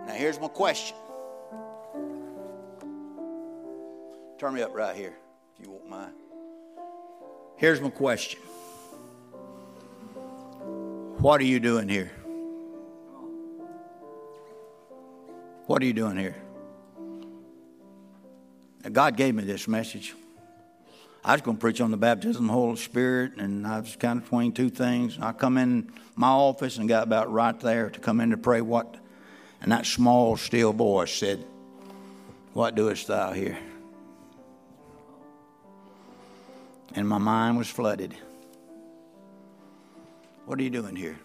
Now, 0.06 0.14
here's 0.14 0.40
my 0.40 0.48
question. 0.48 0.96
Turn 4.38 4.54
me 4.54 4.62
up 4.62 4.74
right 4.74 4.94
here, 4.94 5.14
if 5.58 5.64
you 5.64 5.70
won't 5.70 5.88
mind. 5.88 6.12
Here's 7.56 7.80
my 7.80 7.90
question 7.90 8.40
What 11.18 11.40
are 11.40 11.44
you 11.44 11.58
doing 11.58 11.88
here? 11.88 12.12
What 15.66 15.82
are 15.82 15.84
you 15.84 15.92
doing 15.92 16.16
here? 16.16 16.36
God 18.92 19.16
gave 19.16 19.34
me 19.34 19.42
this 19.42 19.68
message. 19.68 20.14
I 21.24 21.32
was 21.32 21.42
going 21.42 21.56
to 21.56 21.60
preach 21.60 21.80
on 21.80 21.90
the 21.90 21.96
baptism 21.96 22.44
of 22.44 22.46
the 22.46 22.52
Holy 22.52 22.76
Spirit, 22.76 23.36
and 23.36 23.66
I 23.66 23.80
was 23.80 23.96
kind 23.96 24.18
of 24.18 24.24
between 24.24 24.52
two 24.52 24.70
things. 24.70 25.18
I 25.20 25.32
come 25.32 25.58
in 25.58 25.92
my 26.14 26.28
office 26.28 26.78
and 26.78 26.88
got 26.88 27.02
about 27.02 27.30
right 27.32 27.58
there 27.60 27.90
to 27.90 28.00
come 28.00 28.20
in 28.20 28.30
to 28.30 28.36
pray. 28.36 28.60
What? 28.60 28.96
And 29.60 29.72
that 29.72 29.86
small, 29.86 30.36
still 30.36 30.72
voice 30.72 31.12
said, 31.12 31.44
What 32.52 32.74
doest 32.76 33.08
thou 33.08 33.32
here? 33.32 33.58
And 36.94 37.08
my 37.08 37.18
mind 37.18 37.58
was 37.58 37.68
flooded. 37.68 38.14
What 40.46 40.58
are 40.58 40.62
you 40.62 40.70
doing 40.70 40.96
here? 40.96 41.18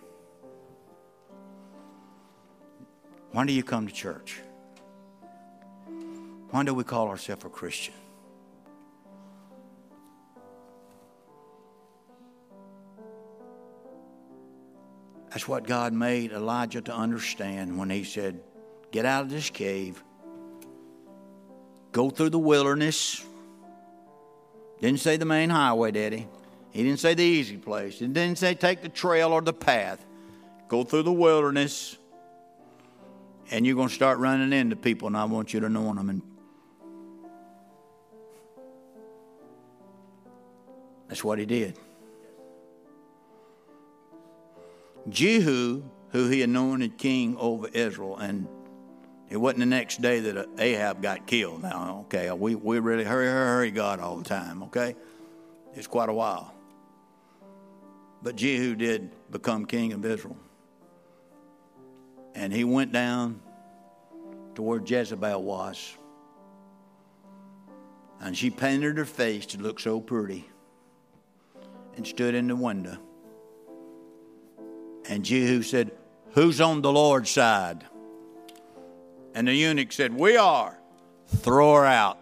Why 3.31 3.45
do 3.45 3.53
you 3.53 3.63
come 3.63 3.87
to 3.87 3.93
church? 3.93 4.41
Why 6.49 6.63
do 6.63 6.73
we 6.73 6.83
call 6.83 7.07
ourselves 7.07 7.45
a 7.45 7.49
Christian? 7.49 7.93
That's 15.33 15.47
what 15.47 15.65
God 15.65 15.93
made 15.93 16.31
Elijah 16.31 16.81
to 16.81 16.93
understand 16.93 17.75
when 17.75 17.89
he 17.89 18.03
said, 18.03 18.39
Get 18.91 19.03
out 19.03 19.23
of 19.23 19.31
this 19.31 19.49
cave, 19.49 20.03
go 21.91 22.11
through 22.11 22.29
the 22.29 22.39
wilderness. 22.39 23.25
Didn't 24.79 24.99
say 24.99 25.17
the 25.17 25.25
main 25.25 25.49
highway, 25.49 25.89
did 25.89 26.13
he? 26.13 26.27
He 26.69 26.83
didn't 26.83 26.99
say 26.99 27.15
the 27.15 27.23
easy 27.23 27.57
place. 27.57 27.97
He 27.97 28.05
didn't 28.05 28.37
say 28.37 28.53
take 28.53 28.81
the 28.83 28.89
trail 28.89 29.33
or 29.33 29.41
the 29.41 29.53
path. 29.53 30.05
Go 30.67 30.83
through 30.83 31.03
the 31.03 31.11
wilderness, 31.11 31.97
and 33.49 33.65
you're 33.65 33.75
going 33.75 33.89
to 33.89 33.93
start 33.93 34.19
running 34.19 34.53
into 34.53 34.75
people, 34.75 35.07
and 35.07 35.17
I 35.17 35.25
want 35.25 35.51
you 35.51 35.61
to 35.61 35.69
know 35.69 35.91
them 35.95 36.09
and 36.09 36.21
That's 41.07 41.23
what 41.23 41.37
he 41.37 41.45
did. 41.45 41.77
Jehu, 45.09 45.83
who 46.09 46.29
he 46.29 46.41
anointed 46.43 46.97
king 46.97 47.35
over 47.37 47.67
Israel, 47.67 48.17
and 48.17 48.47
it 49.29 49.37
wasn't 49.37 49.61
the 49.61 49.65
next 49.65 50.01
day 50.01 50.19
that 50.19 50.47
Ahab 50.59 51.01
got 51.01 51.25
killed. 51.25 51.63
Now, 51.63 52.01
okay, 52.05 52.31
we, 52.31 52.55
we 52.55 52.79
really 52.79 53.03
hurry, 53.03 53.25
hurry, 53.25 53.47
hurry 53.47 53.71
God 53.71 53.99
all 53.99 54.17
the 54.17 54.23
time, 54.23 54.63
okay? 54.63 54.95
It's 55.73 55.87
quite 55.87 56.09
a 56.09 56.13
while. 56.13 56.53
But 58.21 58.35
Jehu 58.35 58.75
did 58.75 59.11
become 59.31 59.65
king 59.65 59.91
of 59.91 60.05
Israel. 60.05 60.37
And 62.35 62.53
he 62.53 62.63
went 62.63 62.91
down 62.91 63.41
to 64.55 64.61
where 64.61 64.79
Jezebel 64.79 65.43
was. 65.43 65.97
And 68.19 68.37
she 68.37 68.49
painted 68.49 68.97
her 68.97 69.05
face 69.05 69.45
to 69.47 69.57
look 69.57 69.79
so 69.79 69.99
pretty 69.99 70.47
and 71.97 72.07
stood 72.07 72.35
in 72.35 72.47
the 72.47 72.55
window. 72.55 72.97
And 75.09 75.23
Jehu 75.23 75.61
said, 75.61 75.91
Who's 76.31 76.61
on 76.61 76.81
the 76.81 76.91
Lord's 76.91 77.29
side? 77.29 77.85
And 79.35 79.47
the 79.47 79.53
eunuch 79.53 79.91
said, 79.91 80.13
We 80.13 80.37
are. 80.37 80.77
Throw 81.27 81.73
her 81.75 81.85
out. 81.85 82.17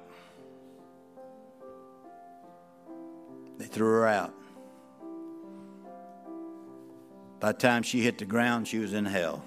They 3.58 3.66
threw 3.66 3.88
her 3.88 4.08
out. 4.08 4.34
By 7.40 7.52
the 7.52 7.58
time 7.58 7.84
she 7.84 8.02
hit 8.02 8.18
the 8.18 8.26
ground, 8.26 8.68
she 8.68 8.78
was 8.78 8.94
in 8.94 9.06
hell. 9.06 9.44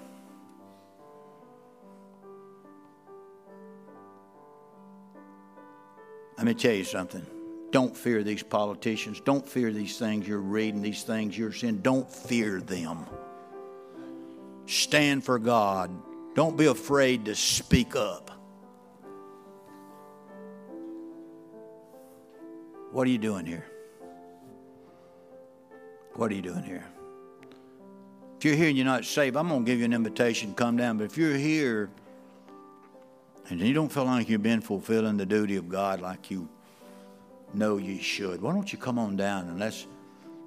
Let 6.37 6.45
me 6.45 6.53
tell 6.53 6.73
you 6.73 6.83
something. 6.83 7.25
Don't 7.75 7.97
fear 7.97 8.23
these 8.23 8.41
politicians. 8.41 9.19
Don't 9.19 9.45
fear 9.45 9.69
these 9.69 9.99
things 9.99 10.25
you're 10.25 10.39
reading, 10.39 10.81
these 10.81 11.03
things 11.03 11.37
you're 11.37 11.51
seeing. 11.51 11.79
Don't 11.79 12.09
fear 12.09 12.61
them. 12.61 13.05
Stand 14.65 15.25
for 15.25 15.37
God. 15.37 15.91
Don't 16.35 16.55
be 16.55 16.67
afraid 16.67 17.25
to 17.25 17.35
speak 17.35 17.97
up. 17.97 18.31
What 22.93 23.05
are 23.07 23.09
you 23.09 23.17
doing 23.17 23.45
here? 23.45 23.65
What 26.13 26.31
are 26.31 26.35
you 26.35 26.41
doing 26.41 26.63
here? 26.63 26.87
If 28.37 28.45
you're 28.45 28.55
here 28.55 28.69
and 28.69 28.77
you're 28.77 28.85
not 28.85 29.03
saved, 29.03 29.35
I'm 29.35 29.49
going 29.49 29.65
to 29.65 29.69
give 29.69 29.79
you 29.79 29.85
an 29.85 29.91
invitation 29.91 30.51
to 30.51 30.55
come 30.55 30.77
down. 30.77 30.97
But 30.97 31.03
if 31.03 31.17
you're 31.17 31.35
here 31.35 31.89
and 33.49 33.59
you 33.59 33.73
don't 33.73 33.91
feel 33.91 34.05
like 34.05 34.29
you've 34.29 34.41
been 34.41 34.61
fulfilling 34.61 35.17
the 35.17 35.25
duty 35.25 35.57
of 35.57 35.67
God 35.67 35.99
like 35.99 36.31
you 36.31 36.47
know 37.53 37.77
you 37.77 38.01
should. 38.01 38.41
Why 38.41 38.53
don't 38.53 38.71
you 38.71 38.77
come 38.77 38.99
on 38.99 39.15
down 39.15 39.47
and 39.47 39.59
let's 39.59 39.85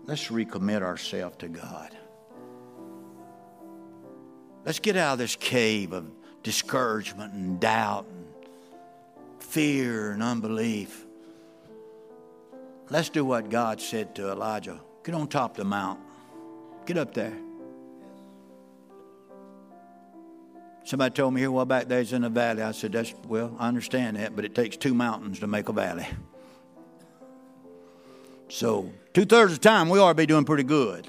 let's 0.04 0.28
recommit 0.28 0.82
ourselves 0.82 1.36
to 1.38 1.48
God. 1.48 1.96
Let's 4.64 4.80
get 4.80 4.96
out 4.96 5.14
of 5.14 5.18
this 5.18 5.36
cave 5.36 5.92
of 5.92 6.10
discouragement 6.42 7.32
and 7.32 7.60
doubt 7.60 8.06
and 8.10 9.42
fear 9.42 10.10
and 10.12 10.22
unbelief. 10.22 11.06
Let's 12.90 13.10
do 13.10 13.24
what 13.24 13.50
God 13.50 13.80
said 13.80 14.14
to 14.16 14.30
Elijah. 14.30 14.80
Get 15.04 15.14
on 15.14 15.28
top 15.28 15.52
of 15.52 15.56
the 15.58 15.64
mountain. 15.64 16.04
Get 16.86 16.96
up 16.96 17.14
there. 17.14 17.36
Somebody 20.84 21.14
told 21.14 21.34
me 21.34 21.42
here, 21.42 21.50
well, 21.50 21.66
back 21.66 21.86
there's 21.86 22.14
in 22.14 22.24
a 22.24 22.30
valley. 22.30 22.62
I 22.62 22.72
said, 22.72 22.92
that's, 22.92 23.14
well, 23.26 23.54
I 23.58 23.68
understand 23.68 24.16
that, 24.16 24.34
but 24.34 24.46
it 24.46 24.54
takes 24.54 24.74
two 24.76 24.94
mountains 24.94 25.40
to 25.40 25.46
make 25.46 25.68
a 25.68 25.72
valley. 25.72 26.06
So, 28.48 28.90
two 29.12 29.26
thirds 29.26 29.52
of 29.52 29.60
the 29.60 29.68
time, 29.68 29.88
we 29.88 29.98
ought 29.98 30.08
to 30.08 30.14
be 30.14 30.26
doing 30.26 30.44
pretty 30.44 30.62
good. 30.62 31.08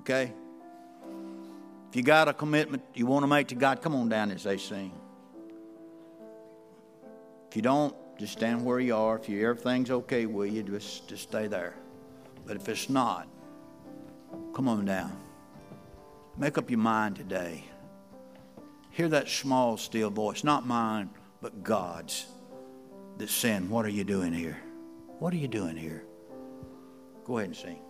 Okay? 0.00 0.32
If 1.90 1.96
you 1.96 2.02
got 2.02 2.28
a 2.28 2.32
commitment 2.32 2.82
you 2.94 3.06
want 3.06 3.22
to 3.22 3.26
make 3.26 3.48
to 3.48 3.54
God, 3.54 3.82
come 3.82 3.94
on 3.94 4.08
down 4.08 4.30
as 4.30 4.44
they 4.44 4.56
sing. 4.56 4.92
If 7.50 7.56
you 7.56 7.62
don't, 7.62 7.94
just 8.18 8.32
stand 8.32 8.64
where 8.64 8.80
you 8.80 8.94
are. 8.94 9.16
If 9.16 9.28
you, 9.28 9.48
everything's 9.48 9.90
okay 9.90 10.26
with 10.26 10.52
you, 10.52 10.62
just, 10.62 11.08
just 11.08 11.24
stay 11.24 11.48
there. 11.48 11.74
But 12.46 12.56
if 12.56 12.68
it's 12.68 12.88
not, 12.88 13.28
come 14.54 14.68
on 14.68 14.84
down. 14.84 15.16
Make 16.36 16.56
up 16.56 16.70
your 16.70 16.78
mind 16.78 17.16
today. 17.16 17.64
Hear 18.90 19.08
that 19.08 19.28
small, 19.28 19.76
still 19.76 20.10
voice, 20.10 20.44
not 20.44 20.66
mine, 20.66 21.10
but 21.42 21.62
God's, 21.62 22.26
that's 23.18 23.32
saying, 23.32 23.68
What 23.68 23.84
are 23.84 23.90
you 23.90 24.04
doing 24.04 24.32
here? 24.32 24.58
What 25.20 25.34
are 25.34 25.36
you 25.36 25.48
doing 25.48 25.76
here? 25.76 26.02
Go 27.26 27.36
ahead 27.36 27.48
and 27.48 27.56
sing. 27.56 27.82